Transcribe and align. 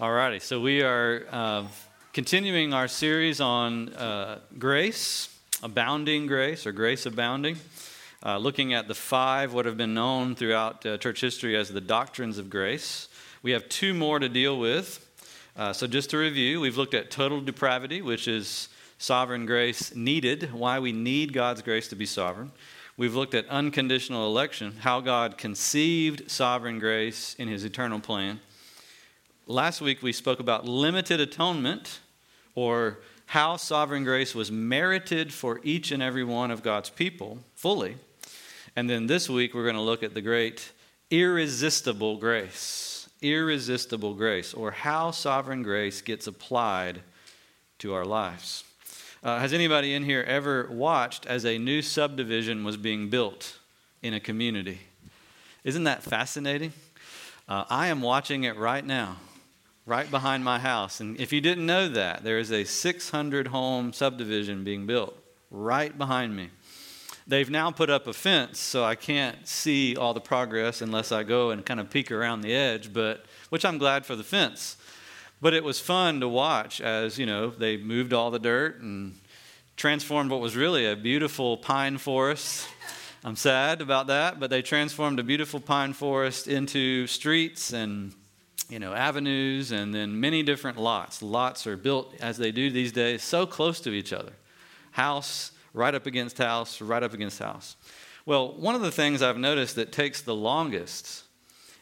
All 0.00 0.12
righty, 0.12 0.38
so 0.38 0.60
we 0.60 0.82
are 0.82 1.26
uh, 1.32 1.64
continuing 2.12 2.72
our 2.72 2.86
series 2.86 3.40
on 3.40 3.88
uh, 3.94 4.38
grace, 4.56 5.28
abounding 5.60 6.28
grace, 6.28 6.68
or 6.68 6.70
grace 6.70 7.04
abounding, 7.04 7.56
uh, 8.24 8.38
looking 8.38 8.74
at 8.74 8.86
the 8.86 8.94
five 8.94 9.52
what 9.52 9.66
have 9.66 9.76
been 9.76 9.94
known 9.94 10.36
throughout 10.36 10.86
uh, 10.86 10.98
church 10.98 11.20
history 11.20 11.56
as 11.56 11.70
the 11.70 11.80
doctrines 11.80 12.38
of 12.38 12.48
grace. 12.48 13.08
We 13.42 13.50
have 13.50 13.68
two 13.68 13.92
more 13.92 14.20
to 14.20 14.28
deal 14.28 14.56
with. 14.56 15.04
Uh, 15.56 15.72
so, 15.72 15.88
just 15.88 16.10
to 16.10 16.18
review, 16.18 16.60
we've 16.60 16.76
looked 16.76 16.94
at 16.94 17.10
total 17.10 17.40
depravity, 17.40 18.00
which 18.00 18.28
is 18.28 18.68
sovereign 18.98 19.46
grace 19.46 19.96
needed, 19.96 20.52
why 20.52 20.78
we 20.78 20.92
need 20.92 21.32
God's 21.32 21.60
grace 21.60 21.88
to 21.88 21.96
be 21.96 22.06
sovereign. 22.06 22.52
We've 22.96 23.16
looked 23.16 23.34
at 23.34 23.48
unconditional 23.48 24.28
election, 24.28 24.76
how 24.78 25.00
God 25.00 25.36
conceived 25.36 26.30
sovereign 26.30 26.78
grace 26.78 27.34
in 27.36 27.48
his 27.48 27.64
eternal 27.64 27.98
plan. 27.98 28.38
Last 29.50 29.80
week 29.80 30.02
we 30.02 30.12
spoke 30.12 30.40
about 30.40 30.68
limited 30.68 31.20
atonement 31.20 32.00
or 32.54 32.98
how 33.24 33.56
sovereign 33.56 34.04
grace 34.04 34.34
was 34.34 34.52
merited 34.52 35.32
for 35.32 35.58
each 35.64 35.90
and 35.90 36.02
every 36.02 36.22
one 36.22 36.50
of 36.50 36.62
God's 36.62 36.90
people 36.90 37.38
fully. 37.54 37.96
And 38.76 38.90
then 38.90 39.06
this 39.06 39.26
week 39.30 39.54
we're 39.54 39.62
going 39.62 39.74
to 39.74 39.80
look 39.80 40.02
at 40.02 40.12
the 40.12 40.20
great 40.20 40.70
irresistible 41.10 42.18
grace. 42.18 43.08
Irresistible 43.22 44.12
grace, 44.12 44.52
or 44.52 44.70
how 44.70 45.12
sovereign 45.12 45.62
grace 45.62 46.02
gets 46.02 46.26
applied 46.26 47.00
to 47.78 47.94
our 47.94 48.04
lives. 48.04 48.64
Uh, 49.24 49.38
has 49.38 49.54
anybody 49.54 49.94
in 49.94 50.04
here 50.04 50.24
ever 50.28 50.68
watched 50.70 51.24
as 51.24 51.46
a 51.46 51.56
new 51.56 51.80
subdivision 51.80 52.64
was 52.64 52.76
being 52.76 53.08
built 53.08 53.58
in 54.02 54.12
a 54.12 54.20
community? 54.20 54.80
Isn't 55.64 55.84
that 55.84 56.02
fascinating? 56.02 56.74
Uh, 57.48 57.64
I 57.70 57.86
am 57.86 58.02
watching 58.02 58.44
it 58.44 58.58
right 58.58 58.84
now 58.84 59.16
right 59.88 60.10
behind 60.10 60.44
my 60.44 60.58
house. 60.58 61.00
And 61.00 61.18
if 61.18 61.32
you 61.32 61.40
didn't 61.40 61.64
know 61.64 61.88
that, 61.88 62.22
there 62.22 62.38
is 62.38 62.52
a 62.52 62.64
600 62.64 63.46
home 63.46 63.94
subdivision 63.94 64.62
being 64.62 64.86
built 64.86 65.16
right 65.50 65.96
behind 65.96 66.36
me. 66.36 66.50
They've 67.26 67.48
now 67.48 67.70
put 67.70 67.88
up 67.88 68.06
a 68.06 68.12
fence, 68.12 68.58
so 68.58 68.84
I 68.84 68.94
can't 68.94 69.48
see 69.48 69.96
all 69.96 70.12
the 70.12 70.20
progress 70.20 70.82
unless 70.82 71.10
I 71.10 71.22
go 71.22 71.50
and 71.50 71.64
kind 71.64 71.80
of 71.80 71.88
peek 71.88 72.12
around 72.12 72.42
the 72.42 72.54
edge, 72.54 72.92
but 72.92 73.24
which 73.48 73.64
I'm 73.64 73.78
glad 73.78 74.04
for 74.04 74.14
the 74.14 74.22
fence. 74.22 74.76
But 75.40 75.54
it 75.54 75.64
was 75.64 75.80
fun 75.80 76.20
to 76.20 76.28
watch 76.28 76.82
as, 76.82 77.18
you 77.18 77.24
know, 77.24 77.48
they 77.48 77.78
moved 77.78 78.12
all 78.12 78.30
the 78.30 78.38
dirt 78.38 78.82
and 78.82 79.14
transformed 79.76 80.30
what 80.30 80.40
was 80.40 80.54
really 80.54 80.84
a 80.84 80.96
beautiful 80.96 81.56
pine 81.56 81.96
forest. 81.96 82.68
I'm 83.24 83.36
sad 83.36 83.80
about 83.80 84.08
that, 84.08 84.38
but 84.38 84.50
they 84.50 84.60
transformed 84.60 85.18
a 85.18 85.22
beautiful 85.22 85.60
pine 85.60 85.94
forest 85.94 86.46
into 86.46 87.06
streets 87.06 87.72
and 87.72 88.12
you 88.68 88.78
know, 88.78 88.92
avenues 88.92 89.72
and 89.72 89.94
then 89.94 90.20
many 90.20 90.42
different 90.42 90.78
lots. 90.78 91.22
Lots 91.22 91.66
are 91.66 91.76
built 91.76 92.14
as 92.20 92.36
they 92.36 92.52
do 92.52 92.70
these 92.70 92.92
days, 92.92 93.22
so 93.22 93.46
close 93.46 93.80
to 93.80 93.90
each 93.90 94.12
other. 94.12 94.32
House 94.92 95.52
right 95.72 95.94
up 95.94 96.06
against 96.06 96.38
house, 96.38 96.80
right 96.80 97.02
up 97.02 97.14
against 97.14 97.38
house. 97.38 97.76
Well, 98.26 98.52
one 98.54 98.74
of 98.74 98.82
the 98.82 98.90
things 98.90 99.22
I've 99.22 99.38
noticed 99.38 99.76
that 99.76 99.92
takes 99.92 100.20
the 100.20 100.34
longest 100.34 101.24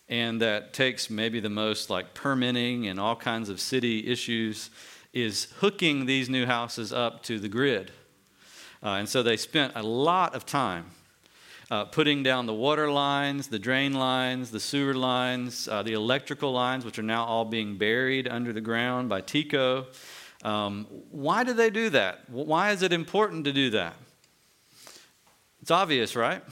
and 0.09 0.41
that 0.41 0.73
takes 0.73 1.11
maybe 1.11 1.41
the 1.41 1.51
most 1.51 1.91
like 1.91 2.15
permitting 2.15 2.87
and 2.87 3.01
all 3.01 3.17
kinds 3.17 3.49
of 3.49 3.61
city 3.61 4.07
issues 4.07 4.71
is 5.13 5.49
hooking 5.59 6.07
these 6.07 6.29
new 6.29 6.47
houses 6.47 6.93
up 6.93 7.23
to 7.25 7.41
the 7.41 7.49
grid. 7.49 7.91
Uh, 8.83 8.91
and 8.91 9.09
so 9.09 9.23
they 9.23 9.37
spent 9.37 9.73
a 9.75 9.83
lot 9.83 10.35
of 10.35 10.47
time 10.47 10.87
uh, 11.71 11.85
putting 11.85 12.23
down 12.23 12.47
the 12.47 12.55
water 12.55 12.91
lines, 12.91 13.49
the 13.49 13.59
drain 13.59 13.93
lines, 13.93 14.51
the 14.51 14.61
sewer 14.61 14.95
lines, 14.95 15.67
uh, 15.69 15.83
the 15.83 15.95
electrical 15.95 16.53
lines, 16.53 16.85
which 16.85 16.99
are 16.99 17.03
now 17.03 17.25
all 17.25 17.45
being 17.45 17.77
buried 17.77 18.29
under 18.29 18.53
the 18.53 18.61
ground 18.61 19.09
by 19.09 19.21
TECO. 19.21 19.87
Um, 20.45 20.87
why 21.11 21.43
do 21.43 21.53
they 21.53 21.71
do 21.71 21.91
that? 21.91 22.29
Why 22.31 22.71
is 22.71 22.83
it 22.83 22.93
important 22.93 23.45
to 23.47 23.53
do 23.53 23.71
that? 23.71 23.95
It's 25.61 25.71
obvious, 25.73 26.15
right? 26.15 26.43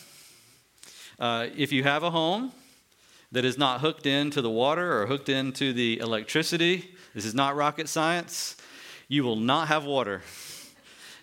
Uh, 1.19 1.47
if 1.56 1.71
you 1.71 1.84
have 1.84 2.03
a 2.03 2.10
home 2.10 2.50
that 3.31 3.44
is 3.44 3.56
not 3.56 3.81
hooked 3.81 4.06
into 4.06 4.43
the 4.43 4.50
water 4.50 5.00
or 5.00 5.06
hooked 5.06 5.28
into 5.28 5.72
the 5.72 6.00
electricity, 6.00 6.97
this 7.15 7.25
is 7.25 7.34
not 7.34 7.55
rocket 7.55 7.89
science, 7.89 8.56
you 9.06 9.22
will 9.22 9.37
not 9.37 9.69
have 9.69 9.84
water 9.84 10.22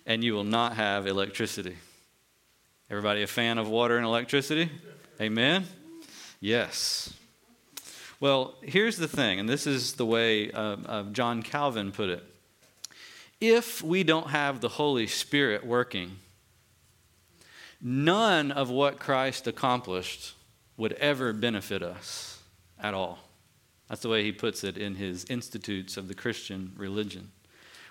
and 0.06 0.24
you 0.24 0.32
will 0.32 0.44
not 0.44 0.76
have 0.76 1.06
electricity. 1.06 1.76
Everybody 2.92 3.22
a 3.22 3.26
fan 3.26 3.56
of 3.56 3.70
water 3.70 3.96
and 3.96 4.04
electricity? 4.04 4.70
Amen? 5.18 5.64
Yes. 6.40 7.14
Well, 8.20 8.54
here's 8.60 8.98
the 8.98 9.08
thing, 9.08 9.40
and 9.40 9.48
this 9.48 9.66
is 9.66 9.94
the 9.94 10.04
way 10.04 10.50
uh, 10.50 10.76
uh, 10.84 11.02
John 11.04 11.42
Calvin 11.42 11.90
put 11.90 12.10
it. 12.10 12.22
If 13.40 13.82
we 13.82 14.02
don't 14.02 14.28
have 14.28 14.60
the 14.60 14.68
Holy 14.68 15.06
Spirit 15.06 15.64
working, 15.64 16.18
none 17.80 18.52
of 18.52 18.68
what 18.68 18.98
Christ 18.98 19.46
accomplished 19.46 20.34
would 20.76 20.92
ever 20.92 21.32
benefit 21.32 21.82
us 21.82 22.42
at 22.78 22.92
all. 22.92 23.20
That's 23.88 24.02
the 24.02 24.10
way 24.10 24.22
he 24.22 24.32
puts 24.32 24.64
it 24.64 24.76
in 24.76 24.96
his 24.96 25.24
Institutes 25.30 25.96
of 25.96 26.08
the 26.08 26.14
Christian 26.14 26.74
Religion 26.76 27.30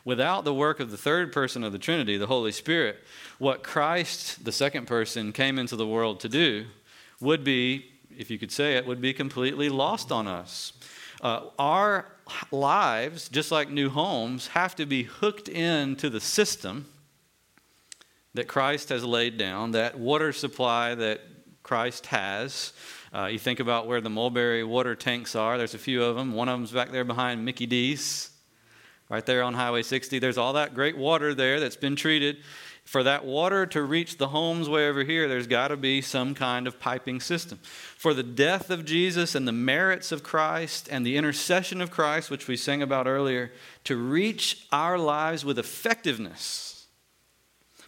without 0.04 0.44
the 0.44 0.54
work 0.54 0.80
of 0.80 0.92
the 0.92 0.98
third 0.98 1.32
person 1.32 1.64
of 1.64 1.72
the 1.72 1.80
Trinity, 1.80 2.18
the 2.18 2.28
Holy 2.28 2.52
Spirit, 2.52 2.98
what 3.38 3.64
Christ, 3.64 4.44
the 4.44 4.52
second 4.52 4.88
person, 4.88 5.32
came 5.32 5.60
into 5.60 5.76
the 5.76 5.88
world 5.88 6.20
to 6.22 6.30
do 6.30 6.66
would 7.20 7.44
be, 7.44 7.86
if 8.18 8.32
you 8.32 8.40
could 8.40 8.52
say 8.52 8.76
it, 8.76 8.86
would 8.86 9.02
be 9.02 9.14
completely 9.14 9.70
lost 9.70 10.12
on 10.12 10.28
us. 10.28 10.74
Uh, 11.22 11.42
our 11.60 12.08
lives, 12.52 13.30
just 13.30 13.52
like 13.52 13.70
new 13.70 13.90
homes, 13.90 14.48
have 14.48 14.76
to 14.76 14.86
be 14.86 15.04
hooked 15.04 15.48
into 15.48 16.10
the 16.10 16.20
system 16.20 16.86
that 18.34 18.48
Christ 18.48 18.90
has 18.90 19.04
laid 19.04 19.38
down, 19.38 19.72
that 19.72 20.00
water 20.00 20.32
supply 20.32 20.96
that 20.96 21.22
Christ 21.64 22.08
has. 22.08 22.74
Uh, 23.14 23.26
you 23.26 23.38
think 23.38 23.60
about 23.60 23.88
where 23.88 24.02
the 24.02 24.10
Mulberry 24.10 24.64
water 24.64 24.96
tanks 24.96 25.36
are, 25.36 25.58
there's 25.58 25.76
a 25.76 25.80
few 25.80 26.04
of 26.04 26.16
them. 26.16 26.34
One 26.34 26.50
of 26.50 26.58
them's 26.58 26.72
back 26.72 26.92
there 26.92 27.04
behind 27.04 27.46
Mickey 27.46 27.66
D's 27.66 28.32
right 29.12 29.26
there 29.26 29.44
on 29.44 29.54
Highway 29.54 29.84
60. 29.84 30.20
There's 30.20 30.38
all 30.38 30.54
that 30.54 30.74
great 30.74 30.98
water 30.98 31.36
there 31.36 31.60
that's 31.60 31.76
been 31.76 31.98
treated. 31.98 32.38
For 32.86 33.04
that 33.04 33.26
water 33.26 33.66
to 33.68 33.84
reach 33.84 34.18
the 34.18 34.30
homes 34.30 34.70
way 34.70 34.88
over 34.88 35.04
here, 35.04 35.28
there's 35.28 35.48
got 35.48 35.68
to 35.68 35.78
be 35.78 36.02
some 36.02 36.34
kind 36.34 36.66
of 36.66 36.80
piping 36.80 37.20
system. 37.20 37.60
For 37.62 38.14
the 38.14 38.24
death 38.24 38.70
of 38.70 38.86
Jesus 38.86 39.36
and 39.36 39.46
the 39.46 39.52
merits 39.52 40.14
of 40.14 40.24
Christ 40.24 40.88
and 40.90 41.06
the 41.06 41.18
intercession 41.18 41.82
of 41.82 41.92
Christ, 41.92 42.32
which 42.32 42.48
we 42.48 42.56
sang 42.56 42.82
about 42.82 43.06
earlier, 43.06 43.52
to 43.84 43.98
reach 43.98 44.66
our 44.72 44.98
lives 44.98 45.44
with 45.44 45.60
effectiveness, 45.60 46.88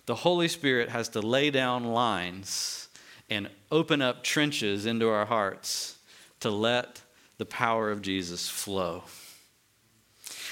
the 0.06 0.16
Holy 0.16 0.50
Spirit 0.50 0.90
has 0.90 1.08
to 1.10 1.22
lay 1.22 1.50
down 1.50 1.86
lines 1.86 2.90
and 3.30 3.50
open 3.72 4.02
up 4.02 4.26
trenches 4.26 4.86
into 4.86 5.10
our 5.10 5.26
hearts 5.26 5.98
to 6.42 6.52
let 6.52 7.02
the 7.38 7.46
power 7.46 7.90
of 7.90 8.02
Jesus 8.02 8.50
flow. 8.50 9.04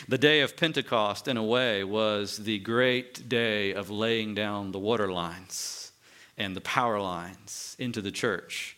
The 0.08 0.18
day 0.18 0.42
of 0.42 0.58
Pentecost, 0.58 1.28
in 1.28 1.38
a 1.38 1.44
way, 1.44 1.84
was 1.84 2.38
the 2.38 2.60
great 2.60 3.30
day 3.30 3.74
of 3.74 3.90
laying 3.90 4.34
down 4.34 4.72
the 4.72 4.80
water 4.80 5.12
lines 5.12 5.92
and 6.38 6.56
the 6.56 6.62
power 6.62 7.00
lines 7.00 7.76
into 7.78 8.02
the 8.02 8.12
church. 8.12 8.78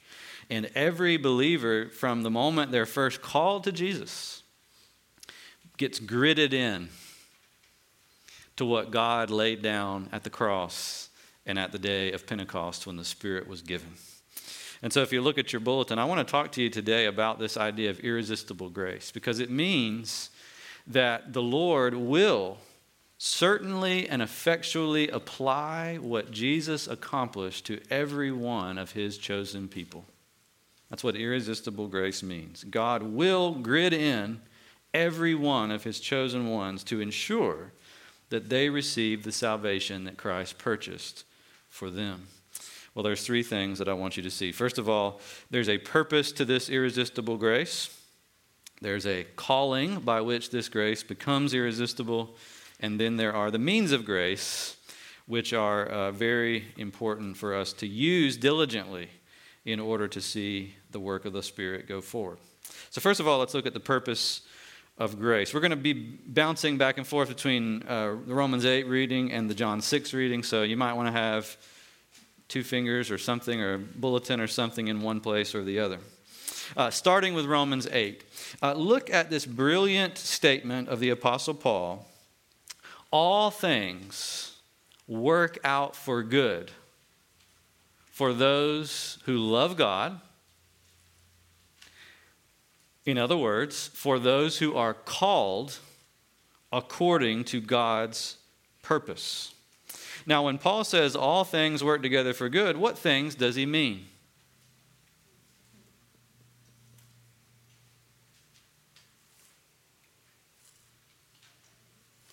And 0.49 0.69
every 0.75 1.15
believer, 1.15 1.87
from 1.87 2.23
the 2.23 2.29
moment 2.29 2.71
they're 2.71 2.85
first 2.85 3.21
called 3.21 3.63
to 3.63 3.71
Jesus, 3.71 4.43
gets 5.77 5.99
gridded 5.99 6.51
in 6.51 6.89
to 8.57 8.65
what 8.65 8.91
God 8.91 9.29
laid 9.29 9.61
down 9.61 10.09
at 10.11 10.23
the 10.23 10.29
cross 10.29 11.09
and 11.45 11.57
at 11.57 11.71
the 11.71 11.79
day 11.79 12.11
of 12.11 12.27
Pentecost 12.27 12.85
when 12.85 12.97
the 12.97 13.05
Spirit 13.05 13.47
was 13.47 13.61
given. 13.61 13.93
And 14.81 14.91
so, 14.91 15.01
if 15.01 15.13
you 15.13 15.21
look 15.21 15.37
at 15.37 15.53
your 15.53 15.61
bulletin, 15.61 15.97
I 15.97 16.03
want 16.03 16.25
to 16.25 16.29
talk 16.29 16.51
to 16.53 16.61
you 16.61 16.69
today 16.69 17.05
about 17.05 17.39
this 17.39 17.55
idea 17.55 17.89
of 17.89 18.01
irresistible 18.01 18.69
grace 18.69 19.11
because 19.11 19.39
it 19.39 19.49
means 19.49 20.29
that 20.87 21.33
the 21.33 21.41
Lord 21.41 21.95
will 21.95 22.57
certainly 23.17 24.07
and 24.09 24.21
effectually 24.21 25.07
apply 25.07 25.97
what 25.97 26.31
Jesus 26.31 26.87
accomplished 26.87 27.65
to 27.65 27.79
every 27.89 28.31
one 28.31 28.77
of 28.77 28.91
his 28.91 29.17
chosen 29.17 29.67
people. 29.67 30.05
That's 30.89 31.03
what 31.03 31.15
irresistible 31.15 31.87
grace 31.87 32.21
means. 32.21 32.63
God 32.65 33.01
will 33.01 33.51
grid 33.51 33.93
in 33.93 34.41
every 34.93 35.33
one 35.33 35.71
of 35.71 35.83
his 35.83 35.99
chosen 35.99 36.49
ones 36.49 36.83
to 36.83 37.01
ensure 37.01 37.71
that 38.29 38.49
they 38.49 38.69
receive 38.69 39.23
the 39.23 39.31
salvation 39.31 40.03
that 40.03 40.17
Christ 40.17 40.57
purchased 40.57 41.23
for 41.69 41.89
them. 41.89 42.27
Well, 42.93 43.03
there's 43.03 43.23
three 43.23 43.41
things 43.41 43.79
that 43.79 43.89
I 43.89 43.93
want 43.93 44.17
you 44.17 44.23
to 44.23 44.29
see. 44.29 44.51
First 44.51 44.77
of 44.77 44.87
all, 44.87 45.19
there's 45.49 45.69
a 45.69 45.79
purpose 45.79 46.31
to 46.33 46.45
this 46.45 46.69
irresistible 46.69 47.37
grace. 47.37 48.02
There's 48.81 49.05
a 49.05 49.25
calling 49.35 50.01
by 50.01 50.21
which 50.21 50.49
this 50.49 50.69
grace 50.69 51.03
becomes 51.03 51.53
irresistible, 51.53 52.35
and 52.79 52.99
then 52.99 53.17
there 53.17 53.33
are 53.33 53.49
the 53.49 53.59
means 53.59 53.91
of 53.91 54.05
grace, 54.05 54.75
which 55.25 55.53
are 55.53 55.85
uh, 55.85 56.11
very 56.11 56.65
important 56.77 57.37
for 57.37 57.55
us 57.55 57.71
to 57.73 57.87
use 57.87 58.35
diligently 58.35 59.09
in 59.65 59.79
order 59.79 60.07
to 60.09 60.19
see 60.19 60.75
the 60.91 60.99
work 60.99 61.25
of 61.25 61.33
the 61.33 61.43
Spirit 61.43 61.87
go 61.87 62.01
forward. 62.01 62.37
So, 62.89 62.99
first 62.99 63.19
of 63.19 63.27
all, 63.27 63.39
let's 63.39 63.53
look 63.53 63.65
at 63.65 63.73
the 63.73 63.79
purpose 63.79 64.41
of 64.97 65.19
grace. 65.19 65.53
We're 65.53 65.61
going 65.61 65.71
to 65.71 65.75
be 65.75 65.93
bouncing 65.93 66.77
back 66.77 66.97
and 66.97 67.07
forth 67.07 67.29
between 67.29 67.83
uh, 67.83 68.15
the 68.25 68.33
Romans 68.33 68.65
8 68.65 68.87
reading 68.87 69.31
and 69.31 69.49
the 69.49 69.55
John 69.55 69.81
6 69.81 70.13
reading, 70.13 70.43
so 70.43 70.63
you 70.63 70.77
might 70.77 70.93
want 70.93 71.07
to 71.07 71.11
have 71.11 71.57
two 72.47 72.63
fingers 72.63 73.09
or 73.09 73.17
something, 73.17 73.61
or 73.61 73.75
a 73.75 73.79
bulletin 73.79 74.39
or 74.39 74.47
something 74.47 74.87
in 74.87 75.01
one 75.01 75.19
place 75.19 75.55
or 75.55 75.63
the 75.63 75.79
other. 75.79 75.99
Uh, 76.75 76.89
starting 76.89 77.33
with 77.33 77.45
Romans 77.45 77.87
8. 77.91 78.23
Uh, 78.61 78.73
look 78.73 79.09
at 79.09 79.29
this 79.29 79.45
brilliant 79.45 80.17
statement 80.17 80.89
of 80.89 80.99
the 80.99 81.09
Apostle 81.09 81.53
Paul. 81.53 82.07
All 83.11 83.51
things 83.51 84.57
work 85.07 85.59
out 85.63 85.95
for 85.95 86.23
good 86.23 86.71
for 88.05 88.33
those 88.33 89.17
who 89.25 89.37
love 89.37 89.75
God. 89.75 90.19
In 93.05 93.17
other 93.17 93.35
words, 93.35 93.87
for 93.87 94.19
those 94.19 94.59
who 94.59 94.75
are 94.75 94.93
called 94.93 95.79
according 96.71 97.43
to 97.45 97.59
God's 97.59 98.37
purpose. 98.81 99.53
Now, 100.25 100.45
when 100.45 100.57
Paul 100.57 100.83
says 100.83 101.15
all 101.15 101.43
things 101.43 101.83
work 101.83 102.01
together 102.01 102.33
for 102.33 102.49
good, 102.49 102.77
what 102.77 102.97
things 102.97 103.35
does 103.35 103.55
he 103.55 103.65
mean? 103.65 104.05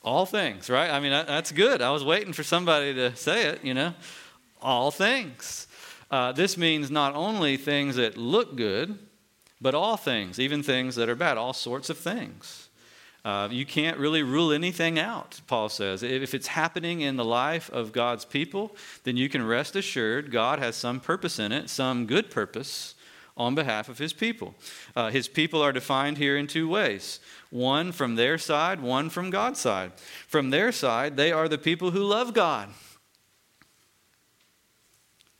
All 0.03 0.25
things, 0.25 0.71
right? 0.71 0.91
I 0.91 1.01
mean, 1.01 1.11
that's 1.11 1.53
good. 1.53 1.83
I 1.83 1.91
was 1.91 2.05
waiting 2.05 2.33
for 2.33 2.43
somebody 2.43 2.95
to 2.95 3.15
say 3.17 3.47
it, 3.49 3.65
you 3.65 3.75
know. 3.75 3.95
All 4.63 4.91
things. 4.91 5.67
Uh, 6.11 6.33
this 6.33 6.57
means 6.57 6.91
not 6.91 7.15
only 7.15 7.57
things 7.57 7.97
that 7.97 8.17
look 8.17 8.57
good, 8.57 8.99
but 9.61 9.75
all 9.75 9.97
things, 9.97 10.41
even 10.41 10.63
things 10.63 10.97
that 10.97 11.09
are 11.09 11.15
bad, 11.15 11.37
all 11.37 11.53
sorts 11.53 11.91
of 11.91 11.99
things. 11.99 12.69
Uh, 13.23 13.49
you 13.51 13.67
can't 13.67 13.99
really 13.99 14.23
rule 14.23 14.51
anything 14.51 14.99
out, 14.99 15.41
Paul 15.47 15.69
says. 15.69 16.03
If 16.03 16.33
it's 16.35 16.47
happening 16.47 17.03
in 17.03 17.17
the 17.17 17.25
life 17.25 17.69
of 17.71 17.93
God's 17.93 18.25
people, 18.25 18.75
then 19.05 19.19
you 19.19 19.29
can 19.29 19.47
rest 19.47 19.77
assured 19.77 20.33
God 20.33 20.59
has 20.59 20.75
some 20.75 21.01
purpose 21.01 21.39
in 21.39 21.53
it, 21.53 21.69
some 21.69 22.07
good 22.07 22.31
purpose 22.31 22.95
on 23.41 23.55
behalf 23.55 23.89
of 23.89 23.97
his 23.97 24.13
people. 24.13 24.55
Uh, 24.95 25.09
his 25.09 25.27
people 25.27 25.63
are 25.63 25.73
defined 25.73 26.19
here 26.19 26.37
in 26.37 26.47
two 26.47 26.69
ways 26.69 27.21
one 27.49 27.91
from 27.91 28.15
their 28.15 28.37
side, 28.37 28.81
one 28.81 29.09
from 29.09 29.31
God's 29.31 29.59
side. 29.59 29.93
From 30.29 30.51
their 30.51 30.71
side, 30.71 31.17
they 31.17 31.33
are 31.33 31.49
the 31.49 31.59
people 31.59 31.91
who 31.91 32.05
love 32.05 32.35
God. 32.35 32.69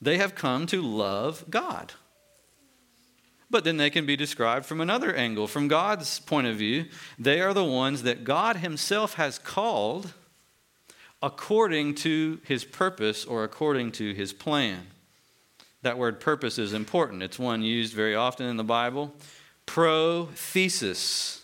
They 0.01 0.17
have 0.17 0.33
come 0.33 0.65
to 0.65 0.81
love 0.81 1.45
God. 1.49 1.93
But 3.51 3.63
then 3.63 3.77
they 3.77 3.91
can 3.91 4.05
be 4.05 4.15
described 4.15 4.65
from 4.65 4.81
another 4.81 5.13
angle. 5.13 5.47
From 5.47 5.67
God's 5.67 6.19
point 6.19 6.47
of 6.47 6.55
view, 6.55 6.85
they 7.19 7.39
are 7.39 7.53
the 7.53 7.63
ones 7.63 8.01
that 8.03 8.23
God 8.23 8.57
Himself 8.57 9.13
has 9.13 9.37
called 9.37 10.13
according 11.21 11.95
to 11.95 12.39
His 12.45 12.65
purpose 12.65 13.25
or 13.25 13.43
according 13.43 13.91
to 13.93 14.13
His 14.13 14.33
plan. 14.33 14.87
That 15.83 15.97
word 15.97 16.19
purpose 16.19 16.59
is 16.59 16.73
important. 16.73 17.23
It's 17.23 17.39
one 17.39 17.63
used 17.63 17.93
very 17.93 18.15
often 18.15 18.45
in 18.45 18.57
the 18.57 18.63
Bible. 18.63 19.13
Prothesis 19.65 21.41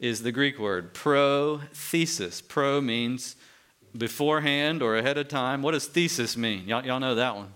is 0.00 0.22
the 0.22 0.32
Greek 0.32 0.58
word. 0.58 0.94
Prothesis. 0.94 2.46
Pro 2.46 2.80
means 2.80 3.36
beforehand 3.96 4.82
or 4.82 4.96
ahead 4.96 5.18
of 5.18 5.28
time. 5.28 5.62
What 5.62 5.72
does 5.72 5.86
thesis 5.86 6.36
mean? 6.36 6.66
Y'all, 6.66 6.84
y'all 6.84 7.00
know 7.00 7.14
that 7.14 7.36
one. 7.36 7.52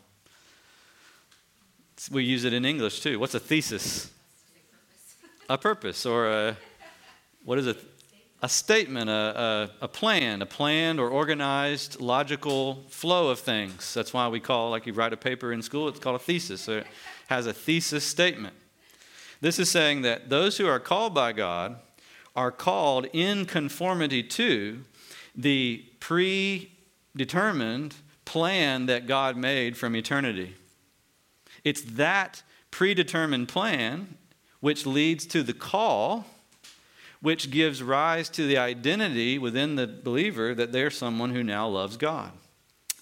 We 2.10 2.24
use 2.24 2.44
it 2.44 2.52
in 2.52 2.64
English 2.64 3.00
too. 3.00 3.18
What's 3.18 3.34
a 3.34 3.40
thesis? 3.40 4.10
A 5.48 5.56
purpose 5.56 6.04
or 6.04 6.28
a, 6.28 6.56
what 7.44 7.58
is 7.58 7.66
it? 7.66 7.78
A 8.40 8.48
statement, 8.48 9.10
a, 9.10 9.70
a, 9.80 9.84
a 9.86 9.88
plan, 9.88 10.42
a 10.42 10.46
planned 10.46 11.00
or 11.00 11.08
organized 11.08 12.00
logical 12.00 12.84
flow 12.88 13.30
of 13.30 13.40
things. 13.40 13.92
That's 13.94 14.12
why 14.12 14.28
we 14.28 14.38
call, 14.38 14.70
like 14.70 14.86
you 14.86 14.92
write 14.92 15.12
a 15.12 15.16
paper 15.16 15.52
in 15.52 15.60
school, 15.60 15.88
it's 15.88 15.98
called 15.98 16.16
a 16.16 16.20
thesis. 16.20 16.60
So 16.60 16.78
it 16.78 16.86
has 17.28 17.46
a 17.46 17.52
thesis 17.52 18.04
statement. 18.04 18.54
This 19.40 19.58
is 19.58 19.70
saying 19.70 20.02
that 20.02 20.28
those 20.30 20.56
who 20.58 20.66
are 20.66 20.78
called 20.78 21.14
by 21.14 21.32
God 21.32 21.80
are 22.36 22.52
called 22.52 23.06
in 23.12 23.44
conformity 23.44 24.22
to 24.22 24.84
the 25.34 25.84
predetermined 25.98 27.96
plan 28.24 28.86
that 28.86 29.06
God 29.08 29.36
made 29.36 29.76
from 29.76 29.96
eternity. 29.96 30.54
It's 31.64 31.82
that 31.82 32.42
predetermined 32.70 33.48
plan 33.48 34.16
which 34.60 34.86
leads 34.86 35.26
to 35.26 35.42
the 35.42 35.52
call, 35.52 36.26
which 37.20 37.50
gives 37.50 37.82
rise 37.82 38.28
to 38.30 38.46
the 38.46 38.58
identity 38.58 39.38
within 39.38 39.76
the 39.76 39.86
believer 39.86 40.54
that 40.54 40.72
they're 40.72 40.90
someone 40.90 41.30
who 41.30 41.42
now 41.42 41.66
loves 41.68 41.96
God. 41.96 42.32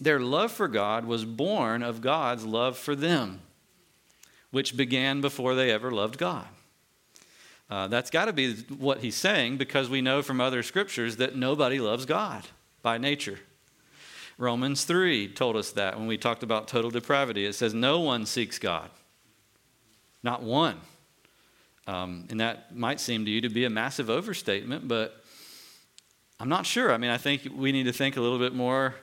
Their 0.00 0.20
love 0.20 0.52
for 0.52 0.68
God 0.68 1.04
was 1.04 1.24
born 1.24 1.82
of 1.82 2.00
God's 2.00 2.44
love 2.44 2.76
for 2.76 2.94
them, 2.94 3.40
which 4.50 4.76
began 4.76 5.20
before 5.20 5.54
they 5.54 5.70
ever 5.70 5.90
loved 5.90 6.18
God. 6.18 6.46
Uh, 7.68 7.88
that's 7.88 8.10
got 8.10 8.26
to 8.26 8.32
be 8.32 8.54
what 8.78 9.00
he's 9.00 9.16
saying 9.16 9.56
because 9.56 9.88
we 9.88 10.00
know 10.00 10.22
from 10.22 10.40
other 10.40 10.62
scriptures 10.62 11.16
that 11.16 11.34
nobody 11.34 11.80
loves 11.80 12.06
God 12.06 12.46
by 12.82 12.96
nature. 12.96 13.40
Romans 14.38 14.84
3 14.84 15.28
told 15.28 15.56
us 15.56 15.72
that 15.72 15.98
when 15.98 16.06
we 16.06 16.18
talked 16.18 16.42
about 16.42 16.68
total 16.68 16.90
depravity. 16.90 17.46
It 17.46 17.54
says, 17.54 17.74
No 17.74 18.00
one 18.00 18.26
seeks 18.26 18.58
God, 18.58 18.90
not 20.22 20.42
one. 20.42 20.80
Um, 21.86 22.26
and 22.30 22.40
that 22.40 22.76
might 22.76 23.00
seem 23.00 23.24
to 23.24 23.30
you 23.30 23.40
to 23.42 23.48
be 23.48 23.64
a 23.64 23.70
massive 23.70 24.10
overstatement, 24.10 24.88
but 24.88 25.22
I'm 26.40 26.48
not 26.48 26.66
sure. 26.66 26.92
I 26.92 26.98
mean, 26.98 27.10
I 27.10 27.16
think 27.16 27.48
we 27.54 27.72
need 27.72 27.84
to 27.84 27.92
think 27.92 28.16
a 28.16 28.20
little 28.20 28.38
bit 28.38 28.54
more 28.54 28.94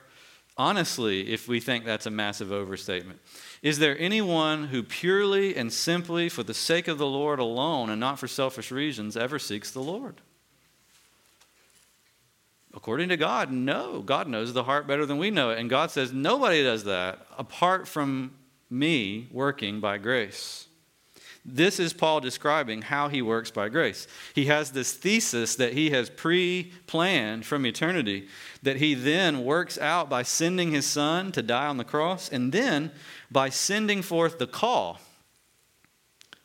honestly 0.56 1.32
if 1.32 1.48
we 1.48 1.60
think 1.60 1.84
that's 1.84 2.06
a 2.06 2.10
massive 2.10 2.52
overstatement. 2.52 3.20
Is 3.62 3.78
there 3.78 3.98
anyone 3.98 4.68
who 4.68 4.82
purely 4.82 5.56
and 5.56 5.72
simply, 5.72 6.28
for 6.28 6.42
the 6.42 6.54
sake 6.54 6.86
of 6.86 6.98
the 6.98 7.06
Lord 7.06 7.38
alone 7.38 7.90
and 7.90 7.98
not 7.98 8.18
for 8.18 8.28
selfish 8.28 8.70
reasons, 8.70 9.16
ever 9.16 9.38
seeks 9.38 9.70
the 9.70 9.80
Lord? 9.80 10.20
According 12.74 13.08
to 13.08 13.16
God, 13.16 13.50
no. 13.50 14.02
God 14.02 14.28
knows 14.28 14.52
the 14.52 14.64
heart 14.64 14.86
better 14.86 15.06
than 15.06 15.16
we 15.16 15.30
know 15.30 15.50
it. 15.50 15.58
And 15.58 15.70
God 15.70 15.90
says, 15.90 16.12
nobody 16.12 16.62
does 16.62 16.84
that 16.84 17.26
apart 17.38 17.88
from 17.88 18.34
me 18.68 19.28
working 19.30 19.80
by 19.80 19.96
grace. 19.98 20.66
This 21.44 21.78
is 21.78 21.92
Paul 21.92 22.20
describing 22.20 22.82
how 22.82 23.08
he 23.08 23.20
works 23.20 23.50
by 23.50 23.68
grace. 23.68 24.06
He 24.34 24.46
has 24.46 24.70
this 24.70 24.94
thesis 24.94 25.56
that 25.56 25.74
he 25.74 25.90
has 25.90 26.08
pre 26.08 26.72
planned 26.86 27.44
from 27.44 27.66
eternity 27.66 28.28
that 28.62 28.76
he 28.76 28.94
then 28.94 29.44
works 29.44 29.78
out 29.78 30.08
by 30.08 30.22
sending 30.22 30.70
his 30.70 30.86
son 30.86 31.32
to 31.32 31.42
die 31.42 31.66
on 31.66 31.76
the 31.76 31.84
cross 31.84 32.30
and 32.30 32.50
then 32.50 32.92
by 33.30 33.50
sending 33.50 34.00
forth 34.00 34.38
the 34.38 34.46
call 34.46 35.00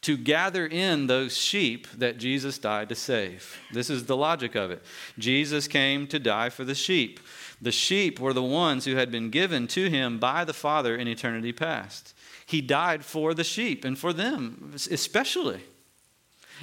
to 0.01 0.17
gather 0.17 0.65
in 0.65 1.07
those 1.07 1.37
sheep 1.37 1.87
that 1.91 2.17
Jesus 2.17 2.57
died 2.57 2.89
to 2.89 2.95
save. 2.95 3.59
This 3.71 3.89
is 3.89 4.05
the 4.05 4.17
logic 4.17 4.55
of 4.55 4.71
it. 4.71 4.81
Jesus 5.17 5.67
came 5.67 6.07
to 6.07 6.19
die 6.19 6.49
for 6.49 6.63
the 6.63 6.75
sheep. 6.75 7.19
The 7.61 7.71
sheep 7.71 8.19
were 8.19 8.33
the 8.33 8.43
ones 8.43 8.85
who 8.85 8.95
had 8.95 9.11
been 9.11 9.29
given 9.29 9.67
to 9.67 9.89
him 9.89 10.17
by 10.17 10.45
the 10.45 10.53
Father 10.53 10.95
in 10.95 11.07
eternity 11.07 11.51
past. 11.51 12.13
He 12.49 12.61
died 12.61 13.05
for 13.05 13.35
the 13.35 13.43
sheep 13.43 13.85
and 13.85 13.95
for 13.95 14.11
them, 14.11 14.71
especially. 14.73 15.61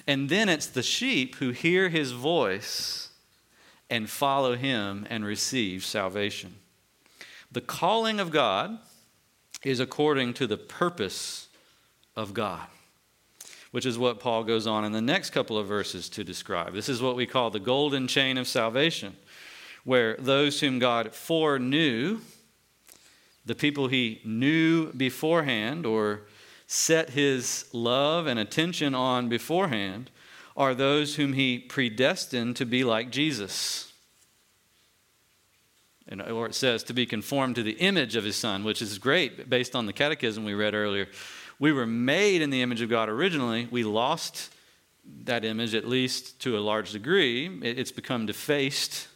And 0.07 0.29
then 0.29 0.49
it's 0.49 0.67
the 0.67 0.83
sheep 0.83 1.37
who 1.37 1.51
hear 1.51 1.89
his 1.89 2.11
voice 2.11 3.11
and 3.89 4.11
follow 4.11 4.57
him 4.57 5.07
and 5.09 5.25
receive 5.25 5.85
salvation. 5.85 6.57
The 7.53 7.61
calling 7.61 8.19
of 8.19 8.33
God 8.33 8.79
is 9.63 9.79
according 9.79 10.35
to 10.35 10.49
the 10.49 10.57
purpose 10.57 11.47
of 12.17 12.35
God 12.35 12.67
which 13.77 13.85
is 13.85 13.99
what 13.99 14.21
Paul 14.21 14.43
goes 14.43 14.67
on 14.67 14.87
in 14.87 14.93
the 14.93 15.03
next 15.03 15.31
couple 15.31 15.59
of 15.59 15.67
verses 15.67 16.09
to 16.09 16.25
describe. 16.25 16.73
This 16.73 16.89
is 16.89 17.03
what 17.03 17.15
we 17.15 17.27
call 17.27 17.51
the 17.51 17.61
golden 17.61 18.09
chain 18.09 18.39
of 18.39 18.49
salvation, 18.49 19.15
where 19.85 20.17
those 20.19 20.61
whom 20.61 20.79
God 20.79 21.13
foreknew, 21.13 22.21
the 23.47 23.55
people 23.55 23.89
he 23.89 24.21
knew 24.25 24.93
beforehand 24.93 25.87
or 25.87 26.23
set 26.67 27.11
his 27.11 27.67
love 27.73 28.27
and 28.27 28.39
attention 28.39 28.95
on 28.95 29.29
beforehand, 29.29 30.11
are 30.57 30.75
those 30.75 31.17
whom 31.17 31.35
he 31.35 31.59
predestined 31.59 32.57
to 32.57 32.67
be 32.67 32.83
like 32.83 33.11
Jesus. 33.11 33.93
And, 36.09 36.23
or 36.23 36.47
it 36.47 36.55
says 36.55 36.83
to 36.85 36.93
be 36.93 37.05
conformed 37.05 37.57
to 37.57 37.63
the 37.63 37.73
image 37.73 38.17
of 38.17 38.25
his 38.25 38.37
son, 38.37 38.65
which 38.65 38.81
is 38.81 38.99
great 38.99 39.51
based 39.51 39.77
on 39.77 39.87
the 39.87 39.93
catechism 39.93 40.45
we 40.45 40.55
read 40.55 40.75
earlier. 40.75 41.09
We 41.59 41.73
were 41.73 41.87
made 41.87 42.43
in 42.43 42.51
the 42.51 42.63
image 42.63 42.81
of 42.81 42.89
God 42.89 43.09
originally. 43.09 43.69
We 43.71 43.85
lost 43.85 44.53
that 45.25 45.45
image, 45.45 45.75
at 45.75 45.87
least 45.87 46.41
to 46.41 46.57
a 46.57 46.61
large 46.61 46.93
degree. 46.93 47.61
It's 47.63 47.93
become 47.93 48.27
defaced. 48.27 49.09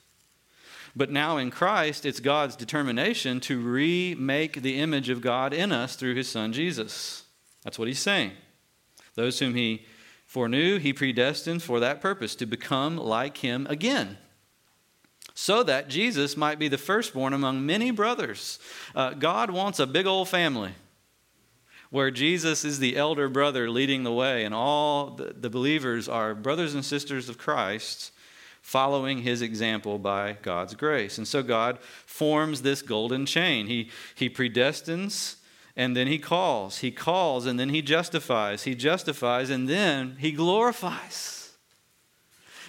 But 0.94 1.10
now 1.10 1.36
in 1.36 1.50
Christ, 1.50 2.04
it's 2.04 2.20
God's 2.20 2.56
determination 2.56 3.40
to 3.40 3.60
remake 3.60 4.62
the 4.62 4.78
image 4.78 5.08
of 5.08 5.20
God 5.20 5.52
in 5.52 5.72
us 5.72 5.96
through 5.96 6.14
his 6.14 6.28
son 6.28 6.52
Jesus. 6.52 7.24
That's 7.62 7.78
what 7.78 7.88
he's 7.88 8.00
saying. 8.00 8.32
Those 9.14 9.38
whom 9.38 9.54
he 9.54 9.86
Foreknew, 10.30 10.78
he 10.78 10.92
predestined 10.92 11.60
for 11.60 11.80
that 11.80 12.00
purpose, 12.00 12.36
to 12.36 12.46
become 12.46 12.96
like 12.96 13.38
him 13.38 13.66
again, 13.68 14.16
so 15.34 15.64
that 15.64 15.88
Jesus 15.88 16.36
might 16.36 16.56
be 16.56 16.68
the 16.68 16.78
firstborn 16.78 17.32
among 17.32 17.66
many 17.66 17.90
brothers. 17.90 18.60
Uh, 18.94 19.10
God 19.10 19.50
wants 19.50 19.80
a 19.80 19.88
big 19.88 20.06
old 20.06 20.28
family 20.28 20.70
where 21.90 22.12
Jesus 22.12 22.64
is 22.64 22.78
the 22.78 22.96
elder 22.96 23.28
brother 23.28 23.68
leading 23.68 24.04
the 24.04 24.12
way, 24.12 24.44
and 24.44 24.54
all 24.54 25.10
the, 25.10 25.34
the 25.36 25.50
believers 25.50 26.08
are 26.08 26.32
brothers 26.32 26.74
and 26.74 26.84
sisters 26.84 27.28
of 27.28 27.36
Christ 27.36 28.12
following 28.60 29.18
his 29.18 29.42
example 29.42 29.98
by 29.98 30.36
God's 30.42 30.74
grace. 30.74 31.18
And 31.18 31.26
so 31.26 31.42
God 31.42 31.78
forms 32.06 32.62
this 32.62 32.82
golden 32.82 33.26
chain. 33.26 33.66
He, 33.66 33.90
he 34.14 34.30
predestines 34.30 35.36
and 35.76 35.96
then 35.96 36.06
he 36.06 36.18
calls. 36.18 36.78
He 36.78 36.90
calls 36.90 37.46
and 37.46 37.58
then 37.58 37.70
he 37.70 37.82
justifies. 37.82 38.64
He 38.64 38.74
justifies 38.74 39.50
and 39.50 39.68
then 39.68 40.16
he 40.18 40.32
glorifies. 40.32 41.52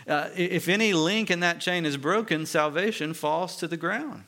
Uh, 0.08 0.30
if 0.36 0.68
any 0.68 0.94
link 0.94 1.30
in 1.30 1.42
that 1.42 1.60
chain 1.60 1.86
is 1.86 1.98
broken, 1.98 2.46
salvation 2.46 3.14
falls 3.14 3.56
to 3.58 3.68
the 3.68 3.78
ground. 3.78 4.24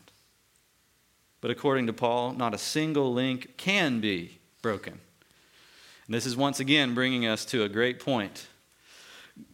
But 1.42 1.52
according 1.52 1.88
to 1.88 1.94
Paul, 1.94 2.34
not 2.34 2.54
a 2.54 2.58
single 2.58 3.14
link 3.14 3.58
can 3.58 4.00
be 4.00 4.40
broken. 4.62 5.00
And 6.06 6.14
this 6.14 6.26
is 6.26 6.36
once 6.36 6.60
again 6.60 6.94
bringing 6.94 7.26
us 7.26 7.46
to 7.46 7.64
a 7.64 7.70
great 7.70 8.00
point. 8.00 8.48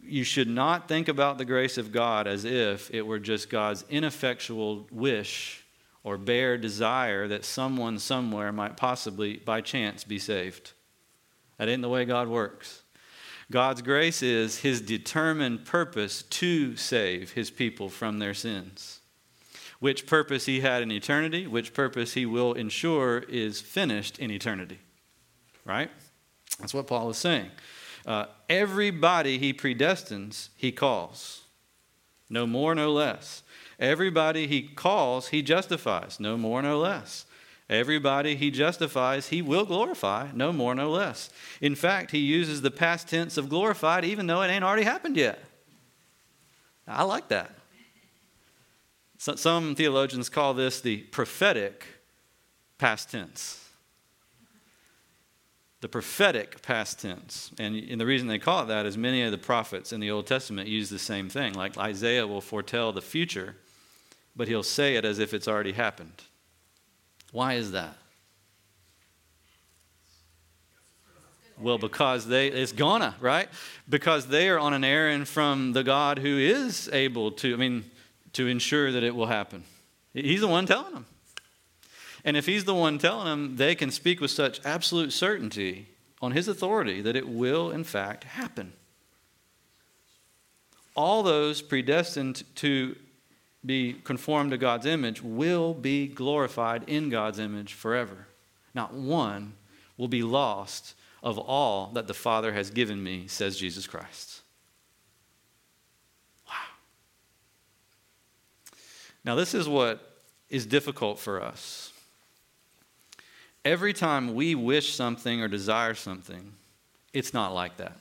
You 0.02 0.24
should 0.24 0.48
not 0.48 0.88
think 0.88 1.08
about 1.08 1.38
the 1.38 1.44
grace 1.44 1.78
of 1.78 1.92
God 1.92 2.26
as 2.26 2.44
if 2.44 2.92
it 2.92 3.06
were 3.06 3.18
just 3.18 3.48
God's 3.48 3.84
ineffectual 3.88 4.86
wish 4.90 5.64
or 6.02 6.18
bare 6.18 6.58
desire 6.58 7.28
that 7.28 7.44
someone 7.44 7.98
somewhere 7.98 8.52
might 8.52 8.76
possibly, 8.76 9.36
by 9.36 9.60
chance, 9.60 10.04
be 10.04 10.18
saved. 10.18 10.72
That 11.58 11.68
ain't 11.68 11.82
the 11.82 11.88
way 11.88 12.04
God 12.04 12.28
works. 12.28 12.82
God's 13.50 13.82
grace 13.82 14.22
is 14.22 14.60
his 14.60 14.80
determined 14.80 15.64
purpose 15.64 16.22
to 16.22 16.76
save 16.76 17.32
his 17.32 17.50
people 17.50 17.88
from 17.88 18.18
their 18.18 18.34
sins. 18.34 19.00
Which 19.80 20.06
purpose 20.06 20.46
he 20.46 20.60
had 20.60 20.82
in 20.82 20.92
eternity, 20.92 21.46
which 21.46 21.74
purpose 21.74 22.14
he 22.14 22.26
will 22.26 22.52
ensure 22.52 23.18
is 23.18 23.60
finished 23.60 24.18
in 24.18 24.30
eternity. 24.30 24.78
Right? 25.64 25.90
That's 26.58 26.74
what 26.74 26.86
Paul 26.86 27.10
is 27.10 27.16
saying. 27.16 27.50
Uh, 28.06 28.26
everybody 28.48 29.38
he 29.38 29.52
predestines, 29.52 30.48
he 30.56 30.72
calls. 30.72 31.42
No 32.28 32.46
more, 32.46 32.74
no 32.74 32.92
less. 32.92 33.42
Everybody 33.78 34.46
he 34.46 34.62
calls, 34.62 35.28
he 35.28 35.42
justifies, 35.42 36.20
no 36.20 36.36
more, 36.36 36.62
no 36.62 36.78
less. 36.78 37.26
Everybody 37.68 38.34
he 38.34 38.50
justifies, 38.50 39.28
he 39.28 39.42
will 39.42 39.64
glorify, 39.64 40.28
no 40.34 40.52
more, 40.52 40.74
no 40.74 40.90
less. 40.90 41.30
In 41.60 41.74
fact, 41.74 42.10
he 42.10 42.18
uses 42.18 42.62
the 42.62 42.70
past 42.70 43.08
tense 43.08 43.36
of 43.36 43.48
glorified 43.48 44.04
even 44.04 44.26
though 44.26 44.42
it 44.42 44.48
ain't 44.48 44.64
already 44.64 44.82
happened 44.82 45.16
yet. 45.16 45.38
I 46.86 47.04
like 47.04 47.28
that. 47.28 47.52
So, 49.18 49.36
some 49.36 49.74
theologians 49.74 50.28
call 50.28 50.54
this 50.54 50.80
the 50.80 50.98
prophetic 50.98 51.84
past 52.78 53.10
tense. 53.10 53.59
The 55.80 55.88
prophetic 55.88 56.62
past 56.62 57.00
tense. 57.00 57.50
And, 57.58 57.74
and 57.74 58.00
the 58.00 58.06
reason 58.06 58.28
they 58.28 58.38
call 58.38 58.64
it 58.64 58.66
that 58.66 58.86
is 58.86 58.98
many 58.98 59.22
of 59.22 59.32
the 59.32 59.38
prophets 59.38 59.92
in 59.92 60.00
the 60.00 60.10
Old 60.10 60.26
Testament 60.26 60.68
use 60.68 60.90
the 60.90 60.98
same 60.98 61.28
thing. 61.28 61.54
Like 61.54 61.78
Isaiah 61.78 62.26
will 62.26 62.42
foretell 62.42 62.92
the 62.92 63.00
future 63.00 63.56
but 64.36 64.48
he'll 64.48 64.62
say 64.62 64.96
it 64.96 65.04
as 65.04 65.18
if 65.18 65.34
it's 65.34 65.48
already 65.48 65.72
happened. 65.72 66.22
Why 67.32 67.54
is 67.54 67.72
that? 67.72 67.96
Well, 71.58 71.76
because 71.76 72.26
they, 72.26 72.48
it's 72.48 72.72
gonna, 72.72 73.16
right? 73.20 73.48
Because 73.88 74.28
they 74.28 74.48
are 74.48 74.58
on 74.58 74.72
an 74.72 74.82
errand 74.82 75.28
from 75.28 75.74
the 75.74 75.84
God 75.84 76.18
who 76.18 76.38
is 76.38 76.88
able 76.90 77.32
to, 77.32 77.52
I 77.52 77.56
mean, 77.56 77.90
to 78.32 78.46
ensure 78.46 78.90
that 78.92 79.02
it 79.02 79.14
will 79.14 79.26
happen. 79.26 79.64
He's 80.14 80.40
the 80.40 80.48
one 80.48 80.64
telling 80.64 80.94
them. 80.94 81.06
And 82.24 82.36
if 82.36 82.46
he's 82.46 82.64
the 82.64 82.74
one 82.74 82.98
telling 82.98 83.26
them, 83.26 83.56
they 83.56 83.74
can 83.74 83.90
speak 83.90 84.20
with 84.20 84.30
such 84.30 84.60
absolute 84.64 85.12
certainty 85.12 85.88
on 86.20 86.32
his 86.32 86.48
authority 86.48 87.00
that 87.00 87.16
it 87.16 87.28
will, 87.28 87.70
in 87.70 87.84
fact, 87.84 88.24
happen. 88.24 88.72
All 90.94 91.22
those 91.22 91.62
predestined 91.62 92.44
to 92.56 92.96
be 93.64 93.94
conformed 94.04 94.50
to 94.50 94.58
God's 94.58 94.86
image 94.86 95.22
will 95.22 95.74
be 95.74 96.06
glorified 96.06 96.88
in 96.88 97.10
God's 97.10 97.38
image 97.38 97.74
forever. 97.74 98.26
Not 98.74 98.92
one 98.92 99.54
will 99.96 100.08
be 100.08 100.22
lost 100.22 100.94
of 101.22 101.38
all 101.38 101.90
that 101.92 102.06
the 102.06 102.14
Father 102.14 102.52
has 102.52 102.70
given 102.70 103.02
me, 103.02 103.26
says 103.26 103.58
Jesus 103.58 103.86
Christ. 103.86 104.40
Wow. 106.46 106.54
Now, 109.24 109.34
this 109.34 109.54
is 109.54 109.68
what 109.68 110.22
is 110.48 110.64
difficult 110.66 111.18
for 111.18 111.42
us. 111.42 111.89
Every 113.64 113.92
time 113.92 114.34
we 114.34 114.54
wish 114.54 114.94
something 114.94 115.42
or 115.42 115.48
desire 115.48 115.94
something, 115.94 116.52
it's 117.12 117.34
not 117.34 117.54
like 117.54 117.76
that. 117.76 117.96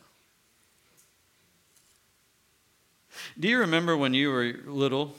Do 3.39 3.47
you 3.47 3.59
remember 3.59 3.97
when 3.97 4.13
you 4.13 4.31
were 4.31 4.53
little? 4.65 5.15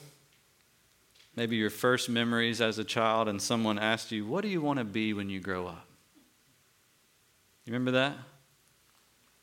maybe 1.36 1.56
your 1.56 1.70
first 1.70 2.10
memories 2.10 2.60
as 2.60 2.78
a 2.78 2.84
child, 2.84 3.26
and 3.26 3.40
someone 3.40 3.78
asked 3.78 4.12
you, 4.12 4.26
What 4.26 4.42
do 4.42 4.48
you 4.48 4.60
want 4.60 4.78
to 4.78 4.84
be 4.84 5.14
when 5.14 5.30
you 5.30 5.40
grow 5.40 5.66
up? 5.66 5.86
You 7.64 7.72
remember 7.72 7.92
that? 7.92 8.14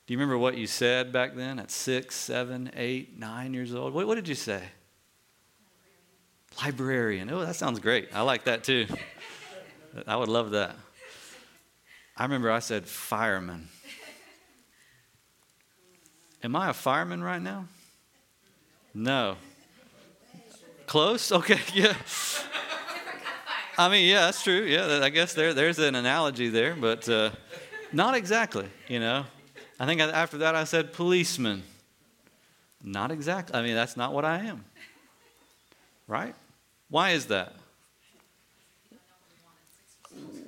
Do 0.05 0.13
you 0.13 0.17
remember 0.19 0.37
what 0.37 0.57
you 0.57 0.67
said 0.67 1.11
back 1.11 1.35
then 1.35 1.59
at 1.59 1.71
six, 1.71 2.15
seven, 2.15 2.69
eight, 2.75 3.17
nine 3.17 3.53
years 3.53 3.73
old? 3.73 3.93
What, 3.93 4.05
what 4.05 4.13
did 4.13 4.27
you 4.27 4.35
say? 4.35 4.61
Librarian. 6.63 7.27
Librarian. 7.27 7.29
Oh, 7.31 7.45
that 7.45 7.55
sounds 7.55 7.79
great. 7.79 8.09
I 8.13 8.21
like 8.21 8.43
that 8.43 8.63
too. 8.63 8.85
I 10.07 10.15
would 10.15 10.29
love 10.29 10.51
that. 10.51 10.75
I 12.17 12.23
remember 12.23 12.49
I 12.51 12.59
said 12.59 12.87
fireman. 12.87 13.67
Am 16.43 16.55
I 16.55 16.69
a 16.69 16.73
fireman 16.73 17.23
right 17.23 17.41
now? 17.41 17.65
No. 18.93 19.37
Close? 20.87 21.31
Okay, 21.31 21.59
yeah. 21.73 21.93
I 23.77 23.89
mean, 23.89 24.09
yeah, 24.09 24.21
that's 24.21 24.41
true. 24.41 24.63
Yeah, 24.63 25.01
I 25.03 25.09
guess 25.09 25.35
there, 25.35 25.53
there's 25.53 25.77
an 25.77 25.93
analogy 25.93 26.49
there, 26.49 26.73
but 26.73 27.07
uh, 27.07 27.29
not 27.91 28.15
exactly, 28.15 28.67
you 28.87 28.99
know. 28.99 29.25
I 29.79 29.85
think 29.85 30.01
after 30.01 30.39
that 30.39 30.55
I 30.55 30.63
said 30.63 30.93
policeman. 30.93 31.61
Not 32.83 33.11
exactly. 33.11 33.55
I 33.55 33.61
mean, 33.61 33.75
that's 33.75 33.95
not 33.95 34.13
what 34.13 34.25
I 34.25 34.39
am. 34.39 34.65
Right? 36.07 36.33
Why 36.89 37.11
is 37.11 37.27
that? 37.27 37.53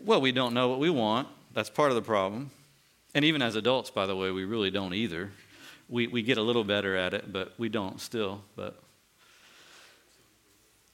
Well, 0.05 0.21
we 0.21 0.31
don't 0.31 0.53
know 0.53 0.69
what 0.69 0.79
we 0.79 0.89
want. 0.89 1.27
That's 1.53 1.69
part 1.69 1.89
of 1.89 1.95
the 1.95 2.01
problem. 2.01 2.51
And 3.15 3.25
even 3.25 3.41
as 3.41 3.55
adults, 3.55 3.89
by 3.89 4.05
the 4.05 4.15
way, 4.15 4.31
we 4.31 4.45
really 4.45 4.71
don't 4.71 4.93
either. 4.93 5.31
We, 5.87 6.07
we 6.07 6.21
get 6.21 6.37
a 6.37 6.43
little 6.43 6.63
better 6.63 6.95
at 6.95 7.13
it, 7.13 7.33
but 7.33 7.53
we 7.57 7.69
don't 7.69 7.99
still. 7.99 8.43
But 8.55 8.79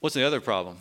What's 0.05 0.13
the 0.13 0.23
other 0.23 0.39
problem? 0.39 0.77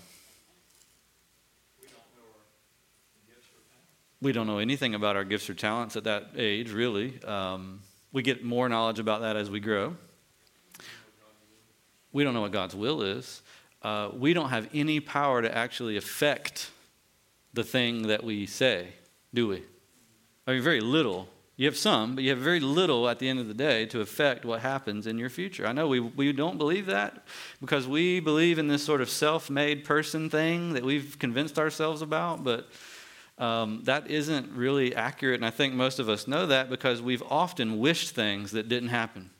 We 4.21 4.33
don't 4.33 4.47
know 4.47 4.59
anything 4.59 4.95
about 4.95 5.16
our 5.16 5.25
gifts 5.25 5.49
or 5.49 5.54
talents 5.54 5.97
at 5.97 6.04
that 6.04 6.33
age, 6.37 6.71
really. 6.71 7.23
Um, 7.25 7.81
we 8.12 8.21
get 8.21 8.45
more 8.45 8.69
knowledge 8.69 8.99
about 8.99 9.23
that 9.23 9.35
as 9.35 9.49
we 9.49 9.61
grow. 9.61 9.97
We 12.12 12.23
don't 12.23 12.35
know 12.35 12.43
what 12.43 12.52
God's 12.52 12.75
will 12.75 13.00
is. 13.00 13.40
Uh, 13.81 14.11
we 14.12 14.35
don't 14.35 14.50
have 14.50 14.69
any 14.75 15.00
power 15.00 15.40
to 15.40 15.57
actually 15.57 15.97
affect 15.97 16.71
the 17.54 17.64
thing 17.64 18.09
that 18.09 18.25
we 18.25 18.45
say, 18.45 18.88
do 19.35 19.49
we? 19.49 19.62
I 20.47 20.53
mean, 20.53 20.62
very 20.62 20.81
little. 20.81 21.29
You 21.57 21.67
have 21.67 21.76
some, 21.76 22.17
but 22.17 22.25
you 22.25 22.31
have 22.31 22.38
very 22.38 22.59
little 22.61 23.09
at 23.09 23.19
the 23.19 23.29
end 23.29 23.38
of 23.38 23.47
the 23.47 23.55
day 23.55 23.87
to 23.87 24.00
affect 24.00 24.45
what 24.45 24.61
happens 24.61 25.07
in 25.07 25.19
your 25.19 25.31
future. 25.31 25.67
I 25.67 25.73
know 25.73 25.87
we, 25.87 26.00
we 26.00 26.33
don't 26.33 26.59
believe 26.59 26.87
that 26.87 27.25
because 27.61 27.87
we 27.87 28.19
believe 28.19 28.59
in 28.59 28.67
this 28.67 28.83
sort 28.83 29.00
of 29.00 29.09
self 29.09 29.49
made 29.50 29.85
person 29.85 30.29
thing 30.29 30.73
that 30.73 30.83
we've 30.83 31.17
convinced 31.19 31.59
ourselves 31.59 32.03
about, 32.03 32.43
but 32.43 32.69
um, 33.38 33.83
that 33.85 34.11
isn't 34.11 34.50
really 34.53 34.97
accurate. 34.97 35.37
And 35.37 35.47
I 35.47 35.50
think 35.50 35.75
most 35.75 36.00
of 36.00 36.09
us 36.09 36.26
know 36.26 36.47
that 36.47 36.71
because 36.71 37.00
we've 37.00 37.23
often 37.31 37.79
wished 37.79 38.14
things 38.14 38.50
that 38.53 38.69
didn't 38.69 38.88
happen. 38.88 39.31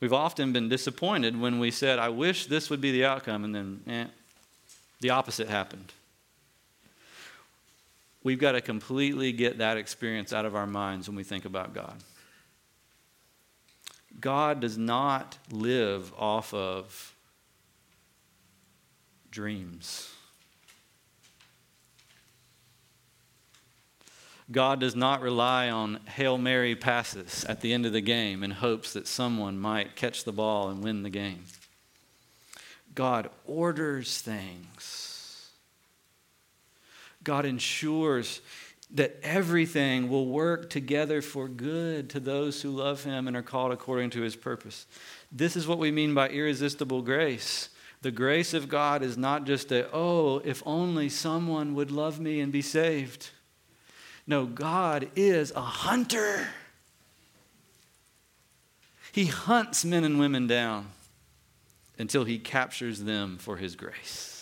We've 0.00 0.12
often 0.12 0.52
been 0.52 0.68
disappointed 0.68 1.40
when 1.40 1.58
we 1.58 1.70
said, 1.70 1.98
I 1.98 2.10
wish 2.10 2.46
this 2.46 2.70
would 2.70 2.80
be 2.80 2.92
the 2.92 3.04
outcome, 3.04 3.44
and 3.44 3.54
then 3.54 3.80
eh, 3.88 4.04
the 5.00 5.10
opposite 5.10 5.48
happened. 5.48 5.92
We've 8.22 8.38
got 8.38 8.52
to 8.52 8.60
completely 8.60 9.32
get 9.32 9.58
that 9.58 9.76
experience 9.76 10.32
out 10.32 10.44
of 10.44 10.54
our 10.54 10.66
minds 10.66 11.08
when 11.08 11.16
we 11.16 11.22
think 11.24 11.44
about 11.44 11.74
God. 11.74 11.96
God 14.20 14.60
does 14.60 14.76
not 14.76 15.38
live 15.50 16.12
off 16.18 16.52
of 16.52 17.14
dreams. 19.30 20.12
God 24.50 24.80
does 24.80 24.96
not 24.96 25.20
rely 25.20 25.68
on 25.68 26.00
Hail 26.06 26.38
Mary 26.38 26.74
passes 26.74 27.44
at 27.44 27.60
the 27.60 27.72
end 27.72 27.84
of 27.84 27.92
the 27.92 28.00
game 28.00 28.42
in 28.42 28.50
hopes 28.50 28.94
that 28.94 29.06
someone 29.06 29.58
might 29.58 29.94
catch 29.94 30.24
the 30.24 30.32
ball 30.32 30.70
and 30.70 30.82
win 30.82 31.02
the 31.02 31.10
game. 31.10 31.44
God 32.94 33.30
orders 33.44 34.20
things. 34.20 35.07
God 37.28 37.44
ensures 37.44 38.40
that 38.90 39.18
everything 39.22 40.08
will 40.08 40.28
work 40.28 40.70
together 40.70 41.20
for 41.20 41.46
good 41.46 42.08
to 42.08 42.20
those 42.20 42.62
who 42.62 42.70
love 42.70 43.04
him 43.04 43.28
and 43.28 43.36
are 43.36 43.42
called 43.42 43.70
according 43.70 44.08
to 44.08 44.22
his 44.22 44.34
purpose. 44.34 44.86
This 45.30 45.54
is 45.54 45.68
what 45.68 45.78
we 45.78 45.90
mean 45.90 46.14
by 46.14 46.30
irresistible 46.30 47.02
grace. 47.02 47.68
The 48.00 48.10
grace 48.10 48.54
of 48.54 48.70
God 48.70 49.02
is 49.02 49.18
not 49.18 49.44
just 49.44 49.70
a, 49.72 49.92
oh, 49.92 50.38
if 50.38 50.62
only 50.64 51.10
someone 51.10 51.74
would 51.74 51.90
love 51.90 52.18
me 52.18 52.40
and 52.40 52.50
be 52.50 52.62
saved. 52.62 53.28
No, 54.26 54.46
God 54.46 55.10
is 55.14 55.50
a 55.50 55.60
hunter. 55.60 56.48
He 59.12 59.26
hunts 59.26 59.84
men 59.84 60.02
and 60.02 60.18
women 60.18 60.46
down 60.46 60.92
until 61.98 62.24
he 62.24 62.38
captures 62.38 63.02
them 63.02 63.36
for 63.36 63.58
his 63.58 63.76
grace. 63.76 64.37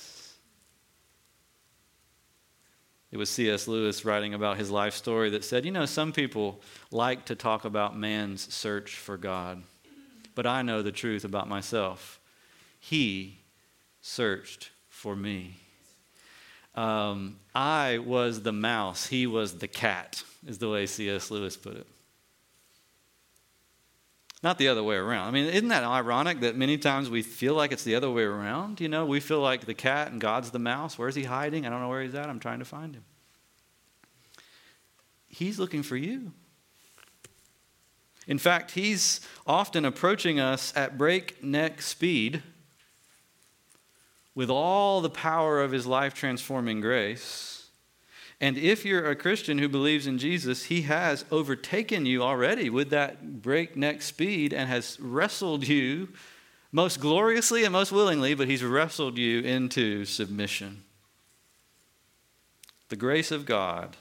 It 3.13 3.17
was 3.17 3.31
C.S. 3.31 3.69
Lewis 3.69 4.05
writing 4.05 4.35
about 4.35 4.57
his 4.57 4.71
life 4.71 4.95
story 4.95 5.31
that 5.31 5.45
said, 5.45 5.65
You 5.65 5.71
know, 5.71 5.87
some 5.87 6.13
people 6.13 6.61
like 6.91 7.25
to 7.27 7.35
talk 7.35 7.65
about 7.65 7.97
man's 7.97 8.53
search 8.53 8.97
for 8.97 9.17
God, 9.17 9.63
but 10.35 10.47
I 10.47 10.63
know 10.63 10.83
the 10.83 10.93
truth 10.93 11.25
about 11.25 11.49
myself. 11.49 12.21
He 12.81 13.41
searched 14.01 14.71
for 14.89 15.15
me. 15.15 15.57
Um, 16.75 17.39
I 17.55 17.99
was 17.99 18.43
the 18.43 18.53
mouse, 18.53 19.07
he 19.07 19.27
was 19.27 19.59
the 19.59 19.69
cat, 19.69 20.23
is 20.47 20.59
the 20.59 20.69
way 20.69 20.87
C.S. 20.87 21.31
Lewis 21.31 21.57
put 21.57 21.77
it. 21.77 21.87
Not 24.47 24.59
the 24.59 24.69
other 24.69 24.85
way 24.85 24.95
around. 24.95 25.27
I 25.27 25.31
mean, 25.33 25.47
isn't 25.47 25.71
that 25.71 25.83
ironic 25.83 26.39
that 26.43 26.55
many 26.55 26.79
times 26.79 27.11
we 27.11 27.23
feel 27.23 27.55
like 27.55 27.73
it's 27.73 27.83
the 27.83 27.97
other 27.97 28.09
way 28.09 28.23
around? 28.23 28.81
You 28.81 28.89
know, 28.89 29.05
we 29.05 29.19
feel 29.19 29.41
like 29.41 29.67
the 29.67 29.75
cat 29.75 30.13
and 30.13 30.21
God's 30.21 30.53
the 30.53 30.61
mouse. 30.61 30.97
Where's 30.97 31.17
he 31.17 31.25
hiding? 31.25 31.67
I 31.67 31.69
don't 31.69 31.81
know 31.81 31.89
where 31.89 32.01
he's 32.01 32.15
at. 32.15 32.29
I'm 32.29 32.39
trying 32.39 32.61
to 32.61 32.65
find 32.65 32.95
him. 32.95 33.03
He's 35.27 35.59
looking 35.59 35.83
for 35.83 35.97
you. 35.97 36.31
In 38.29 38.39
fact, 38.39 38.71
he's 38.71 39.21
often 39.49 39.85
approaching 39.85 40.39
us 40.39 40.73
at 40.77 40.97
breakneck 40.97 41.83
speed 41.83 42.41
with 44.37 44.49
all 44.49 45.01
the 45.01 45.11
power 45.11 45.61
of 45.61 45.73
his 45.73 45.89
life 45.89 46.15
transforming 46.15 46.81
grace. 46.81 47.56
And 48.41 48.59
if 48.59 48.85
you're 48.85 49.11
a 49.11 49.17
Christian 49.17 49.59
who 49.59 49.69
believes 49.69 50.07
in 50.07 50.19
Jesus, 50.19 50.65
he 50.65 50.83
has 50.83 51.25
overtaken 51.31 52.05
you 52.05 52.23
already 52.23 52.69
with 52.69 52.91
that 52.91 53.41
breakneck 53.43 54.03
speed 54.03 54.53
and 54.53 54.69
has 54.69 54.99
wrestled 55.01 55.67
you 55.67 56.09
most 56.71 57.01
gloriously 57.01 57.65
and 57.65 57.73
most 57.73 57.93
willingly, 57.93 58.35
but 58.35 58.49
he's 58.49 58.63
wrestled 58.63 59.17
you 59.17 59.41
into 59.41 60.05
submission. 60.05 60.83
The 62.91 62.97
grace 62.97 63.31
of 63.31 63.47
God 63.47 63.97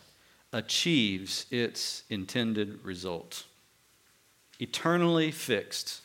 achieves 0.51 1.45
its 1.49 2.03
intended 2.09 2.83
result. 2.83 3.45
Eternally 4.59 5.31
fixed. 5.31 6.01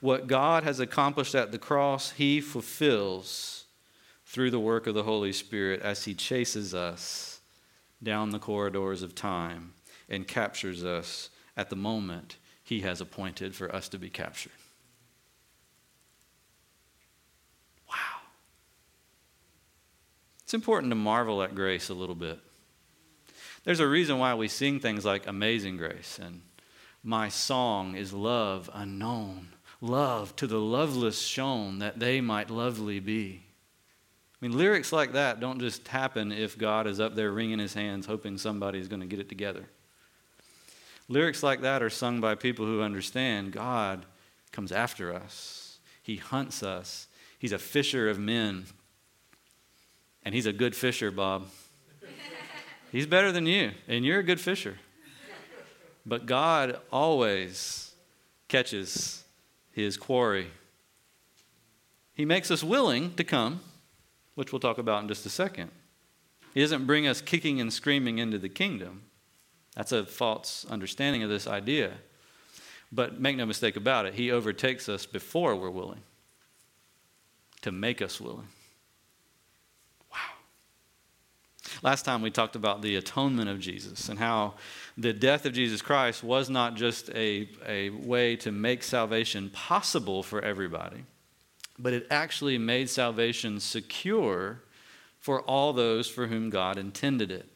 What 0.00 0.26
God 0.26 0.62
has 0.62 0.80
accomplished 0.80 1.34
at 1.34 1.52
the 1.52 1.58
cross, 1.58 2.12
he 2.12 2.40
fulfills 2.40 3.64
through 4.34 4.50
the 4.50 4.60
work 4.60 4.86
of 4.86 4.94
the 4.94 5.04
Holy 5.04 5.32
Spirit 5.32 5.80
as 5.82 6.04
He 6.04 6.14
chases 6.14 6.74
us 6.74 7.33
down 8.04 8.30
the 8.30 8.38
corridors 8.38 9.02
of 9.02 9.14
time 9.14 9.72
and 10.08 10.28
captures 10.28 10.84
us 10.84 11.30
at 11.56 11.70
the 11.70 11.76
moment 11.76 12.36
He 12.62 12.80
has 12.80 13.00
appointed 13.00 13.54
for 13.54 13.74
us 13.74 13.88
to 13.90 13.98
be 13.98 14.10
captured. 14.10 14.52
Wow. 17.88 18.22
It's 20.42 20.54
important 20.54 20.90
to 20.90 20.96
marvel 20.96 21.42
at 21.42 21.54
grace 21.54 21.88
a 21.88 21.94
little 21.94 22.14
bit. 22.14 22.38
There's 23.64 23.80
a 23.80 23.88
reason 23.88 24.18
why 24.18 24.34
we 24.34 24.48
sing 24.48 24.78
things 24.78 25.04
like 25.04 25.26
Amazing 25.26 25.78
Grace 25.78 26.18
and 26.22 26.42
My 27.02 27.30
song 27.30 27.96
is 27.96 28.12
love 28.12 28.68
unknown, 28.74 29.48
love 29.80 30.36
to 30.36 30.46
the 30.46 30.60
loveless 30.60 31.20
shown 31.20 31.78
that 31.78 31.98
they 31.98 32.20
might 32.20 32.50
lovely 32.50 33.00
be. 33.00 33.44
I 34.44 34.46
mean, 34.46 34.58
lyrics 34.58 34.92
like 34.92 35.12
that 35.12 35.40
don't 35.40 35.58
just 35.58 35.88
happen 35.88 36.30
if 36.30 36.58
God 36.58 36.86
is 36.86 37.00
up 37.00 37.14
there 37.14 37.32
wringing 37.32 37.58
his 37.58 37.72
hands 37.72 38.04
hoping 38.04 38.36
somebody's 38.36 38.88
going 38.88 39.00
to 39.00 39.06
get 39.06 39.18
it 39.18 39.30
together. 39.30 39.64
Lyrics 41.08 41.42
like 41.42 41.62
that 41.62 41.82
are 41.82 41.88
sung 41.88 42.20
by 42.20 42.34
people 42.34 42.66
who 42.66 42.82
understand 42.82 43.52
God 43.52 44.04
comes 44.52 44.70
after 44.70 45.14
us, 45.14 45.78
He 46.02 46.16
hunts 46.16 46.62
us, 46.62 47.06
He's 47.38 47.52
a 47.52 47.58
fisher 47.58 48.10
of 48.10 48.18
men. 48.18 48.66
And 50.26 50.34
He's 50.34 50.44
a 50.44 50.52
good 50.52 50.76
fisher, 50.76 51.10
Bob. 51.10 51.46
He's 52.92 53.06
better 53.06 53.32
than 53.32 53.46
you, 53.46 53.70
and 53.88 54.04
you're 54.04 54.18
a 54.20 54.22
good 54.22 54.40
fisher. 54.40 54.76
But 56.04 56.26
God 56.26 56.80
always 56.92 57.94
catches 58.48 59.24
His 59.72 59.96
quarry. 59.96 60.50
He 62.12 62.26
makes 62.26 62.50
us 62.50 62.62
willing 62.62 63.14
to 63.14 63.24
come 63.24 63.60
which 64.34 64.52
we'll 64.52 64.60
talk 64.60 64.78
about 64.78 65.02
in 65.02 65.08
just 65.08 65.26
a 65.26 65.30
second. 65.30 65.70
He 66.54 66.60
doesn't 66.60 66.86
bring 66.86 67.06
us 67.06 67.20
kicking 67.20 67.60
and 67.60 67.72
screaming 67.72 68.18
into 68.18 68.38
the 68.38 68.48
kingdom. 68.48 69.02
That's 69.76 69.92
a 69.92 70.04
false 70.04 70.64
understanding 70.70 71.22
of 71.22 71.30
this 71.30 71.46
idea. 71.46 71.92
But 72.92 73.20
make 73.20 73.36
no 73.36 73.46
mistake 73.46 73.76
about 73.76 74.06
it, 74.06 74.14
He 74.14 74.30
overtakes 74.30 74.88
us 74.88 75.04
before 75.04 75.56
we're 75.56 75.70
willing 75.70 76.02
to 77.62 77.72
make 77.72 78.00
us 78.00 78.20
willing. 78.20 78.48
Last 81.82 82.04
time 82.04 82.22
we 82.22 82.30
talked 82.30 82.56
about 82.56 82.82
the 82.82 82.96
atonement 82.96 83.48
of 83.48 83.58
Jesus 83.58 84.08
and 84.08 84.18
how 84.18 84.54
the 84.96 85.12
death 85.12 85.44
of 85.44 85.52
Jesus 85.52 85.82
Christ 85.82 86.22
was 86.22 86.48
not 86.48 86.76
just 86.76 87.10
a, 87.10 87.48
a 87.66 87.90
way 87.90 88.36
to 88.36 88.52
make 88.52 88.82
salvation 88.82 89.50
possible 89.50 90.22
for 90.22 90.40
everybody 90.40 91.04
but 91.78 91.92
it 91.92 92.06
actually 92.10 92.58
made 92.58 92.88
salvation 92.88 93.60
secure 93.60 94.62
for 95.18 95.40
all 95.42 95.72
those 95.72 96.08
for 96.08 96.26
whom 96.26 96.50
God 96.50 96.78
intended 96.78 97.30
it. 97.30 97.48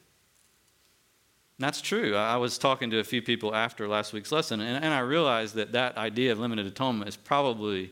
And 1.59 1.67
that's 1.67 1.81
true. 1.81 2.15
I 2.17 2.37
was 2.37 2.57
talking 2.57 2.91
to 2.91 2.99
a 2.99 3.05
few 3.05 3.21
people 3.21 3.55
after 3.55 3.89
last 3.89 4.13
week's 4.13 4.33
lesson, 4.33 4.61
and, 4.61 4.85
and 4.85 4.95
I 4.95 5.01
realized 5.01 5.55
that 5.57 5.73
that 5.73 5.97
idea 5.97 6.33
of 6.33 6.39
limited 6.39 6.67
atonement 6.67 7.09
is 7.09 7.17
probably 7.17 7.91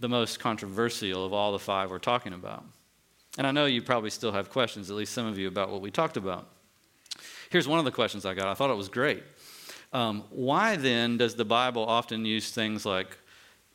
the 0.00 0.08
most 0.08 0.38
controversial 0.38 1.24
of 1.24 1.32
all 1.32 1.52
the 1.52 1.58
five 1.58 1.90
we're 1.90 1.98
talking 1.98 2.32
about. 2.32 2.64
And 3.38 3.46
I 3.46 3.52
know 3.52 3.66
you 3.66 3.82
probably 3.82 4.10
still 4.10 4.32
have 4.32 4.50
questions, 4.50 4.90
at 4.90 4.96
least 4.96 5.12
some 5.12 5.26
of 5.26 5.38
you, 5.38 5.48
about 5.48 5.70
what 5.70 5.80
we 5.80 5.90
talked 5.90 6.16
about. 6.16 6.48
Here's 7.50 7.68
one 7.68 7.78
of 7.78 7.84
the 7.84 7.92
questions 7.92 8.26
I 8.26 8.34
got. 8.34 8.48
I 8.48 8.54
thought 8.54 8.70
it 8.70 8.76
was 8.76 8.88
great. 8.88 9.22
Um, 9.92 10.24
why 10.30 10.76
then 10.76 11.16
does 11.16 11.36
the 11.36 11.44
Bible 11.44 11.84
often 11.84 12.24
use 12.24 12.50
things 12.50 12.84
like 12.84 13.16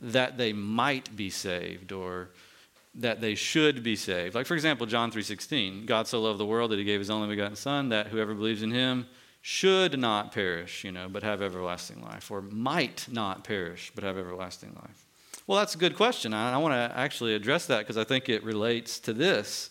that 0.01 0.37
they 0.37 0.51
might 0.51 1.15
be 1.15 1.29
saved 1.29 1.91
or 1.91 2.29
that 2.95 3.21
they 3.21 3.35
should 3.35 3.83
be 3.83 3.95
saved. 3.95 4.35
Like 4.35 4.47
for 4.47 4.55
example, 4.55 4.85
John 4.85 5.11
3:16, 5.11 5.85
God 5.85 6.07
so 6.07 6.21
loved 6.21 6.39
the 6.39 6.45
world 6.45 6.71
that 6.71 6.79
he 6.79 6.83
gave 6.83 6.99
his 6.99 7.09
only 7.09 7.27
begotten 7.27 7.55
son 7.55 7.89
that 7.89 8.07
whoever 8.07 8.33
believes 8.33 8.63
in 8.63 8.71
him 8.71 9.07
should 9.41 9.97
not 9.97 10.31
perish, 10.31 10.83
you 10.83 10.91
know, 10.91 11.07
but 11.07 11.23
have 11.23 11.41
everlasting 11.41 12.01
life 12.01 12.29
or 12.29 12.41
might 12.41 13.07
not 13.09 13.43
perish 13.43 13.91
but 13.95 14.03
have 14.03 14.17
everlasting 14.17 14.73
life. 14.75 15.05
Well, 15.47 15.57
that's 15.57 15.75
a 15.75 15.77
good 15.77 15.95
question. 15.95 16.33
I, 16.33 16.53
I 16.53 16.57
want 16.57 16.73
to 16.73 16.97
actually 16.97 17.33
address 17.33 17.65
that 17.67 17.79
because 17.79 17.97
I 17.97 18.03
think 18.03 18.29
it 18.29 18.43
relates 18.43 18.99
to 18.99 19.13
this. 19.13 19.69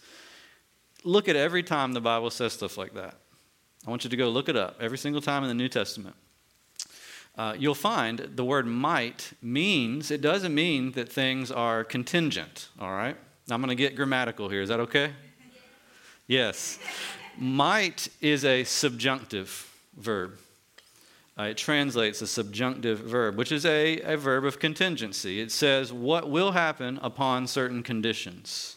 Look 1.05 1.29
at 1.29 1.37
every 1.37 1.63
time 1.63 1.93
the 1.93 2.01
Bible 2.01 2.31
says 2.31 2.53
stuff 2.53 2.77
like 2.77 2.95
that. 2.95 3.17
I 3.87 3.91
want 3.91 4.05
you 4.05 4.11
to 4.11 4.17
go 4.17 4.29
look 4.29 4.49
it 4.49 4.57
up 4.57 4.77
every 4.81 4.99
single 4.99 5.23
time 5.23 5.43
in 5.43 5.49
the 5.49 5.55
New 5.55 5.69
Testament 5.69 6.17
uh, 7.37 7.55
you'll 7.59 7.75
find 7.75 8.31
the 8.35 8.45
word 8.45 8.67
might 8.67 9.33
means, 9.41 10.11
it 10.11 10.21
doesn't 10.21 10.55
mean 10.55 10.93
that 10.93 11.11
things 11.11 11.51
are 11.51 11.85
contingent, 11.85 12.69
all 12.79 12.93
right? 12.93 13.17
I'm 13.51 13.61
going 13.61 13.69
to 13.69 13.75
get 13.75 13.97
grammatical 13.97 14.49
here. 14.49 14.63
Is 14.63 14.69
that 14.69 14.81
okay? 14.81 15.13
Yes. 16.27 16.79
might 17.37 18.09
is 18.21 18.45
a 18.45 18.65
subjunctive 18.65 19.69
verb. 19.97 20.39
Uh, 21.39 21.45
it 21.45 21.57
translates 21.57 22.21
a 22.21 22.27
subjunctive 22.27 22.99
verb, 22.99 23.37
which 23.37 23.51
is 23.51 23.65
a, 23.65 24.01
a 24.01 24.17
verb 24.17 24.45
of 24.45 24.59
contingency. 24.59 25.41
It 25.41 25.51
says 25.51 25.93
what 25.93 26.29
will 26.29 26.53
happen 26.53 26.99
upon 27.03 27.47
certain 27.47 27.83
conditions. 27.83 28.77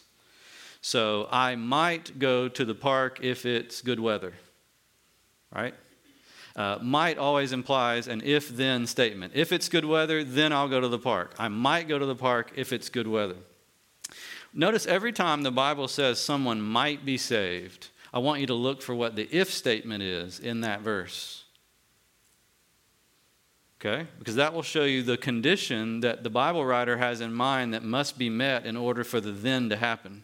So 0.80 1.28
I 1.30 1.56
might 1.56 2.18
go 2.18 2.48
to 2.48 2.64
the 2.64 2.74
park 2.74 3.18
if 3.22 3.44
it's 3.44 3.82
good 3.82 4.00
weather, 4.00 4.32
right? 5.54 5.74
Uh, 6.56 6.78
might 6.80 7.18
always 7.18 7.52
implies 7.52 8.06
an 8.06 8.22
if 8.24 8.48
then 8.48 8.86
statement. 8.86 9.32
If 9.34 9.50
it's 9.50 9.68
good 9.68 9.84
weather, 9.84 10.22
then 10.22 10.52
I'll 10.52 10.68
go 10.68 10.80
to 10.80 10.88
the 10.88 10.98
park. 10.98 11.34
I 11.38 11.48
might 11.48 11.88
go 11.88 11.98
to 11.98 12.06
the 12.06 12.14
park 12.14 12.52
if 12.54 12.72
it's 12.72 12.88
good 12.88 13.08
weather. 13.08 13.36
Notice 14.52 14.86
every 14.86 15.12
time 15.12 15.42
the 15.42 15.50
Bible 15.50 15.88
says 15.88 16.20
someone 16.20 16.60
might 16.60 17.04
be 17.04 17.18
saved, 17.18 17.88
I 18.12 18.20
want 18.20 18.40
you 18.40 18.46
to 18.46 18.54
look 18.54 18.82
for 18.82 18.94
what 18.94 19.16
the 19.16 19.28
if 19.32 19.52
statement 19.52 20.04
is 20.04 20.38
in 20.38 20.60
that 20.60 20.82
verse. 20.82 21.42
Okay? 23.80 24.06
Because 24.18 24.36
that 24.36 24.54
will 24.54 24.62
show 24.62 24.84
you 24.84 25.02
the 25.02 25.16
condition 25.16 26.00
that 26.00 26.22
the 26.22 26.30
Bible 26.30 26.64
writer 26.64 26.96
has 26.96 27.20
in 27.20 27.34
mind 27.34 27.74
that 27.74 27.82
must 27.82 28.16
be 28.16 28.30
met 28.30 28.64
in 28.64 28.76
order 28.76 29.02
for 29.02 29.20
the 29.20 29.32
then 29.32 29.68
to 29.70 29.76
happen. 29.76 30.22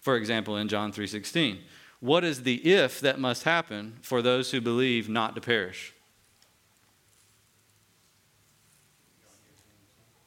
For 0.00 0.16
example, 0.16 0.56
in 0.56 0.68
John 0.68 0.92
3:16, 0.92 1.58
what 2.00 2.24
is 2.24 2.42
the 2.42 2.54
if 2.56 3.00
that 3.00 3.18
must 3.18 3.44
happen 3.44 3.98
for 4.02 4.22
those 4.22 4.50
who 4.50 4.60
believe 4.60 5.08
not 5.08 5.34
to 5.34 5.40
perish? 5.40 5.94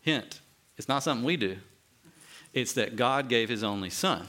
Hint. 0.01 0.41
It's 0.77 0.88
not 0.88 1.03
something 1.03 1.25
we 1.25 1.38
do. 1.38 1.58
It's 2.53 2.73
that 2.73 2.95
God 2.95 3.29
gave 3.29 3.49
his 3.49 3.63
only 3.63 3.89
son. 3.89 4.27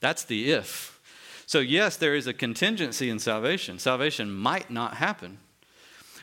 That's 0.00 0.24
the 0.24 0.52
if. 0.52 1.00
So, 1.46 1.60
yes, 1.60 1.96
there 1.96 2.14
is 2.14 2.26
a 2.26 2.32
contingency 2.32 3.08
in 3.08 3.18
salvation. 3.18 3.78
Salvation 3.78 4.30
might 4.30 4.70
not 4.70 4.94
happen. 4.94 5.38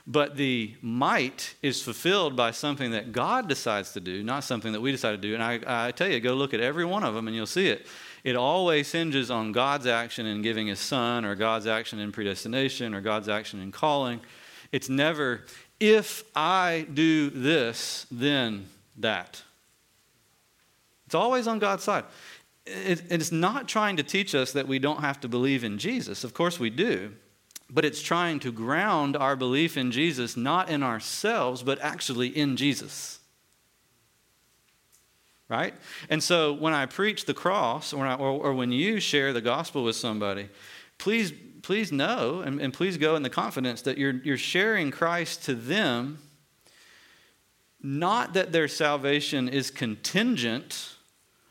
But 0.05 0.35
the 0.35 0.75
might 0.81 1.55
is 1.61 1.81
fulfilled 1.81 2.35
by 2.35 2.51
something 2.51 2.91
that 2.91 3.13
God 3.13 3.47
decides 3.47 3.93
to 3.93 4.01
do, 4.01 4.21
not 4.21 4.43
something 4.43 4.73
that 4.73 4.81
we 4.81 4.91
decide 4.91 5.11
to 5.11 5.17
do. 5.17 5.33
And 5.33 5.41
I, 5.41 5.87
I 5.87 5.91
tell 5.91 6.09
you, 6.09 6.19
go 6.19 6.33
look 6.33 6.53
at 6.53 6.59
every 6.59 6.83
one 6.83 7.05
of 7.05 7.13
them 7.13 7.27
and 7.27 7.35
you'll 7.35 7.45
see 7.45 7.69
it. 7.69 7.87
It 8.23 8.35
always 8.35 8.91
hinges 8.91 9.29
on 9.29 9.51
God's 9.51 9.85
action 9.85 10.25
in 10.25 10.41
giving 10.41 10.67
his 10.67 10.79
son, 10.79 11.25
or 11.25 11.35
God's 11.35 11.67
action 11.67 11.99
in 11.99 12.11
predestination, 12.11 12.93
or 12.93 13.01
God's 13.01 13.27
action 13.27 13.61
in 13.61 13.71
calling. 13.71 14.21
It's 14.71 14.89
never, 14.89 15.43
if 15.79 16.23
I 16.35 16.87
do 16.93 17.29
this, 17.29 18.05
then 18.09 18.67
that. 18.97 19.41
It's 21.05 21.15
always 21.15 21.47
on 21.47 21.59
God's 21.59 21.83
side. 21.83 22.05
it's 22.65 23.31
not 23.31 23.67
trying 23.67 23.97
to 23.97 24.03
teach 24.03 24.33
us 24.33 24.53
that 24.53 24.69
we 24.69 24.79
don't 24.79 25.01
have 25.01 25.19
to 25.19 25.27
believe 25.27 25.65
in 25.65 25.77
Jesus. 25.77 26.23
Of 26.23 26.33
course 26.33 26.59
we 26.59 26.69
do. 26.69 27.11
But 27.69 27.83
it's 27.83 28.01
trying 28.01 28.39
to 28.41 28.51
ground 28.51 29.17
our 29.17 29.35
belief 29.35 29.77
in 29.77 29.91
Jesus 29.91 30.37
not 30.37 30.69
in 30.69 30.81
ourselves, 30.81 31.61
but 31.61 31.79
actually 31.81 32.29
in 32.29 32.55
Jesus. 32.55 33.19
Right? 35.53 35.75
And 36.09 36.23
so 36.23 36.51
when 36.51 36.73
I 36.73 36.87
preach 36.87 37.25
the 37.25 37.33
cross, 37.35 37.93
or, 37.93 38.07
I, 38.07 38.15
or, 38.15 38.31
or 38.31 38.53
when 38.55 38.71
you 38.71 38.99
share 38.99 39.33
the 39.33 39.41
gospel 39.41 39.83
with 39.83 39.95
somebody, 39.95 40.49
please, 40.97 41.31
please 41.61 41.91
know 41.91 42.41
and, 42.41 42.59
and 42.59 42.73
please 42.73 42.97
go 42.97 43.15
in 43.15 43.21
the 43.21 43.29
confidence 43.29 43.83
that 43.83 43.99
you're, 43.99 44.15
you're 44.23 44.35
sharing 44.35 44.89
Christ 44.89 45.43
to 45.43 45.53
them, 45.53 46.17
not 47.83 48.33
that 48.33 48.51
their 48.51 48.67
salvation 48.67 49.47
is 49.47 49.69
contingent 49.69 50.95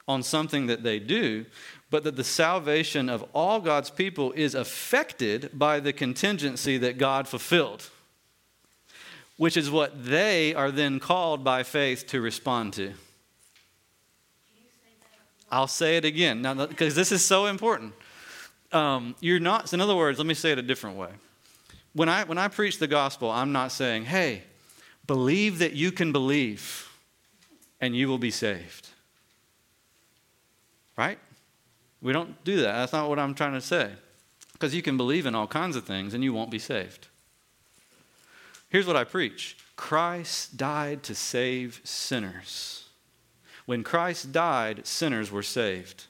on 0.08 0.24
something 0.24 0.66
that 0.66 0.82
they 0.82 0.98
do, 0.98 1.46
but 1.88 2.02
that 2.02 2.16
the 2.16 2.24
salvation 2.24 3.08
of 3.08 3.24
all 3.32 3.60
God's 3.60 3.90
people 3.90 4.32
is 4.32 4.56
affected 4.56 5.50
by 5.56 5.78
the 5.78 5.92
contingency 5.92 6.76
that 6.78 6.98
God 6.98 7.28
fulfilled, 7.28 7.88
which 9.36 9.56
is 9.56 9.70
what 9.70 10.04
they 10.04 10.52
are 10.56 10.72
then 10.72 10.98
called 10.98 11.44
by 11.44 11.62
faith 11.62 12.08
to 12.08 12.20
respond 12.20 12.72
to. 12.72 12.94
I'll 15.52 15.68
say 15.68 15.98
it 15.98 16.04
again 16.06 16.40
now 16.40 16.66
because 16.66 16.94
this 16.94 17.12
is 17.12 17.22
so 17.22 17.46
important. 17.46 17.92
Um, 18.72 19.14
you're 19.20 19.38
not. 19.38 19.72
In 19.74 19.82
other 19.82 19.94
words, 19.94 20.18
let 20.18 20.26
me 20.26 20.32
say 20.32 20.50
it 20.50 20.58
a 20.58 20.62
different 20.62 20.96
way. 20.96 21.10
When 21.92 22.08
I 22.08 22.24
when 22.24 22.38
I 22.38 22.48
preach 22.48 22.78
the 22.78 22.86
gospel, 22.86 23.30
I'm 23.30 23.52
not 23.52 23.70
saying, 23.70 24.06
"Hey, 24.06 24.44
believe 25.06 25.58
that 25.58 25.74
you 25.74 25.92
can 25.92 26.10
believe, 26.10 26.88
and 27.82 27.94
you 27.94 28.08
will 28.08 28.18
be 28.18 28.30
saved." 28.30 28.88
Right? 30.96 31.18
We 32.00 32.12
don't 32.12 32.42
do 32.44 32.56
that. 32.56 32.72
That's 32.72 32.92
not 32.92 33.08
what 33.08 33.18
I'm 33.18 33.34
trying 33.34 33.52
to 33.52 33.60
say. 33.60 33.92
Because 34.54 34.74
you 34.74 34.82
can 34.82 34.96
believe 34.96 35.26
in 35.26 35.34
all 35.34 35.46
kinds 35.46 35.76
of 35.76 35.84
things 35.84 36.14
and 36.14 36.22
you 36.22 36.32
won't 36.32 36.50
be 36.50 36.58
saved. 36.58 37.08
Here's 38.68 38.86
what 38.86 38.96
I 38.96 39.04
preach 39.04 39.56
Christ 39.76 40.56
died 40.56 41.02
to 41.04 41.14
save 41.14 41.80
sinners. 41.84 42.81
When 43.66 43.84
Christ 43.84 44.32
died, 44.32 44.86
sinners 44.86 45.30
were 45.30 45.42
saved. 45.42 46.04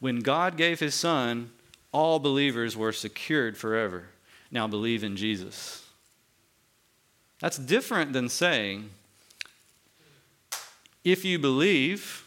When 0.00 0.20
God 0.20 0.56
gave 0.56 0.80
his 0.80 0.94
son, 0.94 1.50
all 1.92 2.18
believers 2.18 2.76
were 2.76 2.92
secured 2.92 3.56
forever. 3.56 4.06
Now 4.50 4.66
believe 4.66 5.04
in 5.04 5.16
Jesus. 5.16 5.88
That's 7.40 7.58
different 7.58 8.12
than 8.12 8.28
saying, 8.28 8.90
if 11.04 11.24
you 11.24 11.38
believe, 11.38 12.24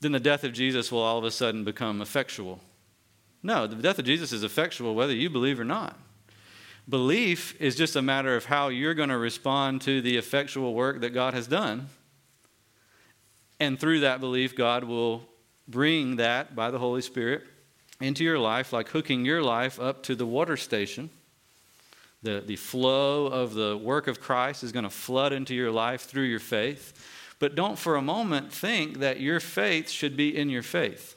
then 0.00 0.12
the 0.12 0.20
death 0.20 0.44
of 0.44 0.52
Jesus 0.52 0.90
will 0.90 1.00
all 1.00 1.18
of 1.18 1.24
a 1.24 1.30
sudden 1.30 1.64
become 1.64 2.02
effectual. 2.02 2.60
No, 3.42 3.66
the 3.66 3.76
death 3.76 3.98
of 3.98 4.04
Jesus 4.04 4.32
is 4.32 4.44
effectual 4.44 4.94
whether 4.94 5.14
you 5.14 5.30
believe 5.30 5.58
or 5.58 5.64
not. 5.64 5.98
Belief 6.88 7.60
is 7.60 7.76
just 7.76 7.94
a 7.94 8.02
matter 8.02 8.36
of 8.36 8.46
how 8.46 8.68
you're 8.68 8.94
going 8.94 9.08
to 9.08 9.18
respond 9.18 9.80
to 9.82 10.00
the 10.00 10.16
effectual 10.16 10.74
work 10.74 11.00
that 11.00 11.10
God 11.10 11.34
has 11.34 11.46
done. 11.46 11.88
And 13.62 13.78
through 13.78 14.00
that 14.00 14.18
belief, 14.18 14.56
God 14.56 14.82
will 14.82 15.22
bring 15.68 16.16
that 16.16 16.56
by 16.56 16.72
the 16.72 16.80
Holy 16.80 17.00
Spirit 17.00 17.44
into 18.00 18.24
your 18.24 18.40
life, 18.40 18.72
like 18.72 18.88
hooking 18.88 19.24
your 19.24 19.40
life 19.40 19.78
up 19.78 20.02
to 20.02 20.16
the 20.16 20.26
water 20.26 20.56
station. 20.56 21.10
The, 22.24 22.42
the 22.44 22.56
flow 22.56 23.26
of 23.26 23.54
the 23.54 23.78
work 23.78 24.08
of 24.08 24.20
Christ 24.20 24.64
is 24.64 24.72
going 24.72 24.82
to 24.82 24.90
flood 24.90 25.32
into 25.32 25.54
your 25.54 25.70
life 25.70 26.02
through 26.02 26.24
your 26.24 26.40
faith. 26.40 26.92
But 27.38 27.54
don't 27.54 27.78
for 27.78 27.94
a 27.94 28.02
moment 28.02 28.52
think 28.52 28.98
that 28.98 29.20
your 29.20 29.38
faith 29.38 29.88
should 29.88 30.16
be 30.16 30.36
in 30.36 30.50
your 30.50 30.64
faith. 30.64 31.14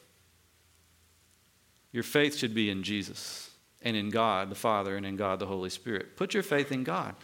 Your 1.92 2.04
faith 2.04 2.36
should 2.36 2.54
be 2.54 2.70
in 2.70 2.84
Jesus 2.84 3.50
and 3.82 3.98
in 3.98 4.12
God 4.12 4.52
the 4.52 4.56
Father 4.56 4.98
and 4.98 5.06
in 5.06 5.16
God 5.16 5.40
the 5.40 5.48
Holy 5.48 5.72
Spirit. 5.72 6.16
Put 6.16 6.36
your 6.36 6.44
faith 6.44 6.72
in 6.72 6.84
God. 6.84 7.16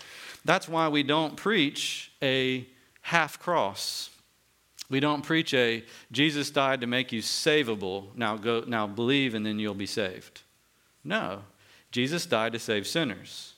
That's 0.44 0.68
why 0.68 0.88
we 0.88 1.04
don't 1.04 1.38
preach 1.38 2.12
a 2.24 2.68
half 3.02 3.38
cross. 3.38 4.10
We 4.92 5.00
don't 5.00 5.24
preach 5.24 5.54
a 5.54 5.84
Jesus 6.12 6.52
died 6.52 6.82
to 6.82 6.88
make 6.88 7.14
you 7.14 7.22
savable. 7.22 8.14
Now 8.16 8.36
go 8.36 8.66
now 8.68 8.86
believe 8.86 9.34
and 9.34 9.46
then 9.46 9.58
you'll 9.58 9.74
be 9.74 9.86
saved. 9.86 10.42
No. 11.04 11.44
Jesus 11.92 12.26
died 12.26 12.54
to 12.54 12.60
save 12.60 12.86
sinners. 12.86 13.54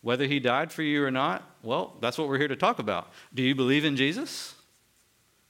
Whether 0.00 0.26
he 0.26 0.40
died 0.40 0.72
for 0.72 0.82
you 0.82 1.04
or 1.04 1.10
not, 1.10 1.42
well, 1.62 1.96
that's 2.00 2.16
what 2.16 2.28
we're 2.28 2.38
here 2.38 2.48
to 2.48 2.56
talk 2.56 2.78
about. 2.78 3.12
Do 3.34 3.42
you 3.42 3.54
believe 3.54 3.84
in 3.84 3.96
Jesus? 3.96 4.54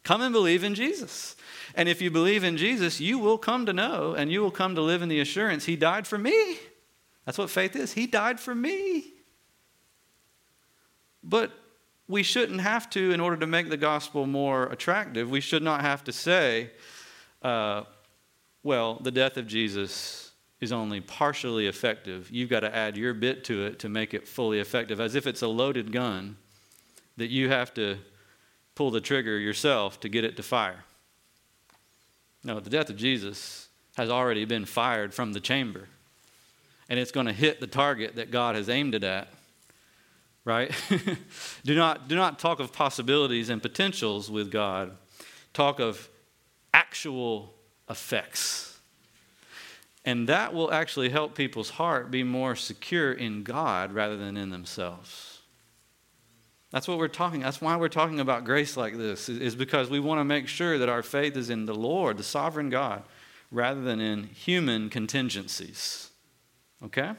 Come 0.02 0.20
and 0.20 0.32
believe 0.32 0.64
in 0.64 0.74
Jesus. 0.74 1.36
And 1.76 1.88
if 1.88 2.02
you 2.02 2.10
believe 2.10 2.42
in 2.42 2.56
Jesus, 2.56 3.00
you 3.00 3.18
will 3.20 3.38
come 3.38 3.66
to 3.66 3.72
know 3.72 4.14
and 4.14 4.32
you 4.32 4.40
will 4.42 4.50
come 4.50 4.74
to 4.74 4.82
live 4.82 5.02
in 5.02 5.08
the 5.08 5.20
assurance 5.20 5.64
He 5.64 5.76
died 5.76 6.08
for 6.08 6.18
me. 6.18 6.58
That's 7.24 7.38
what 7.38 7.50
faith 7.50 7.76
is. 7.76 7.92
He 7.92 8.08
died 8.08 8.40
for 8.40 8.54
me. 8.54 9.12
But 11.22 11.52
we 12.10 12.24
shouldn't 12.24 12.60
have 12.60 12.90
to, 12.90 13.12
in 13.12 13.20
order 13.20 13.36
to 13.36 13.46
make 13.46 13.70
the 13.70 13.76
gospel 13.76 14.26
more 14.26 14.64
attractive, 14.66 15.30
we 15.30 15.40
should 15.40 15.62
not 15.62 15.80
have 15.80 16.02
to 16.04 16.12
say, 16.12 16.70
uh, 17.42 17.84
well, 18.64 18.96
the 18.96 19.12
death 19.12 19.36
of 19.36 19.46
Jesus 19.46 20.32
is 20.60 20.72
only 20.72 21.00
partially 21.00 21.68
effective. 21.68 22.28
You've 22.30 22.50
got 22.50 22.60
to 22.60 22.74
add 22.74 22.96
your 22.96 23.14
bit 23.14 23.44
to 23.44 23.64
it 23.64 23.78
to 23.78 23.88
make 23.88 24.12
it 24.12 24.26
fully 24.26 24.58
effective, 24.58 25.00
as 25.00 25.14
if 25.14 25.26
it's 25.26 25.42
a 25.42 25.48
loaded 25.48 25.92
gun 25.92 26.36
that 27.16 27.30
you 27.30 27.48
have 27.48 27.72
to 27.74 27.98
pull 28.74 28.90
the 28.90 29.00
trigger 29.00 29.38
yourself 29.38 30.00
to 30.00 30.08
get 30.08 30.24
it 30.24 30.36
to 30.36 30.42
fire. 30.42 30.84
No, 32.42 32.58
the 32.58 32.70
death 32.70 32.90
of 32.90 32.96
Jesus 32.96 33.68
has 33.96 34.10
already 34.10 34.44
been 34.44 34.64
fired 34.64 35.14
from 35.14 35.32
the 35.32 35.40
chamber, 35.40 35.88
and 36.88 36.98
it's 36.98 37.12
going 37.12 37.26
to 37.26 37.32
hit 37.32 37.60
the 37.60 37.66
target 37.68 38.16
that 38.16 38.32
God 38.32 38.56
has 38.56 38.68
aimed 38.68 38.96
it 38.96 39.04
at. 39.04 39.28
Right? 40.44 40.74
do, 41.64 41.74
not, 41.74 42.08
do 42.08 42.16
not 42.16 42.38
talk 42.38 42.60
of 42.60 42.72
possibilities 42.72 43.50
and 43.50 43.60
potentials 43.60 44.30
with 44.30 44.50
God. 44.50 44.96
Talk 45.52 45.80
of 45.80 46.08
actual 46.72 47.54
effects. 47.88 48.78
And 50.04 50.28
that 50.28 50.54
will 50.54 50.72
actually 50.72 51.10
help 51.10 51.34
people's 51.34 51.70
heart 51.70 52.10
be 52.10 52.22
more 52.22 52.56
secure 52.56 53.12
in 53.12 53.42
God 53.42 53.92
rather 53.92 54.16
than 54.16 54.36
in 54.36 54.50
themselves. 54.50 55.40
That's 56.70 56.86
what 56.86 56.98
we're 56.98 57.08
talking. 57.08 57.40
That's 57.40 57.60
why 57.60 57.76
we're 57.76 57.88
talking 57.88 58.20
about 58.20 58.44
grace 58.44 58.76
like 58.76 58.96
this, 58.96 59.28
is 59.28 59.56
because 59.56 59.90
we 59.90 60.00
want 60.00 60.20
to 60.20 60.24
make 60.24 60.46
sure 60.46 60.78
that 60.78 60.88
our 60.88 61.02
faith 61.02 61.36
is 61.36 61.50
in 61.50 61.66
the 61.66 61.74
Lord, 61.74 62.16
the 62.16 62.22
sovereign 62.22 62.70
God, 62.70 63.02
rather 63.50 63.80
than 63.80 64.00
in 64.00 64.24
human 64.24 64.88
contingencies. 64.88 66.10
Okay? 66.82 67.12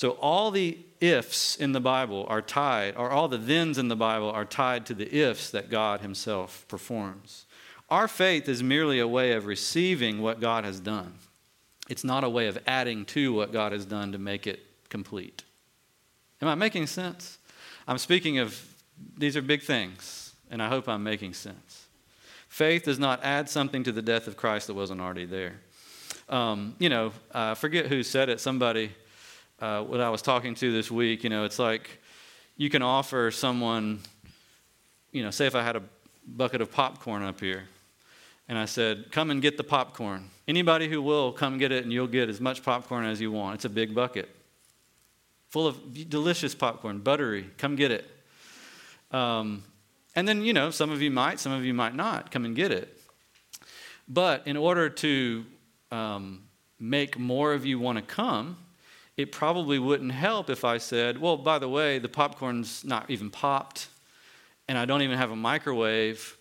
So 0.00 0.12
all 0.12 0.50
the 0.50 0.78
ifs 1.02 1.56
in 1.56 1.72
the 1.72 1.80
Bible 1.80 2.24
are 2.26 2.40
tied, 2.40 2.96
or 2.96 3.10
all 3.10 3.28
the 3.28 3.36
thens 3.36 3.76
in 3.76 3.88
the 3.88 3.96
Bible 3.96 4.30
are 4.30 4.46
tied 4.46 4.86
to 4.86 4.94
the 4.94 5.14
ifs 5.14 5.50
that 5.50 5.68
God 5.68 6.00
Himself 6.00 6.64
performs. 6.68 7.44
Our 7.90 8.08
faith 8.08 8.48
is 8.48 8.62
merely 8.62 8.98
a 8.98 9.06
way 9.06 9.32
of 9.32 9.44
receiving 9.44 10.22
what 10.22 10.40
God 10.40 10.64
has 10.64 10.80
done. 10.80 11.12
It's 11.90 12.02
not 12.02 12.24
a 12.24 12.30
way 12.30 12.46
of 12.46 12.58
adding 12.66 13.04
to 13.12 13.34
what 13.34 13.52
God 13.52 13.72
has 13.72 13.84
done 13.84 14.12
to 14.12 14.18
make 14.18 14.46
it 14.46 14.60
complete. 14.88 15.44
Am 16.40 16.48
I 16.48 16.54
making 16.54 16.86
sense? 16.86 17.36
I'm 17.86 17.98
speaking 17.98 18.38
of, 18.38 18.58
these 19.18 19.36
are 19.36 19.42
big 19.42 19.60
things, 19.60 20.32
and 20.50 20.62
I 20.62 20.68
hope 20.68 20.88
I'm 20.88 21.02
making 21.04 21.34
sense. 21.34 21.88
Faith 22.48 22.84
does 22.84 22.98
not 22.98 23.22
add 23.22 23.50
something 23.50 23.84
to 23.84 23.92
the 23.92 24.00
death 24.00 24.28
of 24.28 24.38
Christ 24.38 24.68
that 24.68 24.74
wasn't 24.74 25.02
already 25.02 25.26
there. 25.26 25.60
Um, 26.30 26.74
you 26.78 26.88
know, 26.88 27.12
I 27.34 27.52
forget 27.52 27.88
who 27.88 28.02
said 28.02 28.30
it. 28.30 28.40
Somebody, 28.40 28.92
uh, 29.60 29.82
what 29.82 30.00
I 30.00 30.10
was 30.10 30.22
talking 30.22 30.54
to 30.56 30.72
this 30.72 30.90
week, 30.90 31.24
you 31.24 31.30
know, 31.30 31.44
it's 31.44 31.58
like 31.58 32.00
you 32.56 32.70
can 32.70 32.82
offer 32.82 33.30
someone, 33.30 34.00
you 35.12 35.22
know, 35.22 35.30
say 35.30 35.46
if 35.46 35.54
I 35.54 35.62
had 35.62 35.76
a 35.76 35.82
bucket 36.26 36.60
of 36.60 36.70
popcorn 36.70 37.22
up 37.22 37.40
here, 37.40 37.64
and 38.48 38.58
I 38.58 38.64
said, 38.64 39.12
Come 39.12 39.30
and 39.30 39.40
get 39.40 39.56
the 39.56 39.64
popcorn. 39.64 40.30
Anybody 40.48 40.88
who 40.88 41.00
will, 41.00 41.32
come 41.32 41.58
get 41.58 41.70
it, 41.70 41.84
and 41.84 41.92
you'll 41.92 42.06
get 42.06 42.28
as 42.28 42.40
much 42.40 42.62
popcorn 42.62 43.04
as 43.04 43.20
you 43.20 43.30
want. 43.30 43.56
It's 43.56 43.64
a 43.64 43.70
big 43.70 43.94
bucket 43.94 44.28
full 45.50 45.66
of 45.66 46.08
delicious 46.08 46.54
popcorn, 46.54 47.00
buttery. 47.00 47.50
Come 47.58 47.76
get 47.76 47.90
it. 47.90 48.08
Um, 49.10 49.64
and 50.14 50.26
then, 50.26 50.42
you 50.42 50.52
know, 50.52 50.70
some 50.70 50.90
of 50.90 51.02
you 51.02 51.10
might, 51.10 51.40
some 51.40 51.52
of 51.52 51.64
you 51.64 51.74
might 51.74 51.94
not. 51.94 52.30
Come 52.30 52.44
and 52.44 52.54
get 52.54 52.70
it. 52.70 52.96
But 54.08 54.46
in 54.46 54.56
order 54.56 54.88
to 54.88 55.44
um, 55.90 56.44
make 56.78 57.18
more 57.18 57.52
of 57.52 57.66
you 57.66 57.78
want 57.78 57.98
to 57.98 58.02
come, 58.02 58.56
it 59.20 59.32
probably 59.32 59.78
wouldn't 59.78 60.12
help 60.12 60.48
if 60.48 60.64
I 60.64 60.78
said, 60.78 61.18
well, 61.18 61.36
by 61.36 61.58
the 61.58 61.68
way, 61.68 61.98
the 61.98 62.08
popcorn's 62.08 62.84
not 62.84 63.10
even 63.10 63.30
popped, 63.30 63.88
and 64.66 64.78
I 64.78 64.84
don't 64.86 65.02
even 65.02 65.18
have 65.18 65.30
a 65.30 65.36
microwave. 65.36 66.38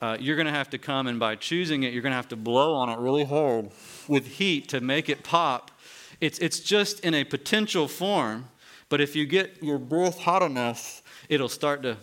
Uh, 0.00 0.16
you're 0.18 0.36
going 0.36 0.46
to 0.46 0.52
have 0.52 0.70
to 0.70 0.78
come, 0.78 1.06
and 1.06 1.20
by 1.20 1.36
choosing 1.36 1.82
it, 1.82 1.92
you're 1.92 2.02
going 2.02 2.12
to 2.12 2.16
have 2.16 2.28
to 2.28 2.36
blow 2.36 2.74
on 2.74 2.88
it 2.88 2.98
really 2.98 3.24
hard 3.24 3.70
with 4.08 4.26
heat 4.26 4.68
to 4.70 4.80
make 4.80 5.08
it 5.08 5.22
pop. 5.22 5.70
It's, 6.20 6.38
it's 6.38 6.60
just 6.60 7.00
in 7.00 7.14
a 7.14 7.24
potential 7.24 7.86
form, 7.86 8.48
but 8.88 9.00
if 9.00 9.14
you 9.14 9.26
get 9.26 9.62
your 9.62 9.78
breath 9.78 10.18
hot 10.18 10.42
enough, 10.42 11.02
it'll 11.28 11.48
start 11.48 11.82
to. 11.82 11.98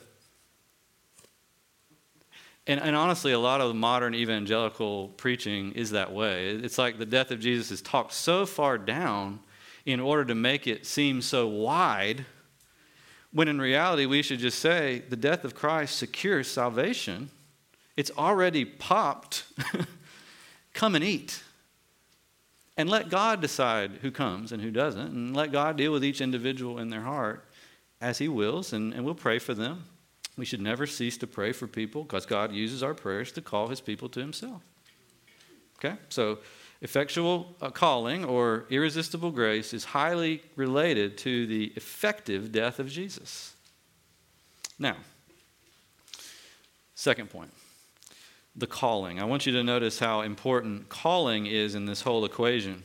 And, 2.67 2.79
and 2.79 2.95
honestly, 2.95 3.31
a 3.31 3.39
lot 3.39 3.61
of 3.61 3.75
modern 3.75 4.13
evangelical 4.13 5.07
preaching 5.09 5.71
is 5.71 5.91
that 5.91 6.13
way. 6.13 6.49
It's 6.49 6.77
like 6.77 6.99
the 6.99 7.05
death 7.05 7.31
of 7.31 7.39
Jesus 7.39 7.71
is 7.71 7.81
talked 7.81 8.13
so 8.13 8.45
far 8.45 8.77
down 8.77 9.39
in 9.91 9.99
order 9.99 10.25
to 10.25 10.35
make 10.35 10.67
it 10.67 10.85
seem 10.85 11.21
so 11.21 11.47
wide, 11.47 12.25
when 13.31 13.47
in 13.47 13.59
reality, 13.59 14.05
we 14.05 14.21
should 14.21 14.39
just 14.39 14.59
say 14.59 15.03
the 15.09 15.15
death 15.15 15.45
of 15.45 15.53
Christ 15.53 15.97
secures 15.97 16.47
salvation. 16.47 17.29
It's 17.95 18.11
already 18.17 18.65
popped. 18.65 19.43
Come 20.73 20.95
and 20.95 21.03
eat. 21.03 21.43
And 22.77 22.89
let 22.89 23.09
God 23.09 23.41
decide 23.41 23.99
who 24.01 24.09
comes 24.09 24.51
and 24.51 24.63
who 24.63 24.71
doesn't, 24.71 25.11
and 25.11 25.35
let 25.35 25.51
God 25.51 25.75
deal 25.75 25.91
with 25.91 26.03
each 26.03 26.21
individual 26.21 26.79
in 26.79 26.89
their 26.89 27.01
heart 27.01 27.45
as 27.99 28.17
He 28.17 28.29
wills, 28.29 28.71
and, 28.71 28.93
and 28.93 29.03
we'll 29.03 29.15
pray 29.15 29.37
for 29.37 29.53
them. 29.53 29.83
We 30.37 30.45
should 30.45 30.61
never 30.61 30.87
cease 30.87 31.17
to 31.17 31.27
pray 31.27 31.51
for 31.51 31.67
people 31.67 32.03
because 32.03 32.25
God 32.25 32.53
uses 32.53 32.81
our 32.81 32.93
prayers 32.93 33.33
to 33.33 33.41
call 33.41 33.67
His 33.67 33.81
people 33.81 34.07
to 34.09 34.21
Himself. 34.21 34.61
Okay? 35.77 35.97
So, 36.07 36.39
Effectual 36.81 37.55
uh, 37.61 37.69
calling 37.69 38.23
or 38.23 38.65
irresistible 38.69 39.31
grace 39.31 39.73
is 39.73 39.83
highly 39.85 40.41
related 40.55 41.17
to 41.19 41.45
the 41.45 41.73
effective 41.75 42.51
death 42.51 42.79
of 42.79 42.89
Jesus. 42.89 43.53
Now, 44.77 44.95
second 46.95 47.29
point 47.29 47.51
the 48.55 48.67
calling. 48.67 49.19
I 49.19 49.23
want 49.23 49.45
you 49.45 49.53
to 49.53 49.63
notice 49.63 49.99
how 49.99 50.21
important 50.21 50.89
calling 50.89 51.45
is 51.45 51.75
in 51.75 51.85
this 51.85 52.01
whole 52.01 52.25
equation. 52.25 52.83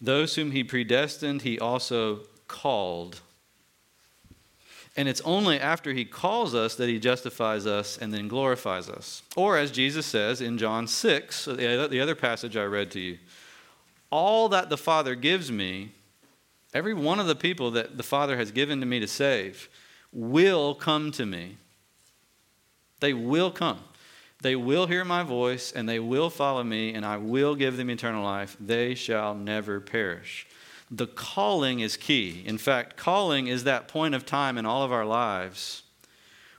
Those 0.00 0.34
whom 0.34 0.50
he 0.50 0.62
predestined, 0.62 1.42
he 1.42 1.58
also 1.58 2.20
called. 2.46 3.20
And 4.98 5.08
it's 5.08 5.20
only 5.20 5.60
after 5.60 5.92
he 5.92 6.04
calls 6.04 6.56
us 6.56 6.74
that 6.74 6.88
he 6.88 6.98
justifies 6.98 7.66
us 7.68 7.96
and 7.98 8.12
then 8.12 8.26
glorifies 8.26 8.90
us. 8.90 9.22
Or, 9.36 9.56
as 9.56 9.70
Jesus 9.70 10.04
says 10.04 10.40
in 10.40 10.58
John 10.58 10.88
6, 10.88 11.44
the 11.44 12.00
other 12.02 12.16
passage 12.16 12.56
I 12.56 12.64
read 12.64 12.90
to 12.90 13.00
you, 13.00 13.18
all 14.10 14.48
that 14.48 14.70
the 14.70 14.76
Father 14.76 15.14
gives 15.14 15.52
me, 15.52 15.92
every 16.74 16.94
one 16.94 17.20
of 17.20 17.28
the 17.28 17.36
people 17.36 17.70
that 17.70 17.96
the 17.96 18.02
Father 18.02 18.36
has 18.36 18.50
given 18.50 18.80
to 18.80 18.86
me 18.86 18.98
to 18.98 19.06
save, 19.06 19.68
will 20.12 20.74
come 20.74 21.12
to 21.12 21.24
me. 21.24 21.58
They 22.98 23.14
will 23.14 23.52
come. 23.52 23.78
They 24.42 24.56
will 24.56 24.88
hear 24.88 25.04
my 25.04 25.22
voice, 25.22 25.70
and 25.70 25.88
they 25.88 26.00
will 26.00 26.28
follow 26.28 26.64
me, 26.64 26.94
and 26.94 27.06
I 27.06 27.18
will 27.18 27.54
give 27.54 27.76
them 27.76 27.88
eternal 27.88 28.24
life. 28.24 28.56
They 28.58 28.96
shall 28.96 29.36
never 29.36 29.78
perish 29.78 30.48
the 30.90 31.06
calling 31.06 31.80
is 31.80 31.96
key. 31.96 32.42
In 32.46 32.58
fact, 32.58 32.96
calling 32.96 33.46
is 33.46 33.64
that 33.64 33.88
point 33.88 34.14
of 34.14 34.24
time 34.24 34.56
in 34.56 34.66
all 34.66 34.82
of 34.82 34.92
our 34.92 35.04
lives 35.04 35.82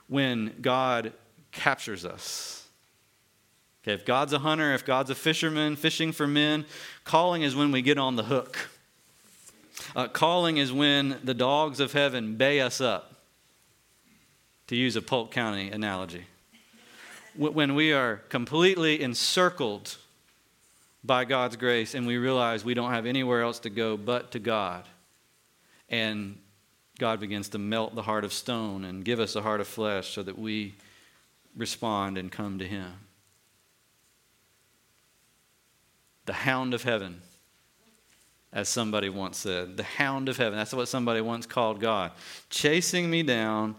when 0.08 0.54
God 0.60 1.12
captures 1.52 2.04
us. 2.04 2.68
Okay, 3.82 3.94
if 3.94 4.04
God's 4.04 4.32
a 4.32 4.38
hunter, 4.40 4.74
if 4.74 4.84
God's 4.84 5.10
a 5.10 5.14
fisherman, 5.14 5.74
fishing 5.74 6.12
for 6.12 6.26
men, 6.26 6.66
calling 7.04 7.42
is 7.42 7.56
when 7.56 7.72
we 7.72 7.82
get 7.82 7.98
on 7.98 8.16
the 8.16 8.24
hook. 8.24 8.68
Uh, 9.96 10.06
calling 10.06 10.58
is 10.58 10.72
when 10.72 11.18
the 11.24 11.34
dogs 11.34 11.80
of 11.80 11.92
heaven 11.92 12.36
bay 12.36 12.60
us 12.60 12.80
up, 12.80 13.14
to 14.66 14.76
use 14.76 14.94
a 14.94 15.02
Polk 15.02 15.32
County 15.32 15.70
analogy. 15.70 16.26
When 17.34 17.74
we 17.74 17.92
are 17.92 18.16
completely 18.28 19.00
encircled 19.00 19.96
by 21.02 21.24
God's 21.24 21.56
grace 21.56 21.94
and 21.94 22.06
we 22.06 22.16
realize 22.18 22.64
we 22.64 22.74
don't 22.74 22.92
have 22.92 23.06
anywhere 23.06 23.42
else 23.42 23.58
to 23.60 23.70
go 23.70 23.96
but 23.96 24.32
to 24.32 24.38
God. 24.38 24.84
And 25.88 26.38
God 26.98 27.20
begins 27.20 27.48
to 27.50 27.58
melt 27.58 27.94
the 27.94 28.02
heart 28.02 28.24
of 28.24 28.32
stone 28.32 28.84
and 28.84 29.04
give 29.04 29.20
us 29.20 29.34
a 29.34 29.42
heart 29.42 29.60
of 29.60 29.66
flesh 29.66 30.12
so 30.12 30.22
that 30.22 30.38
we 30.38 30.74
respond 31.56 32.18
and 32.18 32.30
come 32.30 32.58
to 32.58 32.66
Him. 32.66 32.92
The 36.26 36.32
hound 36.34 36.74
of 36.74 36.82
heaven, 36.82 37.22
as 38.52 38.68
somebody 38.68 39.08
once 39.08 39.38
said. 39.38 39.76
The 39.76 39.82
hound 39.82 40.28
of 40.28 40.36
heaven. 40.36 40.58
That's 40.58 40.74
what 40.74 40.88
somebody 40.88 41.20
once 41.20 41.46
called 41.46 41.80
God. 41.80 42.12
Chasing 42.50 43.10
me 43.10 43.22
down, 43.22 43.76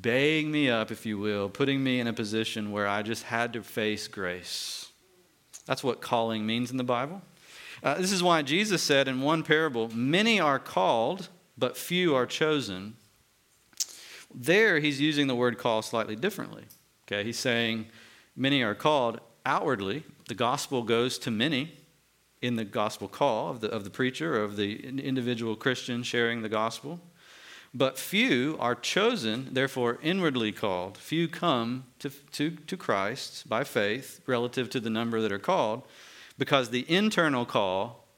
baying 0.00 0.50
me 0.50 0.68
up, 0.68 0.90
if 0.90 1.06
you 1.06 1.18
will, 1.18 1.48
putting 1.48 1.82
me 1.82 2.00
in 2.00 2.06
a 2.06 2.12
position 2.12 2.72
where 2.72 2.86
I 2.86 3.02
just 3.02 3.24
had 3.24 3.52
to 3.54 3.62
face 3.62 4.08
grace. 4.08 4.79
That's 5.70 5.84
what 5.84 6.00
calling 6.00 6.44
means 6.44 6.72
in 6.72 6.78
the 6.78 6.82
Bible. 6.82 7.22
Uh, 7.80 7.94
this 7.94 8.10
is 8.10 8.24
why 8.24 8.42
Jesus 8.42 8.82
said 8.82 9.06
in 9.06 9.20
one 9.20 9.44
parable, 9.44 9.88
Many 9.94 10.40
are 10.40 10.58
called, 10.58 11.28
but 11.56 11.76
few 11.76 12.12
are 12.12 12.26
chosen. 12.26 12.94
There, 14.34 14.80
he's 14.80 15.00
using 15.00 15.28
the 15.28 15.36
word 15.36 15.58
call 15.58 15.82
slightly 15.82 16.16
differently. 16.16 16.64
Okay, 17.06 17.22
he's 17.22 17.38
saying, 17.38 17.86
Many 18.34 18.64
are 18.64 18.74
called 18.74 19.20
outwardly. 19.46 20.02
The 20.26 20.34
gospel 20.34 20.82
goes 20.82 21.18
to 21.18 21.30
many 21.30 21.70
in 22.42 22.56
the 22.56 22.64
gospel 22.64 23.06
call 23.06 23.50
of 23.50 23.60
the, 23.60 23.70
of 23.70 23.84
the 23.84 23.90
preacher, 23.90 24.42
of 24.42 24.56
the 24.56 24.84
individual 24.84 25.54
Christian 25.54 26.02
sharing 26.02 26.42
the 26.42 26.48
gospel. 26.48 26.98
But 27.72 27.98
few 27.98 28.56
are 28.58 28.74
chosen, 28.74 29.48
therefore 29.52 29.98
inwardly 30.02 30.50
called. 30.50 30.98
Few 30.98 31.28
come 31.28 31.84
to, 32.00 32.10
to, 32.32 32.50
to 32.50 32.76
Christ 32.76 33.48
by 33.48 33.62
faith 33.62 34.20
relative 34.26 34.68
to 34.70 34.80
the 34.80 34.90
number 34.90 35.20
that 35.20 35.30
are 35.30 35.38
called, 35.38 35.82
because 36.36 36.70
the 36.70 36.84
internal 36.90 37.46
call 37.46 38.08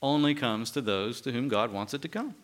only 0.00 0.34
comes 0.34 0.70
to 0.70 0.80
those 0.80 1.20
to 1.22 1.32
whom 1.32 1.48
God 1.48 1.72
wants 1.72 1.92
it 1.92 2.02
to 2.02 2.08
come. 2.08 2.34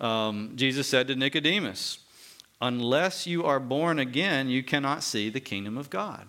Um, 0.00 0.52
Jesus 0.56 0.88
said 0.88 1.08
to 1.08 1.16
Nicodemus, 1.16 1.98
Unless 2.60 3.26
you 3.26 3.44
are 3.44 3.60
born 3.60 3.98
again, 3.98 4.48
you 4.48 4.62
cannot 4.62 5.02
see 5.02 5.28
the 5.28 5.40
kingdom 5.40 5.76
of 5.76 5.90
God. 5.90 6.26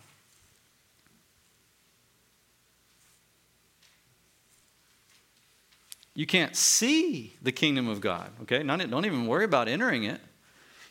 You 6.20 6.26
can't 6.26 6.54
see 6.54 7.34
the 7.42 7.54
kingdom 7.54 7.88
of 7.88 8.02
God, 8.02 8.30
okay? 8.42 8.62
don't 8.62 9.06
even 9.06 9.26
worry 9.26 9.46
about 9.46 9.70
entering 9.70 10.04
it. 10.04 10.20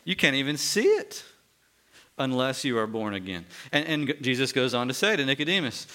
You 0.03 0.15
can't 0.15 0.35
even 0.35 0.57
see 0.57 0.87
it 0.87 1.23
unless 2.17 2.65
you 2.65 2.79
are 2.79 2.87
born 2.87 3.13
again. 3.13 3.45
And, 3.71 3.85
and 3.85 4.15
Jesus 4.21 4.51
goes 4.51 4.73
on 4.73 4.87
to 4.87 4.93
say 4.95 5.15
to 5.15 5.23
Nicodemus, 5.23 5.85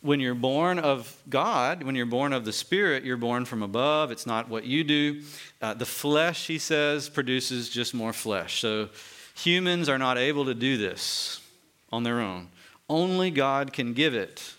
when 0.00 0.20
you're 0.20 0.36
born 0.36 0.78
of 0.78 1.20
God, 1.28 1.82
when 1.82 1.96
you're 1.96 2.06
born 2.06 2.32
of 2.32 2.44
the 2.44 2.52
Spirit, 2.52 3.02
you're 3.02 3.16
born 3.16 3.44
from 3.44 3.64
above. 3.64 4.12
It's 4.12 4.26
not 4.26 4.48
what 4.48 4.62
you 4.62 4.84
do. 4.84 5.22
Uh, 5.60 5.74
the 5.74 5.86
flesh, 5.86 6.46
he 6.46 6.58
says, 6.58 7.08
produces 7.08 7.70
just 7.70 7.94
more 7.94 8.12
flesh. 8.12 8.60
So 8.60 8.90
humans 9.34 9.88
are 9.88 9.98
not 9.98 10.18
able 10.18 10.44
to 10.44 10.54
do 10.54 10.76
this 10.76 11.40
on 11.90 12.04
their 12.04 12.20
own. 12.20 12.46
Only 12.88 13.32
God 13.32 13.72
can 13.72 13.92
give 13.92 14.14
it. 14.14 14.54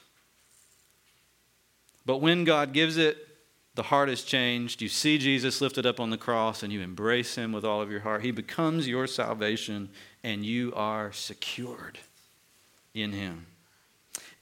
But 2.05 2.17
when 2.17 2.43
God 2.43 2.73
gives 2.73 2.97
it, 2.97 3.24
the 3.75 3.83
heart 3.83 4.09
is 4.09 4.23
changed. 4.23 4.81
You 4.81 4.87
see 4.87 5.17
Jesus 5.17 5.59
lifted 5.59 5.85
up 5.85 5.99
on 5.99 6.09
the 6.09 6.17
cross 6.17 6.63
and 6.63 6.71
you 6.71 6.81
embrace 6.81 7.35
him 7.35 7.51
with 7.51 7.65
all 7.65 7.81
of 7.81 7.91
your 7.91 7.99
heart. 7.99 8.23
He 8.23 8.31
becomes 8.31 8.87
your 8.87 9.05
salvation 9.05 9.89
and 10.23 10.45
you 10.45 10.73
are 10.75 11.11
secured 11.11 11.99
in 12.93 13.11
him. 13.11 13.45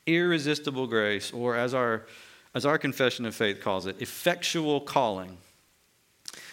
Irresistible 0.06 0.86
grace, 0.86 1.32
or 1.32 1.56
as 1.56 1.74
our, 1.74 2.06
as 2.54 2.66
our 2.66 2.78
confession 2.78 3.26
of 3.26 3.34
faith 3.34 3.60
calls 3.60 3.88
it, 3.88 4.02
effectual 4.02 4.80
calling. 4.82 5.38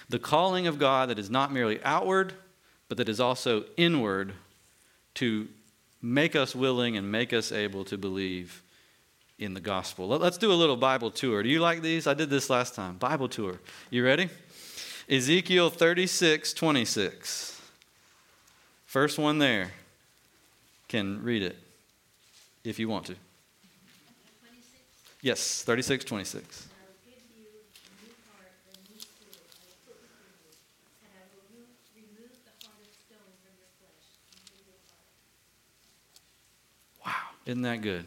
The 0.08 0.18
calling 0.18 0.66
of 0.66 0.78
God 0.78 1.10
that 1.10 1.18
is 1.18 1.30
not 1.30 1.52
merely 1.52 1.82
outward, 1.84 2.32
but 2.88 2.96
that 2.98 3.08
is 3.08 3.20
also 3.20 3.64
inward 3.76 4.32
to 5.14 5.48
make 6.00 6.34
us 6.34 6.54
willing 6.54 6.96
and 6.96 7.12
make 7.12 7.32
us 7.32 7.52
able 7.52 7.84
to 7.84 7.98
believe 7.98 8.62
in 9.40 9.54
the 9.54 9.60
gospel. 9.60 10.06
Let's 10.06 10.36
do 10.36 10.52
a 10.52 10.54
little 10.54 10.76
Bible 10.76 11.10
tour. 11.10 11.42
Do 11.42 11.48
you 11.48 11.60
like 11.60 11.80
these? 11.80 12.06
I 12.06 12.12
did 12.12 12.28
this 12.28 12.50
last 12.50 12.74
time. 12.74 12.96
Bible 12.98 13.28
tour. 13.28 13.58
You 13.88 14.04
ready? 14.04 14.28
Ezekiel 15.08 15.70
36, 15.70 16.52
26. 16.52 17.60
First 18.84 19.18
one 19.18 19.38
there. 19.38 19.72
Can 20.88 21.22
read 21.22 21.42
it 21.42 21.56
if 22.64 22.78
you 22.78 22.88
want 22.88 23.06
to. 23.06 23.14
Yes, 25.22 25.62
36, 25.62 26.04
26. 26.04 26.68
Wow, 37.04 37.12
isn't 37.46 37.62
that 37.62 37.80
good? 37.80 38.04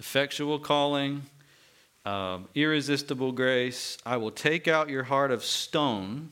Effectual 0.00 0.58
calling, 0.58 1.22
um, 2.06 2.48
irresistible 2.54 3.32
grace. 3.32 3.98
I 4.04 4.16
will 4.16 4.30
take 4.30 4.66
out 4.66 4.88
your 4.88 5.04
heart 5.04 5.30
of 5.30 5.44
stone 5.44 6.30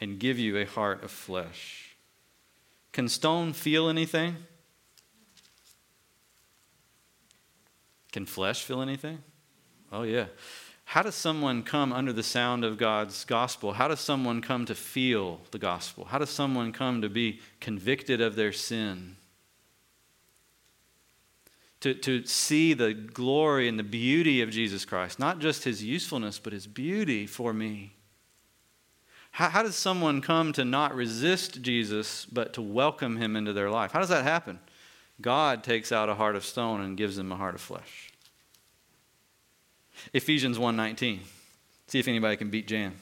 and 0.00 0.18
give 0.18 0.38
you 0.38 0.56
a 0.56 0.64
heart 0.64 1.04
of 1.04 1.10
flesh. 1.10 1.94
Can 2.92 3.06
stone 3.06 3.52
feel 3.52 3.88
anything? 3.88 4.36
Can 8.12 8.24
flesh 8.24 8.64
feel 8.64 8.80
anything? 8.80 9.18
Oh, 9.92 10.02
yeah. 10.02 10.26
How 10.86 11.02
does 11.02 11.14
someone 11.14 11.62
come 11.62 11.92
under 11.92 12.14
the 12.14 12.22
sound 12.22 12.64
of 12.64 12.78
God's 12.78 13.26
gospel? 13.26 13.74
How 13.74 13.88
does 13.88 14.00
someone 14.00 14.40
come 14.40 14.64
to 14.64 14.74
feel 14.74 15.42
the 15.50 15.58
gospel? 15.58 16.06
How 16.06 16.16
does 16.16 16.30
someone 16.30 16.72
come 16.72 17.02
to 17.02 17.10
be 17.10 17.40
convicted 17.60 18.22
of 18.22 18.36
their 18.36 18.52
sin? 18.52 19.16
To, 21.80 21.94
to 21.94 22.24
see 22.24 22.74
the 22.74 22.92
glory 22.92 23.68
and 23.68 23.78
the 23.78 23.84
beauty 23.84 24.42
of 24.42 24.50
Jesus 24.50 24.84
Christ, 24.84 25.18
not 25.18 25.38
just 25.38 25.64
his 25.64 25.82
usefulness, 25.82 26.38
but 26.38 26.52
his 26.52 26.66
beauty 26.66 27.26
for 27.26 27.52
me. 27.52 27.94
How, 29.32 29.48
how 29.50 29.62
does 29.62 29.76
someone 29.76 30.20
come 30.20 30.52
to 30.54 30.64
not 30.64 30.94
resist 30.94 31.62
Jesus, 31.62 32.26
but 32.26 32.52
to 32.54 32.62
welcome 32.62 33.16
him 33.16 33.36
into 33.36 33.52
their 33.52 33.70
life? 33.70 33.92
How 33.92 34.00
does 34.00 34.08
that 34.08 34.24
happen? 34.24 34.58
God 35.20 35.62
takes 35.62 35.92
out 35.92 36.08
a 36.08 36.14
heart 36.14 36.36
of 36.36 36.44
stone 36.44 36.80
and 36.80 36.96
gives 36.96 37.16
them 37.16 37.30
a 37.30 37.36
heart 37.36 37.54
of 37.54 37.60
flesh. 37.60 38.12
Ephesians 40.12 40.58
1.19. 40.58 41.20
See 41.86 41.98
if 41.98 42.08
anybody 42.08 42.36
can 42.36 42.50
beat 42.50 42.66
Jan. 42.66 42.94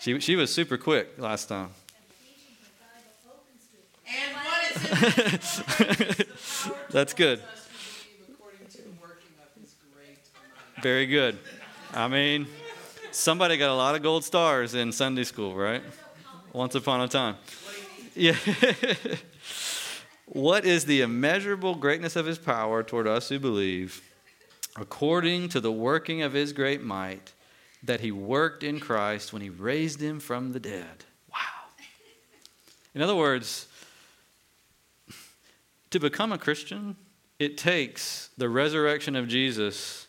She, 0.00 0.20
she 0.20 0.36
was 0.36 0.52
super 0.52 0.76
quick 0.76 1.18
last 1.18 1.48
time. 1.48 1.70
That's 6.90 7.14
good. 7.14 7.40
Very 10.82 11.06
good. 11.06 11.38
I 11.92 12.08
mean, 12.08 12.46
somebody 13.12 13.56
got 13.56 13.70
a 13.70 13.74
lot 13.74 13.94
of 13.94 14.02
gold 14.02 14.24
stars 14.24 14.74
in 14.74 14.92
Sunday 14.92 15.24
school, 15.24 15.54
right? 15.54 15.82
Once 16.52 16.74
upon 16.74 17.00
a 17.00 17.08
time. 17.08 17.36
Yeah. 18.14 18.36
what 20.26 20.64
is 20.64 20.84
the 20.84 21.02
immeasurable 21.02 21.76
greatness 21.76 22.16
of 22.16 22.26
his 22.26 22.38
power 22.38 22.82
toward 22.82 23.06
us 23.06 23.28
who 23.28 23.38
believe, 23.38 24.02
according 24.76 25.48
to 25.50 25.60
the 25.60 25.72
working 25.72 26.22
of 26.22 26.32
his 26.32 26.52
great 26.52 26.82
might 26.82 27.32
that 27.82 28.00
he 28.00 28.10
worked 28.10 28.64
in 28.64 28.80
Christ 28.80 29.32
when 29.32 29.42
he 29.42 29.50
raised 29.50 30.00
him 30.00 30.18
from 30.18 30.52
the 30.52 30.60
dead? 30.60 31.04
Wow. 31.30 31.38
In 32.94 33.02
other 33.02 33.16
words, 33.16 33.68
to 35.94 36.00
become 36.00 36.32
a 36.32 36.38
Christian, 36.38 36.96
it 37.38 37.56
takes 37.56 38.28
the 38.36 38.48
resurrection 38.48 39.14
of 39.14 39.28
Jesus 39.28 40.08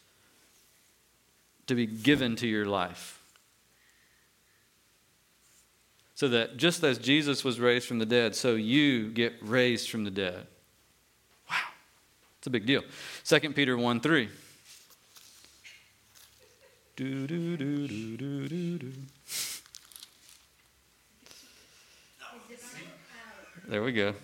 to 1.67 1.76
be 1.76 1.86
given 1.86 2.36
to 2.38 2.48
your 2.48 2.65
life. 2.65 3.21
So 6.15 6.28
that 6.30 6.58
just 6.58 6.84
as 6.84 6.98
Jesus 6.98 7.43
was 7.43 7.60
raised 7.60 7.88
from 7.88 8.00
the 8.00 8.06
dead, 8.08 8.34
so 8.34 8.56
you 8.56 9.10
get 9.10 9.34
raised 9.43 9.91
from 9.91 10.06
the 10.06 10.10
dead. 10.10 10.48
Wow. 11.48 11.58
It's 12.39 12.48
a 12.48 12.50
big 12.50 12.65
deal. 12.65 12.82
2 13.24 13.39
Peter 13.52 13.78
1 13.78 14.00
3. 14.00 14.30
Do, 16.95 17.28
do, 17.28 17.58
do, 17.58 17.88
do, 17.88 18.17
do, 18.17 18.48
do, 18.48 18.78
do. 18.80 18.93
There 23.67 23.84
we 23.84 23.91
go. 23.91 24.15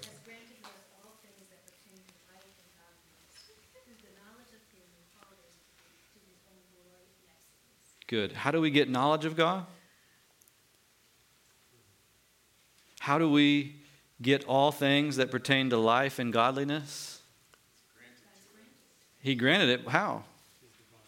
Good. 8.11 8.33
How 8.33 8.51
do 8.51 8.59
we 8.59 8.71
get 8.71 8.89
knowledge 8.89 9.23
of 9.23 9.37
God? 9.37 9.65
How 12.99 13.17
do 13.17 13.31
we 13.31 13.77
get 14.21 14.43
all 14.43 14.73
things 14.73 15.15
that 15.15 15.31
pertain 15.31 15.69
to 15.69 15.77
life 15.77 16.19
and 16.19 16.33
godliness? 16.33 17.21
He 19.21 19.33
granted 19.33 19.69
it. 19.69 19.87
How? 19.87 20.23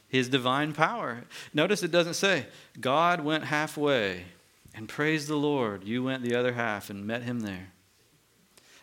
His 0.07 0.29
divine 0.29 0.71
power. 0.71 1.25
Notice 1.53 1.83
it 1.83 1.91
doesn't 1.91 2.13
say, 2.13 2.45
God 2.79 3.21
went 3.21 3.43
halfway 3.43 4.23
and 4.73 4.87
praised 4.87 5.27
the 5.27 5.35
Lord. 5.35 5.83
You 5.83 6.03
went 6.03 6.23
the 6.23 6.35
other 6.35 6.53
half 6.53 6.89
and 6.89 7.05
met 7.05 7.23
him 7.23 7.41
there. 7.41 7.67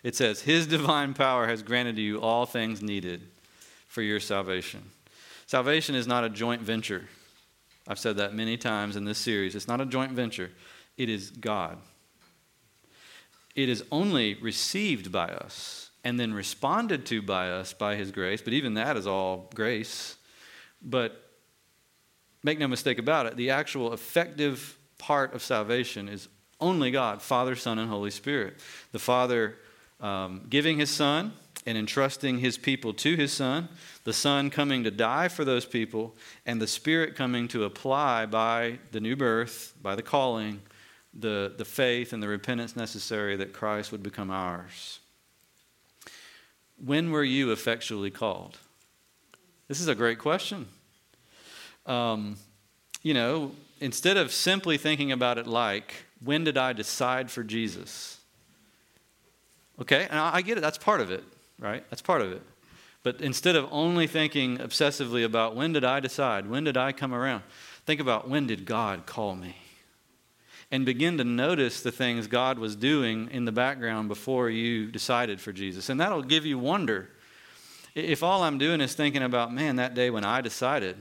It 0.02 0.14
says, 0.14 0.42
His 0.42 0.66
divine 0.66 1.14
power 1.14 1.46
has 1.46 1.62
granted 1.62 1.96
to 1.96 2.02
you 2.02 2.20
all 2.20 2.44
things 2.44 2.82
needed 2.82 3.22
for 3.88 4.02
your 4.02 4.20
salvation. 4.20 4.90
Salvation 5.46 5.94
is 5.94 6.06
not 6.06 6.22
a 6.22 6.28
joint 6.28 6.60
venture. 6.60 7.08
I've 7.88 7.98
said 7.98 8.16
that 8.16 8.34
many 8.34 8.56
times 8.56 8.96
in 8.96 9.04
this 9.04 9.18
series. 9.18 9.54
It's 9.54 9.68
not 9.68 9.80
a 9.80 9.86
joint 9.86 10.12
venture, 10.12 10.50
it 10.96 11.08
is 11.08 11.30
God. 11.30 11.78
It 13.56 13.68
is 13.68 13.82
only 13.90 14.34
received 14.34 15.10
by 15.10 15.28
us 15.28 15.90
and 16.04 16.18
then 16.18 16.32
responded 16.32 17.04
to 17.06 17.20
by 17.20 17.50
us 17.50 17.72
by 17.72 17.96
His 17.96 18.10
grace, 18.10 18.40
but 18.40 18.52
even 18.52 18.74
that 18.74 18.96
is 18.96 19.06
all 19.06 19.50
grace. 19.54 20.16
But 20.80 21.30
make 22.42 22.58
no 22.58 22.68
mistake 22.68 22.98
about 22.98 23.26
it, 23.26 23.36
the 23.36 23.50
actual 23.50 23.92
effective 23.92 24.78
part 24.98 25.34
of 25.34 25.42
salvation 25.42 26.08
is 26.08 26.28
only 26.60 26.90
God, 26.90 27.22
Father, 27.22 27.56
Son, 27.56 27.78
and 27.78 27.88
Holy 27.90 28.10
Spirit. 28.10 28.60
The 28.92 28.98
Father 28.98 29.56
um, 30.00 30.46
giving 30.48 30.78
His 30.78 30.90
Son 30.90 31.32
and 31.70 31.78
entrusting 31.78 32.40
his 32.40 32.58
people 32.58 32.92
to 32.92 33.14
his 33.14 33.32
son, 33.32 33.68
the 34.02 34.12
son 34.12 34.50
coming 34.50 34.82
to 34.82 34.90
die 34.90 35.28
for 35.28 35.44
those 35.44 35.64
people, 35.64 36.16
and 36.44 36.60
the 36.60 36.66
spirit 36.66 37.14
coming 37.14 37.46
to 37.46 37.62
apply 37.62 38.26
by 38.26 38.80
the 38.90 38.98
new 38.98 39.14
birth, 39.14 39.72
by 39.80 39.94
the 39.94 40.02
calling, 40.02 40.60
the, 41.14 41.54
the 41.56 41.64
faith 41.64 42.12
and 42.12 42.20
the 42.20 42.26
repentance 42.26 42.74
necessary 42.74 43.36
that 43.36 43.52
Christ 43.52 43.92
would 43.92 44.02
become 44.02 44.32
ours. 44.32 44.98
When 46.84 47.12
were 47.12 47.22
you 47.22 47.52
effectually 47.52 48.10
called? 48.10 48.58
This 49.68 49.80
is 49.80 49.86
a 49.86 49.94
great 49.94 50.18
question. 50.18 50.66
Um, 51.86 52.36
you 53.04 53.14
know, 53.14 53.52
instead 53.80 54.16
of 54.16 54.32
simply 54.32 54.76
thinking 54.76 55.12
about 55.12 55.38
it 55.38 55.46
like, 55.46 55.94
when 56.24 56.42
did 56.42 56.58
I 56.58 56.72
decide 56.72 57.30
for 57.30 57.44
Jesus? 57.44 58.18
Okay, 59.80 60.08
and 60.10 60.18
I 60.18 60.42
get 60.42 60.58
it, 60.58 60.62
that's 60.62 60.76
part 60.76 61.00
of 61.00 61.12
it 61.12 61.22
right? 61.60 61.84
That's 61.90 62.02
part 62.02 62.22
of 62.22 62.32
it. 62.32 62.42
But 63.02 63.20
instead 63.20 63.56
of 63.56 63.68
only 63.70 64.06
thinking 64.06 64.58
obsessively 64.58 65.24
about 65.24 65.56
when 65.56 65.72
did 65.72 65.84
I 65.84 66.00
decide, 66.00 66.48
when 66.48 66.64
did 66.64 66.76
I 66.76 66.92
come 66.92 67.14
around, 67.14 67.42
think 67.86 68.00
about 68.00 68.28
when 68.28 68.46
did 68.46 68.66
God 68.66 69.06
call 69.06 69.34
me? 69.34 69.56
And 70.70 70.84
begin 70.84 71.18
to 71.18 71.24
notice 71.24 71.82
the 71.82 71.90
things 71.90 72.26
God 72.26 72.58
was 72.58 72.76
doing 72.76 73.28
in 73.32 73.44
the 73.44 73.52
background 73.52 74.08
before 74.08 74.50
you 74.50 74.90
decided 74.90 75.40
for 75.40 75.52
Jesus. 75.52 75.88
And 75.88 76.00
that'll 76.00 76.22
give 76.22 76.46
you 76.46 76.58
wonder. 76.58 77.10
If 77.94 78.22
all 78.22 78.42
I'm 78.42 78.58
doing 78.58 78.80
is 78.80 78.94
thinking 78.94 79.22
about, 79.22 79.52
man, 79.52 79.76
that 79.76 79.94
day 79.94 80.10
when 80.10 80.24
I 80.24 80.40
decided, 80.42 80.96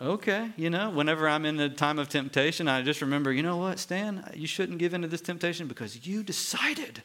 okay, 0.00 0.52
you 0.56 0.70
know, 0.70 0.88
whenever 0.88 1.28
I'm 1.28 1.44
in 1.44 1.60
a 1.60 1.68
time 1.68 1.98
of 1.98 2.08
temptation, 2.08 2.66
I 2.66 2.80
just 2.80 3.02
remember, 3.02 3.30
you 3.30 3.42
know 3.42 3.58
what, 3.58 3.78
Stan, 3.78 4.30
you 4.34 4.46
shouldn't 4.46 4.78
give 4.78 4.94
in 4.94 5.02
to 5.02 5.08
this 5.08 5.20
temptation 5.20 5.68
because 5.68 6.06
you 6.06 6.22
decided 6.22 7.02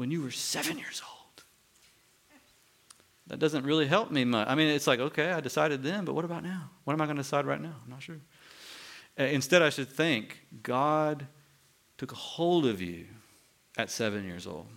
when 0.00 0.10
you 0.10 0.22
were 0.22 0.30
seven 0.30 0.78
years 0.78 1.02
old. 1.06 1.44
That 3.26 3.38
doesn't 3.38 3.64
really 3.64 3.86
help 3.86 4.10
me 4.10 4.24
much. 4.24 4.48
I 4.48 4.54
mean, 4.54 4.68
it's 4.68 4.86
like, 4.86 4.98
okay, 4.98 5.30
I 5.30 5.40
decided 5.40 5.82
then, 5.82 6.06
but 6.06 6.14
what 6.14 6.24
about 6.24 6.42
now? 6.42 6.70
What 6.84 6.94
am 6.94 7.02
I 7.02 7.04
going 7.04 7.18
to 7.18 7.22
decide 7.22 7.44
right 7.44 7.60
now? 7.60 7.74
I'm 7.84 7.90
not 7.90 8.02
sure. 8.02 8.16
Uh, 9.18 9.24
instead, 9.24 9.60
I 9.60 9.68
should 9.68 9.90
think 9.90 10.40
God 10.62 11.26
took 11.98 12.12
a 12.12 12.14
hold 12.14 12.64
of 12.64 12.80
you 12.80 13.04
at 13.76 13.90
seven 13.90 14.24
years 14.24 14.46
old. 14.46 14.68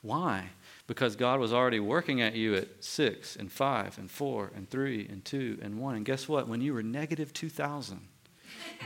Why? 0.00 0.48
Because 0.86 1.16
God 1.16 1.38
was 1.38 1.52
already 1.52 1.80
working 1.80 2.22
at 2.22 2.34
you 2.34 2.54
at 2.54 2.82
six 2.82 3.36
and 3.36 3.52
five 3.52 3.98
and 3.98 4.10
four 4.10 4.52
and 4.56 4.70
three 4.70 5.06
and 5.06 5.22
two 5.22 5.58
and 5.60 5.78
one. 5.78 5.96
And 5.96 6.06
guess 6.06 6.28
what? 6.28 6.48
When 6.48 6.62
you 6.62 6.72
were 6.72 6.82
negative 6.82 7.34
2,000, 7.34 8.08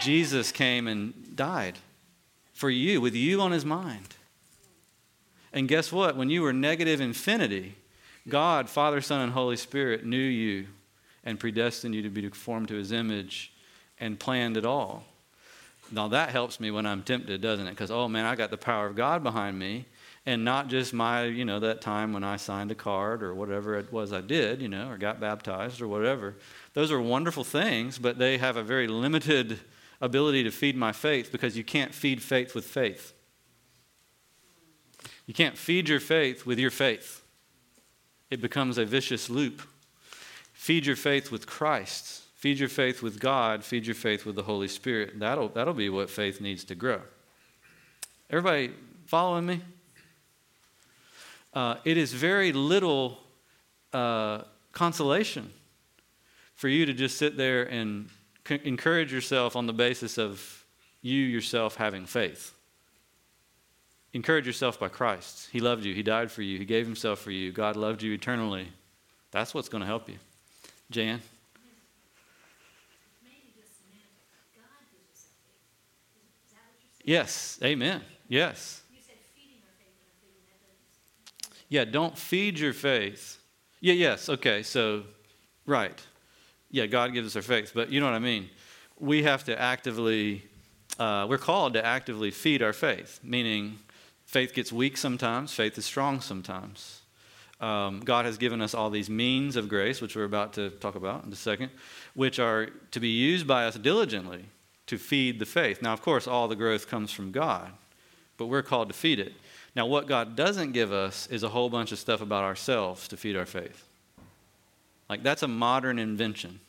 Jesus 0.01 0.53
came 0.53 0.87
and 0.87 1.37
died 1.37 1.79
for 2.53 2.71
you, 2.71 3.01
with 3.01 3.15
you 3.15 3.41
on 3.41 3.53
his 3.53 3.65
mind. 3.65 4.15
And 5.53 5.69
guess 5.69 5.93
what? 5.93 6.17
When 6.17 6.31
you 6.31 6.43
were 6.43 6.53
negative 6.53 7.01
infinity, 7.01 7.75
God, 8.29 8.69
Father, 8.69 9.01
Son, 9.01 9.21
and 9.21 9.33
Holy 9.33 9.57
Spirit 9.57 10.05
knew 10.05 10.17
you 10.17 10.67
and 11.25 11.39
predestined 11.39 11.95
you 11.95 12.03
to 12.03 12.09
be 12.09 12.23
conformed 12.23 12.69
to 12.69 12.75
his 12.75 12.93
image 12.93 13.53
and 14.01 14.19
planned 14.19 14.57
it 14.57 14.65
all. 14.65 15.05
Now 15.91 16.09
that 16.09 16.31
helps 16.31 16.59
me 16.59 16.71
when 16.71 16.87
I'm 16.87 17.03
tempted, 17.03 17.41
doesn't 17.41 17.67
it? 17.67 17.71
Because, 17.71 17.91
oh 17.91 18.09
man, 18.09 18.25
I 18.25 18.35
got 18.35 18.51
the 18.51 18.57
power 18.57 18.87
of 18.87 18.97
God 18.97 19.23
behind 19.23 19.59
me 19.59 19.85
and 20.25 20.45
not 20.45 20.69
just 20.69 20.93
my, 20.93 21.25
you 21.25 21.45
know, 21.45 21.59
that 21.61 21.81
time 21.81 22.13
when 22.13 22.23
I 22.23 22.37
signed 22.37 22.71
a 22.71 22.77
card 22.77 23.23
or 23.23 23.35
whatever 23.35 23.77
it 23.77 23.93
was 23.93 24.13
I 24.13 24.21
did, 24.21 24.63
you 24.63 24.69
know, 24.69 24.89
or 24.89 24.97
got 24.97 25.21
baptized 25.21 25.81
or 25.81 25.89
whatever. 25.89 26.37
Those 26.75 26.93
are 26.93 27.01
wonderful 27.01 27.45
things, 27.45 27.99
but 27.99 28.19
they 28.19 28.39
have 28.39 28.57
a 28.57 28.63
very 28.63 28.87
limited 28.87 29.59
ability 30.01 30.45
to 30.45 30.51
feed 30.51 30.77
my 30.77 30.93
faith 30.93 31.33
because 31.33 31.57
you 31.57 31.65
can't 31.65 31.95
feed 31.95 32.23
faith 32.23 32.55
with 32.55 32.65
faith. 32.65 33.13
You 35.27 35.35
can't 35.35 35.59
feed 35.59 35.89
your 35.89 36.01
faith 36.01 36.47
with 36.47 36.59
your 36.59 36.71
faith. 36.71 37.23
It 38.31 38.41
becomes 38.41 38.79
a 38.79 38.85
vicious 38.85 39.29
loop. 39.29 39.63
Feed 40.53 40.87
your 40.87 40.97
faith 40.97 41.31
with 41.31 41.47
Christ. 41.47 42.23
Feed 42.37 42.59
your 42.59 42.69
faith 42.69 43.03
with 43.03 43.21
God. 43.21 43.65
Feed 43.65 43.87
your 43.87 43.95
faith 43.95 44.25
with 44.25 44.37
the 44.37 44.43
Holy 44.43 44.69
Spirit. 44.69 45.19
That'll, 45.19 45.49
that'll 45.49 45.75
be 45.75 45.89
what 45.89 46.11
faith 46.11 46.41
needs 46.41 46.65
to 46.65 46.75
grow. 46.75 47.03
Everybody 48.31 48.73
following 49.07 49.47
me? 49.47 49.61
Uh, 51.55 51.77
it 51.85 51.97
is 51.97 52.13
very 52.13 52.53
little 52.53 53.19
uh, 53.93 54.43
consolation 54.73 55.51
for 56.55 56.69
you 56.69 56.87
to 56.87 56.95
just 56.95 57.19
sit 57.19 57.37
there 57.37 57.65
and 57.65 58.09
c- 58.47 58.61
encourage 58.65 59.13
yourself 59.13 59.55
on 59.57 59.67
the 59.67 59.73
basis 59.73 60.19
of 60.19 60.65
you 61.03 61.19
yourself 61.19 61.77
having 61.77 62.07
faith. 62.07 62.55
Encourage 64.15 64.47
yourself 64.47 64.79
by 64.79 64.89
Christ. 64.89 65.49
He 65.53 65.61
loved 65.61 65.85
you, 65.85 65.95
He 65.95 66.03
died 66.03 66.31
for 66.31 66.43
you, 66.43 66.59
He 66.59 66.65
gave 66.65 66.87
Himself 66.87 67.19
for 67.19 67.31
you. 67.31 67.53
God 67.53 67.77
loved 67.77 68.03
you 68.03 68.13
eternally. 68.13 68.69
That's 69.31 69.55
what's 69.55 69.69
going 69.69 69.81
to 69.81 69.87
help 69.87 70.09
you. 70.09 70.17
Jan? 70.91 71.21
Yes, 77.05 77.59
amen. 77.65 78.01
Yes. 78.29 78.82
Yeah, 81.73 81.87
don't 81.87 82.19
feed 82.19 82.59
your 82.59 82.75
faith. 82.75 83.39
Yeah, 83.81 83.95
yes, 83.95 84.29
okay, 84.29 84.63
so, 84.63 85.05
right. 85.65 85.99
Yeah, 86.71 86.85
God 86.85 87.15
gives 87.15 87.29
us 87.29 87.37
our 87.37 87.41
faith, 87.41 87.73
but 87.75 87.91
you 87.91 87.99
know 87.99 88.05
what 88.05 88.15
I 88.15 88.19
mean? 88.19 88.51
We 89.01 89.23
have 89.23 89.43
to 89.45 89.59
actively, 89.59 90.43
uh, 90.99 91.27
we're 91.31 91.39
called 91.39 91.73
to 91.73 91.83
actively 91.83 92.31
feed 92.31 92.63
our 92.63 92.75
faith, 92.75 93.21
meaning 93.23 93.79
faith 94.27 94.53
gets 94.53 94.71
weak 94.71 94.99
sometimes, 94.99 95.55
faith 95.55 95.79
is 95.79 95.87
strong 95.87 96.21
sometimes. 96.21 97.01
Um, 97.59 98.01
God 98.01 98.27
has 98.27 98.37
given 98.37 98.61
us 98.61 98.75
all 98.75 98.91
these 98.91 99.09
means 99.09 99.57
of 99.57 99.71
grace, 99.71 100.03
which 100.03 100.15
we're 100.15 100.25
about 100.25 100.53
to 100.53 100.69
talk 100.73 100.95
about 100.95 101.25
in 101.25 101.33
a 101.33 101.37
second, 101.37 101.71
which 102.13 102.39
are 102.39 102.69
to 102.91 103.01
be 103.01 103.09
used 103.09 103.47
by 103.47 103.65
us 103.65 103.77
diligently 103.77 104.45
to 104.89 104.99
feed 104.99 105.39
the 105.39 105.47
faith. 105.47 105.81
Now, 105.81 105.95
of 105.95 106.03
course, 106.03 106.27
all 106.27 106.49
the 106.49 106.55
growth 106.55 106.87
comes 106.87 107.13
from 107.13 107.33
God, 107.33 107.73
but 108.37 108.49
we're 108.49 108.61
called 108.61 108.89
to 108.89 108.95
feed 108.95 109.19
it. 109.19 109.33
Now, 109.75 109.87
what 109.87 110.07
God 110.07 110.37
doesn't 110.37 110.73
give 110.73 110.93
us 110.93 111.27
is 111.29 111.43
a 111.43 111.49
whole 111.49 111.71
bunch 111.71 111.93
of 111.93 111.99
stuff 111.99 112.21
about 112.21 112.45
ourselves 112.45 113.09
to 113.09 113.17
feed 113.17 113.37
our 113.37 113.47
faith. 113.47 113.87
Like, 115.09 115.23
that's 115.23 115.43
a 115.43 115.49
modern 115.49 115.99
invention. 115.99 116.61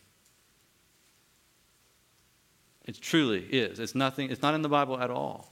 It 2.85 2.99
truly 2.99 3.39
is. 3.39 3.79
It's 3.79 3.95
nothing, 3.95 4.29
it's 4.29 4.41
not 4.41 4.53
in 4.53 4.61
the 4.61 4.69
Bible 4.69 4.99
at 4.99 5.09
all. 5.09 5.51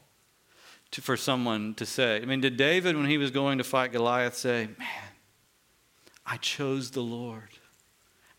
To, 0.91 1.01
for 1.01 1.15
someone 1.15 1.73
to 1.75 1.85
say, 1.85 2.21
I 2.21 2.25
mean, 2.25 2.41
did 2.41 2.57
David, 2.57 2.97
when 2.97 3.05
he 3.05 3.17
was 3.17 3.31
going 3.31 3.59
to 3.59 3.63
fight 3.63 3.93
Goliath, 3.93 4.35
say, 4.35 4.67
Man, 4.77 4.87
I 6.25 6.35
chose 6.37 6.91
the 6.91 7.01
Lord 7.01 7.49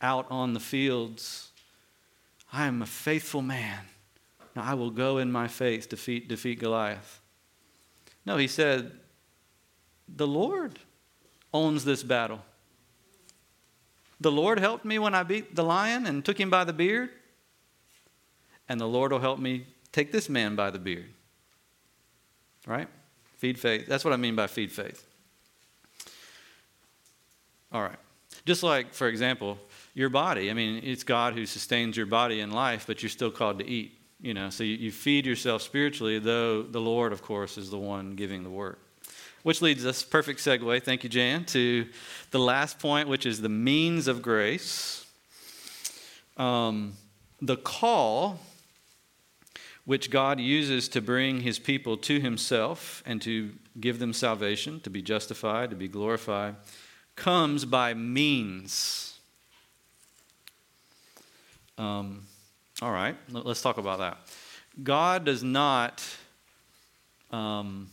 out 0.03 0.27
on 0.31 0.53
the 0.53 0.61
fields. 0.61 1.51
I 2.53 2.67
am 2.67 2.83
a 2.83 2.87
faithful 2.87 3.41
man. 3.41 3.79
Now 4.55 4.65
I 4.65 4.75
will 4.75 4.91
go 4.91 5.17
in 5.17 5.33
my 5.33 5.49
faith 5.49 5.85
to 5.85 5.97
defeat, 5.97 6.29
defeat 6.29 6.59
Goliath. 6.59 7.23
No, 8.27 8.37
he 8.37 8.47
said, 8.47 8.93
The 10.09 10.27
Lord 10.27 10.79
owns 11.53 11.85
this 11.85 12.03
battle. 12.03 12.41
The 14.21 14.33
Lord 14.33 14.61
helped 14.61 14.85
me 14.85 14.99
when 14.99 15.15
I 15.15 15.23
beat 15.23 15.55
the 15.57 15.65
lion 15.65 16.07
and 16.07 16.25
took 16.25 16.39
him 16.39 16.51
by 16.51 16.65
the 16.65 16.73
beard. 16.73 17.11
And 18.69 18.81
the 18.81 18.87
Lord 18.87 19.13
will 19.13 19.19
help 19.19 19.39
me 19.39 19.67
take 19.91 20.13
this 20.13 20.29
man 20.29 20.55
by 20.55 20.71
the 20.71 20.79
beard. 20.79 21.13
Right? 22.67 22.89
Feed 23.39 23.59
faith. 23.59 23.87
That's 23.89 24.05
what 24.05 24.15
I 24.15 24.17
mean 24.17 24.37
by 24.37 24.47
feed 24.47 24.71
faith. 24.71 25.05
All 27.73 27.83
right. 27.83 27.99
Just 28.45 28.63
like, 28.63 28.95
for 28.95 29.09
example, 29.09 29.59
your 29.95 30.09
body. 30.09 30.51
I 30.51 30.55
mean, 30.55 30.81
it's 30.85 31.03
God 31.03 31.35
who 31.35 31.47
sustains 31.47 31.97
your 31.97 32.07
body 32.07 32.41
in 32.41 32.51
life, 32.51 32.85
but 32.87 33.03
you're 33.03 33.11
still 33.11 33.31
called 33.31 33.59
to 33.59 33.67
eat. 33.67 33.99
You 34.21 34.35
know, 34.35 34.51
so 34.51 34.63
you, 34.63 34.77
you 34.77 34.93
feed 34.93 35.27
yourself 35.27 35.63
spiritually, 35.63 36.21
though 36.21 36.63
the 36.63 36.81
Lord, 36.81 37.13
of 37.13 37.23
course, 37.23 37.59
is 37.59 37.71
the 37.71 37.79
one 37.79 38.15
giving 38.15 38.45
the 38.45 38.51
work. 38.51 38.79
Which 39.43 39.61
leads 39.61 39.85
us, 39.85 40.03
perfect 40.03 40.39
segue, 40.41 40.83
thank 40.83 41.03
you, 41.03 41.11
Jan, 41.11 41.45
to 41.47 41.87
the 42.31 42.39
last 42.39 42.79
point, 42.79 43.09
which 43.09 43.27
is 43.27 43.41
the 43.41 43.49
means 43.49 44.07
of 44.07 44.23
grace. 44.23 45.05
Um, 46.37 46.93
the 47.41 47.57
call 47.57 48.39
which 49.85 50.11
God 50.11 50.39
uses 50.39 50.89
to 50.91 51.01
bring 51.01 51.41
his 51.41 51.59
people 51.59 51.97
to 51.99 52.21
himself 52.21 53.03
and 53.05 53.21
to 53.23 53.51
give 53.81 53.99
them 53.99 54.13
salvation, 54.13 54.81
to 54.81 54.91
be 54.91 55.03
justified, 55.03 55.71
to 55.71 55.77
be 55.77 55.89
glorified, 55.89 56.55
comes 57.17 57.65
by 57.65 57.95
means. 57.95 59.19
Um, 61.79 62.27
all 62.81 62.93
right, 62.93 63.17
let's 63.31 63.63
talk 63.63 63.79
about 63.79 63.99
that. 63.99 64.19
God 64.83 65.25
does 65.25 65.43
not, 65.43 66.03
um, 67.31 67.89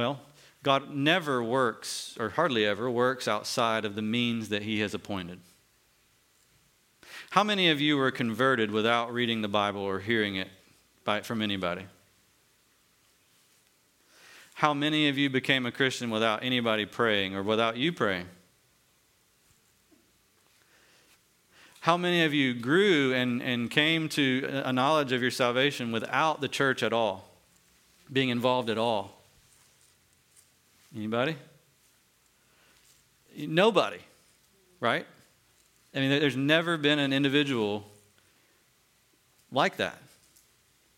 well, 0.00 0.18
God 0.62 0.94
never 0.94 1.42
works, 1.42 2.16
or 2.18 2.30
hardly 2.30 2.64
ever 2.64 2.90
works 2.90 3.28
outside 3.28 3.84
of 3.84 3.94
the 3.94 4.02
means 4.02 4.48
that 4.48 4.62
He 4.62 4.80
has 4.80 4.94
appointed. 4.94 5.40
How 7.28 7.44
many 7.44 7.68
of 7.68 7.82
you 7.82 7.98
were 7.98 8.10
converted 8.10 8.70
without 8.70 9.12
reading 9.12 9.42
the 9.42 9.48
Bible 9.48 9.82
or 9.82 10.00
hearing 10.00 10.36
it 10.36 10.48
by, 11.04 11.20
from 11.20 11.42
anybody? 11.42 11.84
How 14.54 14.72
many 14.72 15.10
of 15.10 15.18
you 15.18 15.28
became 15.28 15.66
a 15.66 15.70
Christian 15.70 16.08
without 16.08 16.42
anybody 16.42 16.86
praying 16.86 17.34
or 17.34 17.42
without 17.42 17.76
you 17.76 17.92
praying? 17.92 18.26
How 21.80 21.98
many 21.98 22.24
of 22.24 22.32
you 22.32 22.54
grew 22.54 23.12
and, 23.12 23.42
and 23.42 23.70
came 23.70 24.08
to 24.10 24.62
a 24.64 24.72
knowledge 24.72 25.12
of 25.12 25.20
your 25.20 25.30
salvation 25.30 25.92
without 25.92 26.40
the 26.40 26.48
church 26.48 26.82
at 26.82 26.94
all, 26.94 27.28
being 28.10 28.30
involved 28.30 28.70
at 28.70 28.78
all? 28.78 29.19
Anybody? 30.94 31.36
Nobody, 33.36 34.00
right? 34.80 35.06
I 35.94 35.98
mean, 35.98 36.10
there's 36.10 36.36
never 36.36 36.76
been 36.76 36.98
an 36.98 37.12
individual 37.12 37.86
like 39.52 39.76
that 39.76 39.98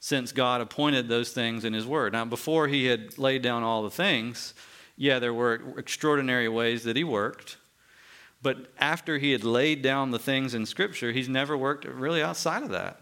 since 0.01 0.32
God 0.32 0.61
appointed 0.61 1.09
those 1.09 1.32
things 1.32 1.64
in 1.64 1.72
His 1.72 1.86
Word. 1.86 2.12
Now, 2.12 2.24
before 2.24 2.68
He 2.68 2.86
had 2.86 3.18
laid 3.18 3.43
down 3.43 3.62
all 3.62 3.82
the 3.82 3.90
things, 3.90 4.55
yeah, 4.97 5.18
there 5.18 5.34
were 5.34 5.61
extraordinary 5.76 6.49
ways 6.49 6.84
that 6.84 6.97
He 6.97 7.05
worked. 7.05 7.57
But 8.43 8.72
after 8.78 9.18
he 9.18 9.30
had 9.30 9.45
laid 9.45 9.82
down 9.82 10.11
the 10.11 10.18
things 10.18 10.53
in 10.55 10.66
Scripture, 10.66 11.12
he's 11.12 11.28
never 11.28 11.57
worked 11.57 11.84
really 11.84 12.22
outside 12.22 12.64
of 12.64 12.70
that. 12.70 13.01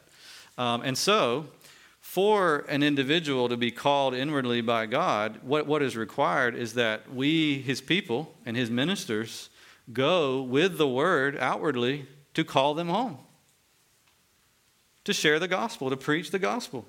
Um, 0.58 0.82
and 0.82 0.96
so, 0.96 1.46
for 2.10 2.64
an 2.68 2.82
individual 2.82 3.48
to 3.48 3.56
be 3.56 3.70
called 3.70 4.14
inwardly 4.14 4.60
by 4.60 4.84
God, 4.84 5.38
what, 5.44 5.64
what 5.68 5.80
is 5.80 5.96
required 5.96 6.56
is 6.56 6.74
that 6.74 7.14
we, 7.14 7.62
his 7.62 7.80
people 7.80 8.34
and 8.44 8.56
his 8.56 8.68
ministers, 8.68 9.48
go 9.92 10.42
with 10.42 10.76
the 10.76 10.88
word 10.88 11.38
outwardly 11.38 12.04
to 12.34 12.42
call 12.42 12.74
them 12.74 12.88
home, 12.88 13.16
to 15.04 15.12
share 15.12 15.38
the 15.38 15.46
gospel, 15.46 15.88
to 15.88 15.96
preach 15.96 16.32
the 16.32 16.40
gospel, 16.40 16.84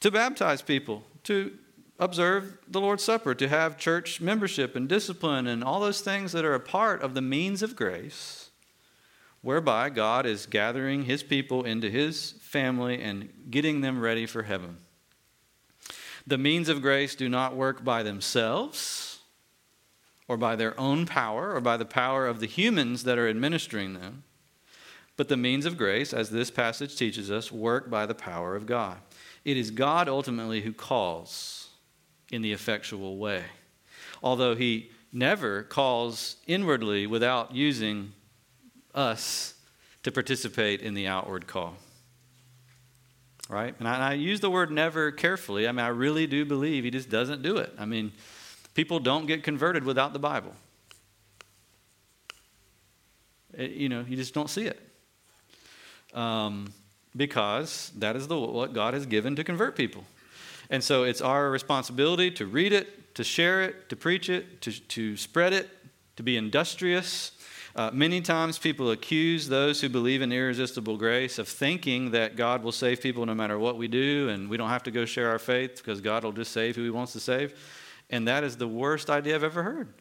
to 0.00 0.10
baptize 0.10 0.60
people, 0.60 1.02
to 1.24 1.56
observe 1.98 2.58
the 2.68 2.78
Lord's 2.78 3.02
Supper, 3.02 3.34
to 3.36 3.48
have 3.48 3.78
church 3.78 4.20
membership 4.20 4.76
and 4.76 4.86
discipline 4.86 5.46
and 5.46 5.64
all 5.64 5.80
those 5.80 6.02
things 6.02 6.32
that 6.32 6.44
are 6.44 6.52
a 6.52 6.60
part 6.60 7.00
of 7.00 7.14
the 7.14 7.22
means 7.22 7.62
of 7.62 7.74
grace, 7.74 8.47
whereby 9.42 9.90
God 9.90 10.26
is 10.26 10.46
gathering 10.46 11.04
his 11.04 11.22
people 11.22 11.64
into 11.64 11.90
his 11.90 12.32
family 12.40 13.00
and 13.00 13.28
getting 13.50 13.80
them 13.80 14.00
ready 14.00 14.26
for 14.26 14.42
heaven. 14.42 14.78
The 16.26 16.38
means 16.38 16.68
of 16.68 16.82
grace 16.82 17.14
do 17.14 17.28
not 17.28 17.56
work 17.56 17.84
by 17.84 18.02
themselves 18.02 19.20
or 20.26 20.36
by 20.36 20.56
their 20.56 20.78
own 20.78 21.06
power 21.06 21.54
or 21.54 21.60
by 21.60 21.76
the 21.76 21.86
power 21.86 22.26
of 22.26 22.40
the 22.40 22.46
humans 22.46 23.04
that 23.04 23.16
are 23.16 23.28
administering 23.28 23.94
them, 23.94 24.24
But 25.18 25.28
the 25.28 25.36
means 25.36 25.66
of 25.66 25.76
grace, 25.76 26.14
as 26.14 26.30
this 26.30 26.48
passage 26.48 26.96
teaches 26.96 27.28
us, 27.28 27.50
work 27.50 27.90
by 27.90 28.06
the 28.06 28.14
power 28.14 28.54
of 28.54 28.66
God. 28.66 28.98
It 29.44 29.56
is 29.56 29.72
God 29.72 30.08
ultimately 30.08 30.60
who 30.60 30.72
calls 30.72 31.70
in 32.30 32.40
the 32.40 32.52
effectual 32.52 33.18
way. 33.18 33.42
Although 34.22 34.54
he 34.54 34.92
never 35.12 35.64
calls 35.64 36.36
inwardly 36.46 37.04
without 37.04 37.52
using 37.52 38.12
us 38.98 39.54
to 40.02 40.10
participate 40.10 40.82
in 40.82 40.94
the 40.94 41.06
outward 41.06 41.46
call. 41.46 41.76
Right? 43.48 43.74
And 43.78 43.88
I, 43.88 44.10
I, 44.10 44.12
use 44.14 44.40
the 44.40 44.50
word 44.50 44.70
never 44.70 45.10
carefully. 45.10 45.66
I 45.66 45.72
mean, 45.72 45.84
I 45.84 45.88
really 45.88 46.26
do 46.26 46.44
believe 46.44 46.84
he 46.84 46.90
just 46.90 47.08
doesn't 47.08 47.40
do 47.42 47.56
it. 47.56 47.72
I 47.78 47.86
mean, 47.86 48.12
people 48.74 48.98
don't 48.98 49.26
get 49.26 49.42
converted 49.42 49.84
without 49.84 50.12
the 50.12 50.18
Bible. 50.18 50.54
It, 53.56 53.70
you 53.70 53.88
know, 53.88 54.04
you 54.06 54.16
just 54.16 54.34
don't 54.34 54.50
see 54.50 54.66
it. 54.66 54.80
Um, 56.12 56.72
because 57.16 57.90
that 57.96 58.16
is 58.16 58.28
the, 58.28 58.38
what 58.38 58.74
God 58.74 58.92
has 58.94 59.06
given 59.06 59.34
to 59.36 59.44
convert 59.44 59.76
people. 59.76 60.04
And 60.68 60.84
so 60.84 61.04
it's 61.04 61.22
our 61.22 61.50
responsibility 61.50 62.30
to 62.32 62.46
read 62.46 62.72
it, 62.72 63.14
to 63.14 63.24
share 63.24 63.62
it, 63.62 63.88
to 63.88 63.96
preach 63.96 64.28
it, 64.28 64.60
to, 64.62 64.72
to 64.72 65.16
spread 65.16 65.54
it, 65.54 65.70
to 66.16 66.22
be 66.22 66.36
industrious. 66.36 67.32
Uh, 67.78 67.92
many 67.92 68.20
times 68.20 68.58
people 68.58 68.90
accuse 68.90 69.46
those 69.46 69.80
who 69.80 69.88
believe 69.88 70.20
in 70.20 70.32
irresistible 70.32 70.96
grace 70.96 71.38
of 71.38 71.46
thinking 71.46 72.10
that 72.10 72.34
God 72.34 72.64
will 72.64 72.72
save 72.72 73.00
people 73.00 73.24
no 73.24 73.36
matter 73.36 73.56
what 73.56 73.76
we 73.76 73.86
do 73.86 74.28
and 74.30 74.50
we 74.50 74.56
don't 74.56 74.68
have 74.68 74.82
to 74.82 74.90
go 74.90 75.04
share 75.04 75.30
our 75.30 75.38
faith 75.38 75.76
because 75.76 76.00
God 76.00 76.24
will 76.24 76.32
just 76.32 76.50
save 76.50 76.74
who 76.74 76.82
he 76.82 76.90
wants 76.90 77.12
to 77.12 77.20
save. 77.20 77.54
And 78.10 78.26
that 78.26 78.42
is 78.42 78.56
the 78.56 78.66
worst 78.66 79.08
idea 79.08 79.36
I've 79.36 79.44
ever 79.44 79.62
heard. 79.62 79.94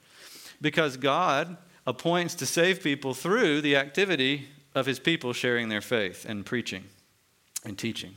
Because 0.59 0.97
God 0.97 1.55
appoints 1.85 2.33
to 2.35 2.47
save 2.47 2.81
people 2.81 3.13
through 3.13 3.61
the 3.61 3.75
activity 3.75 4.47
of 4.73 4.87
his 4.87 4.97
people 4.97 5.31
sharing 5.31 5.69
their 5.69 5.79
faith 5.79 6.25
and 6.27 6.43
preaching 6.43 6.85
and 7.63 7.77
teaching. 7.77 8.15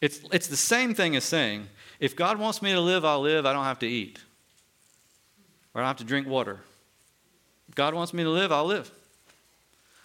It's, 0.00 0.20
it's 0.32 0.46
the 0.46 0.56
same 0.56 0.94
thing 0.94 1.16
as 1.16 1.24
saying, 1.24 1.66
if 1.98 2.14
God 2.14 2.38
wants 2.38 2.62
me 2.62 2.70
to 2.74 2.80
live, 2.80 3.04
I'll 3.04 3.20
live. 3.20 3.44
I 3.44 3.52
don't 3.52 3.64
have 3.64 3.80
to 3.80 3.88
eat. 3.88 4.20
Or 5.74 5.80
I 5.80 5.82
don't 5.82 5.88
have 5.88 5.96
to 5.96 6.04
drink 6.04 6.28
water. 6.28 6.60
God 7.80 7.94
wants 7.94 8.12
me 8.12 8.22
to 8.24 8.28
live, 8.28 8.52
I'll 8.52 8.66
live. 8.66 8.90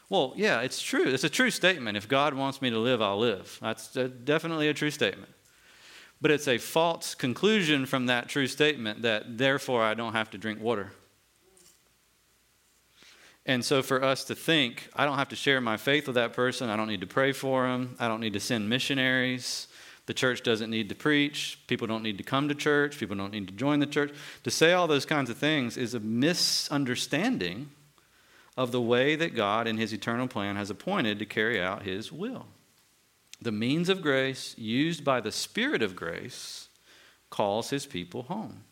Well, 0.08 0.32
yeah, 0.38 0.62
it's 0.62 0.82
true. 0.82 1.08
It's 1.08 1.26
a 1.26 1.30
true 1.30 1.52
statement. 1.52 1.98
If 1.98 2.08
God 2.08 2.34
wants 2.34 2.62
me 2.62 2.70
to 2.70 2.80
live, 2.80 3.02
I'll 3.02 3.20
live. 3.20 3.60
That's 3.62 3.90
definitely 4.24 4.70
a 4.70 4.74
true 4.74 4.92
statement. 4.92 5.30
But 6.22 6.32
it's 6.32 6.48
a 6.48 6.58
false 6.58 7.16
conclusion 7.16 7.86
from 7.86 8.06
that 8.06 8.30
true 8.30 8.48
statement 8.48 9.02
that 9.02 9.38
therefore 9.38 9.84
I 9.84 9.94
don't 9.94 10.14
have 10.14 10.30
to 10.30 10.38
drink 10.38 10.62
water. 10.62 10.94
And 13.46 13.66
so 13.66 13.84
for 13.84 14.02
us 14.02 14.24
to 14.24 14.36
think, 14.36 14.88
I 14.96 15.04
don't 15.04 15.18
have 15.18 15.30
to 15.30 15.36
share 15.36 15.60
my 15.60 15.76
faith 15.76 16.08
with 16.08 16.16
that 16.16 16.32
person, 16.32 16.70
I 16.70 16.78
don't 16.78 16.88
need 16.88 17.02
to 17.02 17.08
pray 17.08 17.34
for 17.34 17.68
them, 17.68 17.98
I 18.00 18.08
don't 18.08 18.22
need 18.22 18.34
to 18.34 18.40
send 18.40 18.70
missionaries, 18.70 19.68
the 20.06 20.14
church 20.14 20.44
doesn't 20.44 20.70
need 20.70 20.90
to 20.90 20.96
preach, 20.96 21.60
people 21.68 21.88
don't 21.88 22.04
need 22.04 22.18
to 22.20 22.24
come 22.24 22.48
to 22.48 22.56
church, 22.56 23.00
people 23.00 23.16
don't 23.16 23.32
need 23.32 23.48
to 23.48 23.54
join 23.54 23.80
the 23.80 23.88
church. 23.88 24.14
To 24.44 24.52
say 24.52 24.74
all 24.74 24.88
those 24.88 25.06
kinds 25.06 25.30
of 25.30 25.38
things 25.38 25.78
is 25.78 25.94
a 25.94 26.00
misunderstanding 26.00 27.72
of 28.56 28.72
the 28.72 28.82
way 28.82 29.16
that 29.16 29.36
God 29.36 29.68
in 29.68 29.78
his 29.78 29.94
eternal 29.94 30.28
plan 30.28 30.56
has 30.56 30.70
appointed 30.70 31.20
to 31.20 31.26
carry 31.26 31.60
out 31.60 31.84
his 31.84 32.12
will. 32.12 32.46
The 33.42 33.52
means 33.52 33.90
of 33.90 34.02
grace 34.02 34.56
used 34.58 35.04
by 35.04 35.22
the 35.22 35.32
Spirit 35.32 35.82
of 35.82 35.96
grace 35.96 36.70
calls 37.30 37.72
his 37.72 37.86
people 37.86 38.24
home. 38.24 38.64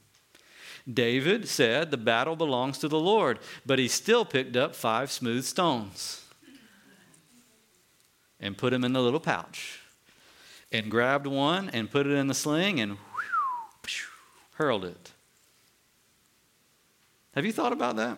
David 0.92 1.48
said, 1.48 1.92
The 1.92 1.98
battle 1.98 2.36
belongs 2.36 2.78
to 2.80 2.88
the 2.88 3.00
Lord, 3.00 3.40
but 3.66 3.80
he 3.80 3.88
still 3.88 4.24
picked 4.24 4.56
up 4.56 4.76
five 4.76 5.12
smooth 5.12 5.44
stones 5.44 6.26
and 8.40 8.58
put 8.58 8.72
them 8.72 8.84
in 8.84 8.94
the 8.94 9.02
little 9.02 9.20
pouch 9.20 9.83
and 10.74 10.90
grabbed 10.90 11.28
one 11.28 11.70
and 11.70 11.90
put 11.90 12.08
it 12.08 12.14
in 12.14 12.28
the 12.28 12.34
sling 12.34 12.80
and 12.80 12.98
hurled 14.56 14.84
it. 14.84 15.12
Have 17.36 17.46
you 17.46 17.52
thought 17.52 17.72
about 17.72 17.96
that? 17.96 18.18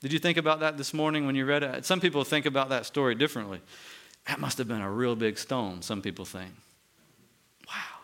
Did 0.00 0.12
you 0.12 0.18
think 0.18 0.38
about 0.38 0.60
that 0.60 0.76
this 0.76 0.94
morning 0.94 1.26
when 1.26 1.34
you 1.34 1.46
read 1.46 1.62
it? 1.62 1.84
Some 1.84 2.00
people 2.00 2.22
think 2.24 2.46
about 2.46 2.68
that 2.68 2.86
story 2.86 3.14
differently. 3.14 3.60
That 4.28 4.38
must 4.38 4.58
have 4.58 4.68
been 4.68 4.80
a 4.80 4.90
real 4.90 5.16
big 5.16 5.38
stone, 5.38 5.82
some 5.82 6.02
people 6.02 6.24
think. 6.24 6.50
Wow. 7.66 8.00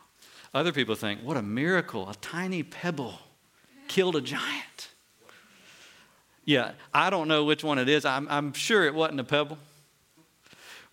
Other 0.55 0.72
people 0.72 0.94
think, 0.94 1.20
what 1.20 1.36
a 1.36 1.42
miracle, 1.42 2.09
a 2.09 2.14
tiny 2.16 2.62
pebble 2.62 3.18
killed 3.88 4.16
a 4.16 4.20
giant. 4.20 4.88
Yeah, 6.44 6.72
I 6.92 7.11
don't 7.11 7.28
know 7.28 7.44
which 7.44 7.62
one 7.62 7.78
it 7.78 7.88
is. 7.88 8.05
I'm, 8.05 8.26
I'm 8.28 8.53
sure 8.53 8.84
it 8.84 8.94
wasn't 8.94 9.20
a 9.20 9.24
pebble, 9.24 9.59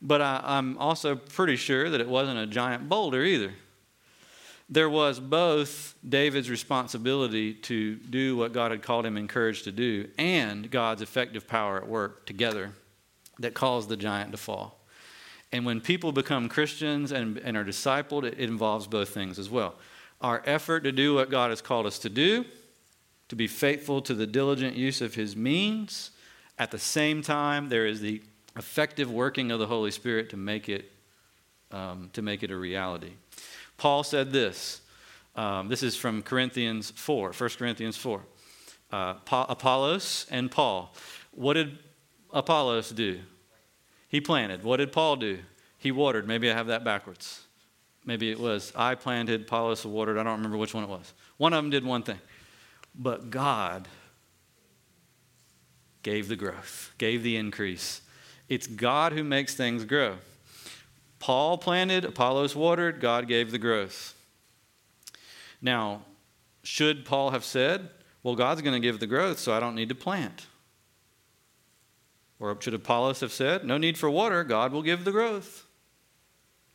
but 0.01 0.21
I, 0.21 0.41
I'm 0.43 0.77
also 0.77 1.15
pretty 1.15 1.55
sure 1.55 1.89
that 1.89 2.01
it 2.01 2.07
wasn't 2.07 2.39
a 2.39 2.47
giant 2.47 2.89
boulder 2.89 3.23
either. 3.23 3.53
There 4.69 4.89
was 4.89 5.19
both 5.19 5.95
David's 6.07 6.49
responsibility 6.49 7.55
to 7.55 7.95
do 7.95 8.37
what 8.37 8.53
God 8.53 8.71
had 8.71 8.83
called 8.83 9.05
him 9.05 9.17
encouraged 9.17 9.63
to 9.63 9.71
do 9.71 10.07
and 10.17 10.69
God's 10.69 11.01
effective 11.01 11.47
power 11.47 11.77
at 11.77 11.87
work 11.87 12.25
together 12.25 12.73
that 13.39 13.55
caused 13.55 13.89
the 13.89 13.97
giant 13.97 14.31
to 14.31 14.37
fall. 14.37 14.79
And 15.51 15.65
when 15.65 15.81
people 15.81 16.11
become 16.11 16.49
Christians 16.49 17.11
and, 17.11 17.37
and 17.39 17.57
are 17.57 17.63
discipled, 17.63 18.23
it, 18.23 18.35
it 18.37 18.49
involves 18.49 18.85
both 18.85 19.09
things 19.09 19.39
as 19.39 19.49
well. 19.49 19.75
Our 20.21 20.43
effort 20.45 20.81
to 20.81 20.91
do 20.91 21.15
what 21.15 21.31
God 21.31 21.49
has 21.49 21.61
called 21.61 21.87
us 21.87 21.97
to 21.99 22.09
do 22.09 22.45
to 23.29 23.35
be 23.35 23.47
faithful 23.47 24.01
to 24.01 24.13
the 24.13 24.27
diligent 24.27 24.75
use 24.75 25.01
of 25.01 25.15
his 25.15 25.35
means. 25.35 26.11
At 26.57 26.71
the 26.71 26.79
same 26.79 27.21
time, 27.21 27.69
there 27.69 27.85
is 27.85 28.01
the 28.01 28.21
effective 28.55 29.11
working 29.11 29.51
of 29.51 29.59
the 29.59 29.67
Holy 29.67 29.91
Spirit 29.91 30.29
to 30.31 30.37
make 30.37 30.69
it, 30.69 30.91
um, 31.71 32.09
to 32.13 32.21
make 32.21 32.43
it 32.43 32.51
a 32.51 32.55
reality. 32.55 33.11
Paul 33.77 34.03
said 34.03 34.31
this. 34.31 34.81
Um, 35.35 35.69
this 35.69 35.83
is 35.83 35.95
from 35.95 36.21
Corinthians 36.21 36.91
4, 36.91 37.31
1 37.31 37.49
Corinthians 37.57 37.95
4. 37.95 38.21
Uh, 38.91 39.13
Apollos 39.31 40.25
and 40.31 40.49
Paul. 40.49 40.93
What 41.31 41.53
did 41.53 41.77
Apollos 42.33 42.89
do? 42.89 43.19
He 44.07 44.19
planted. 44.19 44.63
What 44.63 44.77
did 44.77 44.91
Paul 44.91 45.15
do? 45.15 45.39
He 45.77 45.91
watered. 45.91 46.27
Maybe 46.27 46.49
I 46.49 46.53
have 46.55 46.67
that 46.67 46.83
backwards. 46.83 47.41
Maybe 48.05 48.31
it 48.31 48.39
was 48.39 48.73
I 48.75 48.95
planted, 48.95 49.41
Apollos 49.41 49.85
watered. 49.85 50.17
I 50.17 50.23
don't 50.23 50.37
remember 50.37 50.57
which 50.57 50.73
one 50.73 50.83
it 50.83 50.89
was. 50.89 51.13
One 51.37 51.53
of 51.53 51.63
them 51.63 51.69
did 51.69 51.85
one 51.85 52.03
thing. 52.03 52.19
But 52.95 53.29
God 53.29 53.87
gave 56.01 56.27
the 56.27 56.35
growth, 56.35 56.91
gave 56.97 57.23
the 57.23 57.37
increase. 57.37 58.01
It's 58.49 58.67
God 58.67 59.13
who 59.13 59.23
makes 59.23 59.53
things 59.53 59.85
grow. 59.85 60.17
Paul 61.19 61.57
planted, 61.57 62.03
Apollos 62.03 62.55
watered, 62.55 62.99
God 62.99 63.27
gave 63.27 63.51
the 63.51 63.57
growth. 63.57 64.15
Now, 65.61 66.01
should 66.63 67.05
Paul 67.05 67.31
have 67.31 67.45
said, 67.45 67.89
Well, 68.23 68.35
God's 68.35 68.61
going 68.61 68.73
to 68.73 68.85
give 68.85 68.99
the 68.99 69.07
growth, 69.07 69.39
so 69.39 69.53
I 69.53 69.59
don't 69.59 69.75
need 69.75 69.89
to 69.89 69.95
plant? 69.95 70.47
Or 72.39 72.57
should 72.59 72.73
Apollos 72.73 73.19
have 73.19 73.31
said, 73.31 73.65
No 73.65 73.77
need 73.77 73.97
for 73.97 74.09
water, 74.09 74.43
God 74.43 74.71
will 74.71 74.81
give 74.81 75.03
the 75.03 75.11
growth? 75.11 75.65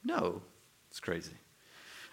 No, 0.04 0.42
it's 0.90 1.00
crazy. 1.00 1.32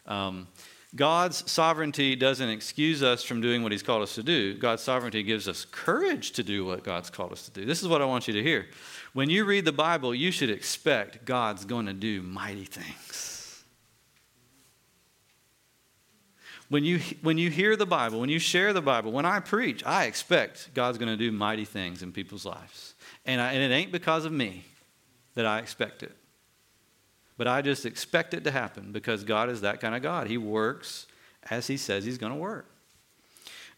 Um, 0.05 0.47
God's 0.94 1.50
sovereignty 1.50 2.18
doesn't 2.18 2.50
excuse 2.50 3.02
us 3.02 3.24
from 3.24 3.39
doing 3.39 3.64
what 3.64 3.72
He's 3.72 3.84
called 3.84 4.04
us 4.04 4.16
to 4.16 4.24
do. 4.24 4.58
God's 4.58 4.84
sovereignty 4.84 5.24
gives 5.24 5.48
us 5.48 5.66
courage 5.66 6.32
to 6.34 6.44
do 6.44 6.66
what 6.66 6.84
God's 6.84 7.10
called 7.10 7.32
us 7.32 7.46
to 7.46 7.52
do. 7.52 7.66
This 7.66 7.82
is 7.82 7.88
what 7.88 8.02
I 8.02 8.06
want 8.06 8.28
you 8.28 8.34
to 8.34 8.44
hear. 8.44 8.68
When 9.14 9.30
you 9.30 9.46
read 9.46 9.64
the 9.64 9.72
Bible, 9.72 10.14
you 10.14 10.32
should 10.32 10.50
expect 10.50 11.24
God's 11.24 11.64
going 11.64 11.86
to 11.86 11.94
do 11.94 12.22
mighty 12.22 12.66
things. 12.66 13.64
When 16.68 16.84
you, 16.86 17.00
when 17.22 17.38
you 17.38 17.50
hear 17.50 17.76
the 17.76 17.86
Bible, 17.86 18.20
when 18.20 18.30
you 18.30 18.39
share 18.39 18.72
the 18.72 18.82
Bible, 18.82 19.12
when 19.12 19.26
I 19.26 19.42
preach, 19.42 19.86
I 19.86 20.06
expect 20.06 20.74
God's 20.74 20.98
going 20.98 21.10
to 21.10 21.18
do 21.18 21.32
mighty 21.32 21.66
things 21.66 22.02
in 22.02 22.14
people's 22.14 22.46
lives. 22.46 22.96
And, 23.26 23.42
I, 23.42 23.54
and 23.54 23.62
it 23.62 23.76
ain't 23.76 23.92
because 23.92 24.24
of 24.24 24.32
me 24.32 24.64
that 25.36 25.46
I 25.46 25.60
expect 25.60 26.04
it. 26.04 26.16
But 27.42 27.48
I 27.48 27.64
just 27.64 27.88
expect 27.88 28.36
it 28.36 28.44
to 28.44 28.52
happen 28.52 28.92
because 28.92 29.24
God 29.24 29.50
is 29.50 29.62
that 29.62 29.82
kind 29.82 29.96
of 29.96 30.04
God. 30.04 30.28
He 30.28 30.38
works 30.38 31.08
as 31.50 31.66
He 31.66 31.76
says 31.76 32.06
He's 32.06 32.20
going 32.20 32.32
to 32.32 32.38
work. 32.38 32.70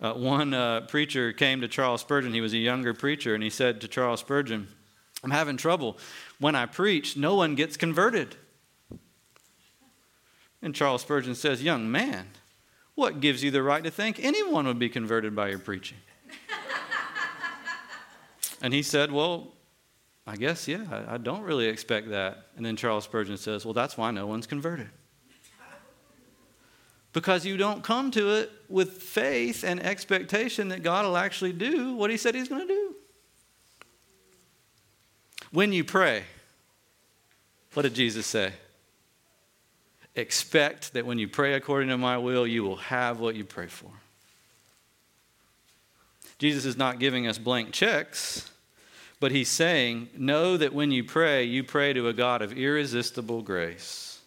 Uh, 0.01 0.11
one 0.15 0.53
uh, 0.53 0.81
preacher 0.81 1.31
came 1.31 1.61
to 1.61 1.69
Charles 1.69 2.01
Spurgeon. 2.01 2.33
He 2.33 2.41
was 2.41 2.51
a 2.51 2.57
younger 2.57 2.93
preacher, 2.93 3.33
and 3.33 3.41
he 3.41 3.49
said 3.49 3.79
to 3.79 3.87
Charles 3.87 4.19
Spurgeon, 4.19 4.67
I'm 5.23 5.31
having 5.31 5.55
trouble. 5.55 5.97
When 6.39 6.55
I 6.55 6.65
preach, 6.65 7.15
no 7.15 7.35
one 7.35 7.55
gets 7.55 7.77
converted. 7.77 8.35
And 10.61 10.75
Charles 10.75 11.03
Spurgeon 11.03 11.33
says, 11.33 11.63
Young 11.63 11.89
man, 11.89 12.31
what 12.95 13.21
gives 13.21 13.45
you 13.45 13.49
the 13.49 13.63
right 13.63 13.85
to 13.85 13.91
think 13.91 14.19
anyone 14.19 14.67
would 14.67 14.77
be 14.77 14.89
converted 14.89 15.37
by 15.37 15.47
your 15.47 15.59
preaching? 15.59 15.99
and 18.61 18.73
he 18.73 18.83
said, 18.83 19.09
Well, 19.09 19.52
I 20.25 20.37
guess, 20.37 20.67
yeah, 20.67 21.03
I, 21.07 21.17
don't 21.17 21.41
really 21.41 21.67
expect 21.67 22.09
that. 22.11 22.47
And 22.55 22.65
then 22.65 22.77
Charles 22.77 23.03
Spurgeon 23.03 23.35
says, 23.35 23.65
Well, 23.65 23.73
that's 23.73 23.97
why 23.97 24.11
no 24.11 24.25
one's 24.25 24.47
converted. 24.47 24.89
Because 27.11 27.45
you 27.45 27.57
don't 27.57 27.83
come 27.83 28.09
to 28.11 28.29
it 28.37 28.51
with 28.69 29.03
faith 29.03 29.63
and 29.63 29.81
expectation 29.83 30.69
that 30.69 30.81
God 30.81 31.05
will 31.05 31.17
actually 31.17 31.53
do 31.53 31.93
what 31.93 32.09
He 32.09 32.17
said 32.17 32.35
He's 32.35 32.47
going 32.47 32.67
to 32.67 32.73
do. 32.73 32.95
When 35.51 35.73
you 35.73 35.83
pray, 35.83 36.23
what 37.73 37.83
did 37.83 37.93
Jesus 37.93 38.25
say? 38.25 38.53
Expect 40.15 40.93
that 40.93 41.05
when 41.05 41.19
you 41.19 41.27
pray 41.27 41.53
according 41.53 41.89
to 41.89 41.97
my 41.97 42.17
will, 42.17 42.47
you 42.47 42.63
will 42.63 42.77
have 42.77 43.19
what 43.19 43.35
you 43.35 43.43
pray 43.43 43.67
for. 43.67 43.91
Jesus 46.37 46.65
is 46.65 46.77
not 46.77 46.99
giving 46.99 47.27
us 47.27 47.37
blank 47.37 47.71
checks, 47.71 48.49
but 49.19 49.31
he's 49.31 49.49
saying, 49.49 50.09
Know 50.17 50.57
that 50.57 50.73
when 50.73 50.91
you 50.91 51.03
pray, 51.03 51.43
you 51.43 51.63
pray 51.63 51.93
to 51.93 52.07
a 52.07 52.13
God 52.13 52.41
of 52.41 52.57
irresistible 52.57 53.41
grace. 53.41 54.21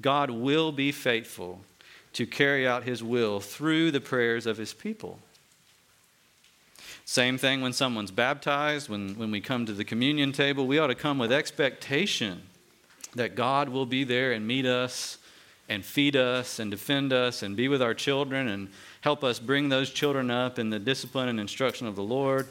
God 0.00 0.30
will 0.30 0.72
be 0.72 0.92
faithful 0.92 1.60
to 2.12 2.26
carry 2.26 2.66
out 2.66 2.84
his 2.84 3.02
will 3.02 3.40
through 3.40 3.90
the 3.90 4.00
prayers 4.00 4.46
of 4.46 4.56
his 4.56 4.72
people. 4.72 5.18
Same 7.04 7.38
thing 7.38 7.60
when 7.60 7.72
someone's 7.72 8.10
baptized, 8.10 8.88
when, 8.88 9.14
when 9.14 9.30
we 9.30 9.40
come 9.40 9.64
to 9.66 9.72
the 9.72 9.84
communion 9.84 10.32
table, 10.32 10.66
we 10.66 10.78
ought 10.78 10.88
to 10.88 10.94
come 10.94 11.18
with 11.18 11.32
expectation 11.32 12.42
that 13.14 13.34
God 13.34 13.68
will 13.68 13.86
be 13.86 14.04
there 14.04 14.32
and 14.32 14.46
meet 14.46 14.66
us 14.66 15.18
and 15.68 15.84
feed 15.84 16.16
us 16.16 16.58
and 16.58 16.70
defend 16.70 17.12
us 17.12 17.42
and 17.42 17.56
be 17.56 17.68
with 17.68 17.82
our 17.82 17.94
children 17.94 18.48
and 18.48 18.68
help 19.00 19.24
us 19.24 19.38
bring 19.38 19.68
those 19.68 19.90
children 19.90 20.30
up 20.30 20.58
in 20.58 20.70
the 20.70 20.78
discipline 20.78 21.28
and 21.28 21.40
instruction 21.40 21.86
of 21.86 21.96
the 21.96 22.02
Lord. 22.02 22.46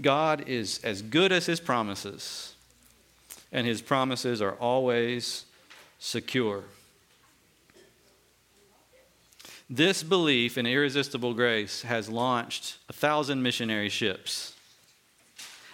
God 0.00 0.48
is 0.48 0.80
as 0.84 1.02
good 1.02 1.32
as 1.32 1.46
his 1.46 1.60
promises, 1.60 2.54
and 3.52 3.66
his 3.66 3.80
promises 3.80 4.42
are 4.42 4.52
always 4.52 5.44
secure. 5.98 6.64
This 9.68 10.02
belief 10.02 10.56
in 10.58 10.66
irresistible 10.66 11.34
grace 11.34 11.82
has 11.82 12.08
launched 12.08 12.76
a 12.88 12.92
thousand 12.92 13.42
missionary 13.42 13.88
ships 13.88 14.52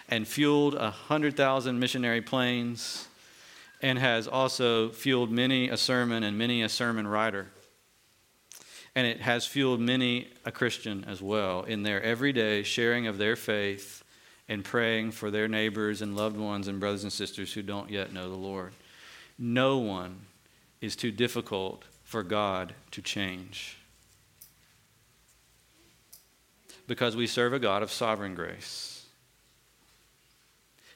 and 0.09 0.27
fueled 0.27 0.73
a 0.75 0.89
hundred 0.89 1.37
thousand 1.37 1.79
missionary 1.79 2.21
planes 2.21 3.07
and 3.81 3.99
has 3.99 4.27
also 4.27 4.89
fueled 4.89 5.29
many 5.31 5.69
a 5.69 5.77
sermon 5.77 6.23
and 6.23 6.37
many 6.37 6.63
a 6.63 6.69
sermon 6.69 7.05
writer. 7.05 7.47
And 8.95 9.05
it 9.05 9.21
has 9.21 9.45
fueled 9.45 9.79
many 9.79 10.29
a 10.45 10.51
Christian 10.51 11.03
as 11.07 11.21
well 11.21 11.63
in 11.63 11.83
their 11.83 12.01
everyday 12.01 12.63
sharing 12.63 13.07
of 13.07 13.17
their 13.17 13.35
faith 13.35 14.02
and 14.49 14.63
praying 14.63 15.11
for 15.11 15.31
their 15.31 15.47
neighbors 15.47 16.01
and 16.01 16.15
loved 16.15 16.37
ones 16.37 16.67
and 16.67 16.79
brothers 16.79 17.03
and 17.03 17.13
sisters 17.13 17.53
who 17.53 17.61
don't 17.61 17.89
yet 17.89 18.13
know 18.13 18.29
the 18.29 18.35
Lord. 18.37 18.73
No 19.37 19.77
one 19.77 20.21
is 20.81 20.95
too 20.95 21.11
difficult 21.11 21.83
for 22.03 22.23
God 22.23 22.73
to 22.91 23.01
change 23.01 23.77
because 26.87 27.15
we 27.15 27.27
serve 27.27 27.53
a 27.53 27.59
God 27.59 27.81
of 27.81 27.91
sovereign 27.91 28.35
grace. 28.35 29.05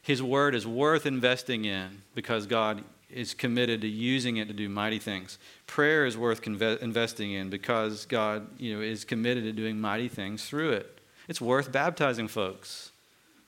His 0.02 0.22
word 0.22 0.56
is 0.56 0.68
worth 0.68 1.06
investing 1.06 1.66
in 1.66 2.02
because 2.14 2.46
God 2.46 2.84
is 3.10 3.34
committed 3.34 3.82
to 3.82 3.88
using 3.88 4.38
it 4.38 4.50
to 4.50 4.54
do 4.54 4.68
mighty 4.68 5.00
things. 5.00 5.38
Prayer 5.66 6.06
is 6.06 6.18
worth 6.18 6.42
conve- 6.42 6.82
investing 6.82 7.32
in 7.32 7.50
because 7.50 8.06
God 8.06 8.48
you 8.60 8.76
know, 8.76 8.82
is 8.82 9.06
committed 9.06 9.46
to 9.46 9.54
doing 9.54 9.80
mighty 9.80 10.10
things 10.10 10.46
through 10.46 10.72
it. 10.72 11.00
It's 11.30 11.42
worth 11.42 11.72
baptizing 11.72 12.28
folks 12.28 12.92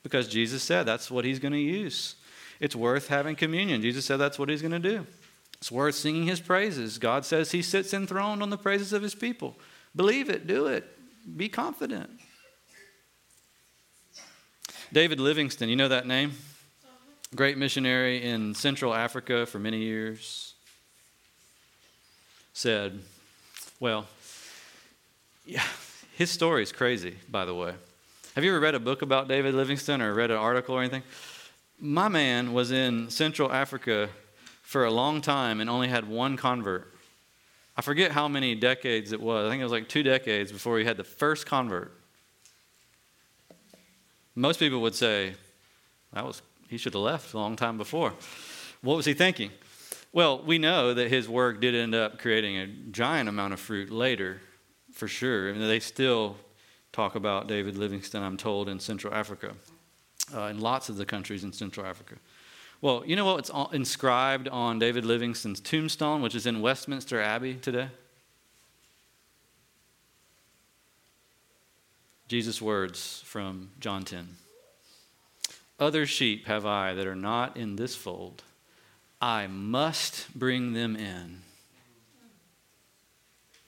because 0.04 0.28
Jesus 0.28 0.64
said 0.64 0.84
that's 0.84 1.12
what 1.12 1.26
he's 1.26 1.40
going 1.40 1.54
to 1.54 1.60
use. 1.60 2.16
It's 2.60 2.76
worth 2.76 3.08
having 3.08 3.36
communion. 3.36 3.82
Jesus 3.82 4.06
said 4.06 4.18
that's 4.18 4.38
what 4.38 4.50
he's 4.50 4.62
going 4.62 4.72
to 4.72 4.80
do. 4.80 5.06
It's 5.58 5.72
worth 5.72 5.96
singing 5.96 6.26
his 6.26 6.40
praises. 6.40 6.98
God 6.98 7.26
says 7.26 7.52
he 7.52 7.62
sits 7.62 7.94
enthroned 7.94 8.42
on 8.42 8.50
the 8.50 8.58
praises 8.58 8.94
of 8.94 9.02
his 9.02 9.16
people. 9.16 9.56
Believe 9.96 10.30
it, 10.30 10.48
do 10.48 10.68
it, 10.68 10.86
be 11.38 11.50
confident. 11.50 12.10
David 14.92 15.20
Livingstone, 15.20 15.70
you 15.70 15.76
know 15.76 15.88
that 15.88 16.08
name? 16.08 16.34
Great 17.36 17.58
missionary 17.58 18.24
in 18.24 18.56
Central 18.56 18.94
Africa 18.94 19.46
for 19.46 19.60
many 19.60 19.80
years. 19.80 20.54
Said, 22.54 23.00
well, 23.80 24.08
yeah, 25.46 25.64
his 26.16 26.32
story 26.32 26.64
is 26.64 26.72
crazy, 26.72 27.16
by 27.30 27.46
the 27.46 27.54
way. 27.54 27.74
Have 28.40 28.46
you 28.46 28.52
ever 28.52 28.62
read 28.62 28.74
a 28.74 28.80
book 28.80 29.02
about 29.02 29.28
David 29.28 29.54
Livingstone 29.54 30.02
or 30.02 30.14
read 30.14 30.32
an 30.32 30.38
article 30.38 30.74
or 30.74 30.80
anything? 30.80 31.04
My 31.78 32.08
man 32.08 32.54
was 32.54 32.72
in 32.72 33.10
Central 33.10 33.52
Africa 33.52 34.08
for 34.62 34.86
a 34.86 34.90
long 34.90 35.20
time 35.20 35.60
and 35.60 35.70
only 35.70 35.90
had 35.90 36.08
one 36.08 36.38
convert. 36.38 36.94
I 37.76 37.82
forget 37.82 38.14
how 38.14 38.30
many 38.30 38.56
decades 38.56 39.12
it 39.12 39.20
was. 39.20 39.46
I 39.46 39.50
think 39.50 39.60
it 39.60 39.66
was 39.66 39.74
like 39.74 39.90
two 39.90 40.04
decades 40.04 40.54
before 40.54 40.80
he 40.80 40.86
had 40.86 40.96
the 40.96 41.04
first 41.04 41.48
convert. 41.48 41.92
Most 44.36 44.58
people 44.62 44.80
would 44.84 44.96
say, 44.96 45.34
that 46.14 46.24
was, 46.24 46.42
he 46.70 46.78
should 46.78 46.94
have 46.94 47.02
left 47.02 47.34
a 47.34 47.38
long 47.38 47.58
time 47.58 47.78
before. 47.78 48.14
What 48.80 48.96
was 48.96 49.06
he 49.06 49.14
thinking? 49.14 49.52
Well, 50.14 50.42
we 50.42 50.60
know 50.60 50.94
that 50.94 51.10
his 51.10 51.28
work 51.28 51.60
did 51.60 51.76
end 51.76 51.94
up 51.94 52.20
creating 52.20 52.56
a 52.56 52.68
giant 52.68 53.28
amount 53.28 53.52
of 53.52 53.60
fruit 53.60 53.92
later, 53.92 54.40
for 54.94 55.10
sure. 55.10 55.50
I 55.50 55.52
mean, 55.52 55.68
they 55.68 55.82
still 55.82 56.38
talk 56.92 57.16
about 57.16 57.48
David 57.48 57.78
Livingstone, 57.78 58.24
I'm 58.24 58.38
told, 58.38 58.70
in 58.70 58.80
Central 58.80 59.14
Africa, 59.14 59.54
uh, 60.34 60.44
in 60.44 60.60
lots 60.60 60.90
of 60.90 60.98
the 60.98 61.06
countries 61.06 61.44
in 61.44 61.54
Central 61.54 61.86
Africa. 61.86 62.16
Well, 62.82 63.04
you 63.06 63.16
know 63.16 63.26
what's 63.26 63.52
inscribed 63.74 64.48
on 64.48 64.80
David 64.80 65.06
Livingstone's 65.06 65.60
tombstone, 65.60 66.22
which 66.22 66.36
is 66.36 66.46
in 66.46 66.62
Westminster 66.62 67.22
Abbey 67.22 67.56
today? 67.56 67.90
Jesus' 72.30 72.62
words 72.62 73.22
from 73.26 73.72
John 73.80 74.04
10. 74.04 74.30
Other 75.80 76.06
sheep 76.06 76.46
have 76.46 76.66
I 76.66 76.94
that 76.94 77.08
are 77.08 77.16
not 77.16 77.58
in 77.58 77.76
this 77.76 77.96
fold. 77.96 78.44
I 79.22 79.48
must 79.48 80.34
bring 80.38 80.74
them 80.74 80.96
in, 80.96 81.42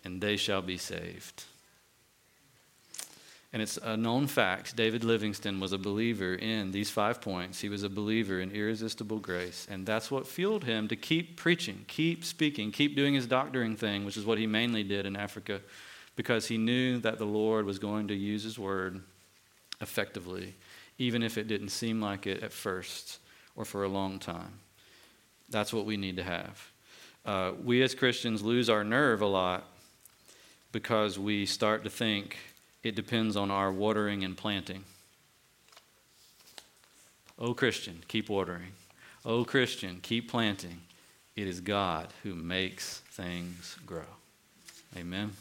and 0.05 0.21
they 0.21 0.37
shall 0.37 0.61
be 0.61 0.77
saved. 0.77 1.45
And 3.53 3.61
it's 3.61 3.77
a 3.77 3.97
known 3.97 4.27
fact 4.27 4.77
David 4.77 5.03
Livingstone 5.03 5.59
was 5.59 5.73
a 5.73 5.77
believer 5.77 6.35
in 6.35 6.71
these 6.71 6.89
five 6.89 7.19
points. 7.19 7.59
He 7.59 7.67
was 7.67 7.83
a 7.83 7.89
believer 7.89 8.39
in 8.39 8.51
irresistible 8.51 9.19
grace. 9.19 9.67
And 9.69 9.85
that's 9.85 10.09
what 10.09 10.25
fueled 10.25 10.63
him 10.63 10.87
to 10.87 10.95
keep 10.95 11.35
preaching, 11.35 11.83
keep 11.87 12.23
speaking, 12.23 12.71
keep 12.71 12.95
doing 12.95 13.13
his 13.13 13.27
doctoring 13.27 13.75
thing, 13.75 14.05
which 14.05 14.15
is 14.15 14.25
what 14.25 14.37
he 14.37 14.47
mainly 14.47 14.83
did 14.83 15.05
in 15.05 15.17
Africa 15.17 15.59
because 16.15 16.47
he 16.47 16.57
knew 16.57 16.99
that 16.99 17.17
the 17.17 17.25
Lord 17.25 17.65
was 17.65 17.79
going 17.79 18.07
to 18.09 18.13
use 18.13 18.43
his 18.43 18.59
word 18.59 19.01
effectively, 19.79 20.55
even 20.97 21.23
if 21.23 21.37
it 21.37 21.47
didn't 21.47 21.69
seem 21.69 22.01
like 22.01 22.27
it 22.27 22.43
at 22.43 22.53
first 22.53 23.19
or 23.55 23.65
for 23.65 23.83
a 23.83 23.89
long 23.89 24.19
time. 24.19 24.59
That's 25.49 25.73
what 25.73 25.85
we 25.85 25.97
need 25.97 26.17
to 26.17 26.23
have. 26.23 26.71
Uh, 27.25 27.51
we 27.63 27.81
as 27.81 27.95
Christians 27.95 28.41
lose 28.41 28.69
our 28.69 28.83
nerve 28.83 29.21
a 29.21 29.27
lot 29.27 29.67
because 30.71 31.19
we 31.19 31.45
start 31.45 31.83
to 31.83 31.89
think 31.89 32.37
it 32.83 32.95
depends 32.95 33.35
on 33.35 33.51
our 33.51 33.71
watering 33.71 34.23
and 34.23 34.35
planting. 34.35 34.83
Oh, 37.37 37.53
Christian, 37.53 38.03
keep 38.07 38.29
watering. 38.29 38.73
Oh, 39.25 39.43
Christian, 39.43 39.99
keep 40.01 40.29
planting. 40.29 40.81
It 41.35 41.47
is 41.47 41.61
God 41.61 42.07
who 42.23 42.35
makes 42.35 42.99
things 43.11 43.77
grow. 43.85 44.03
Amen. 44.97 45.31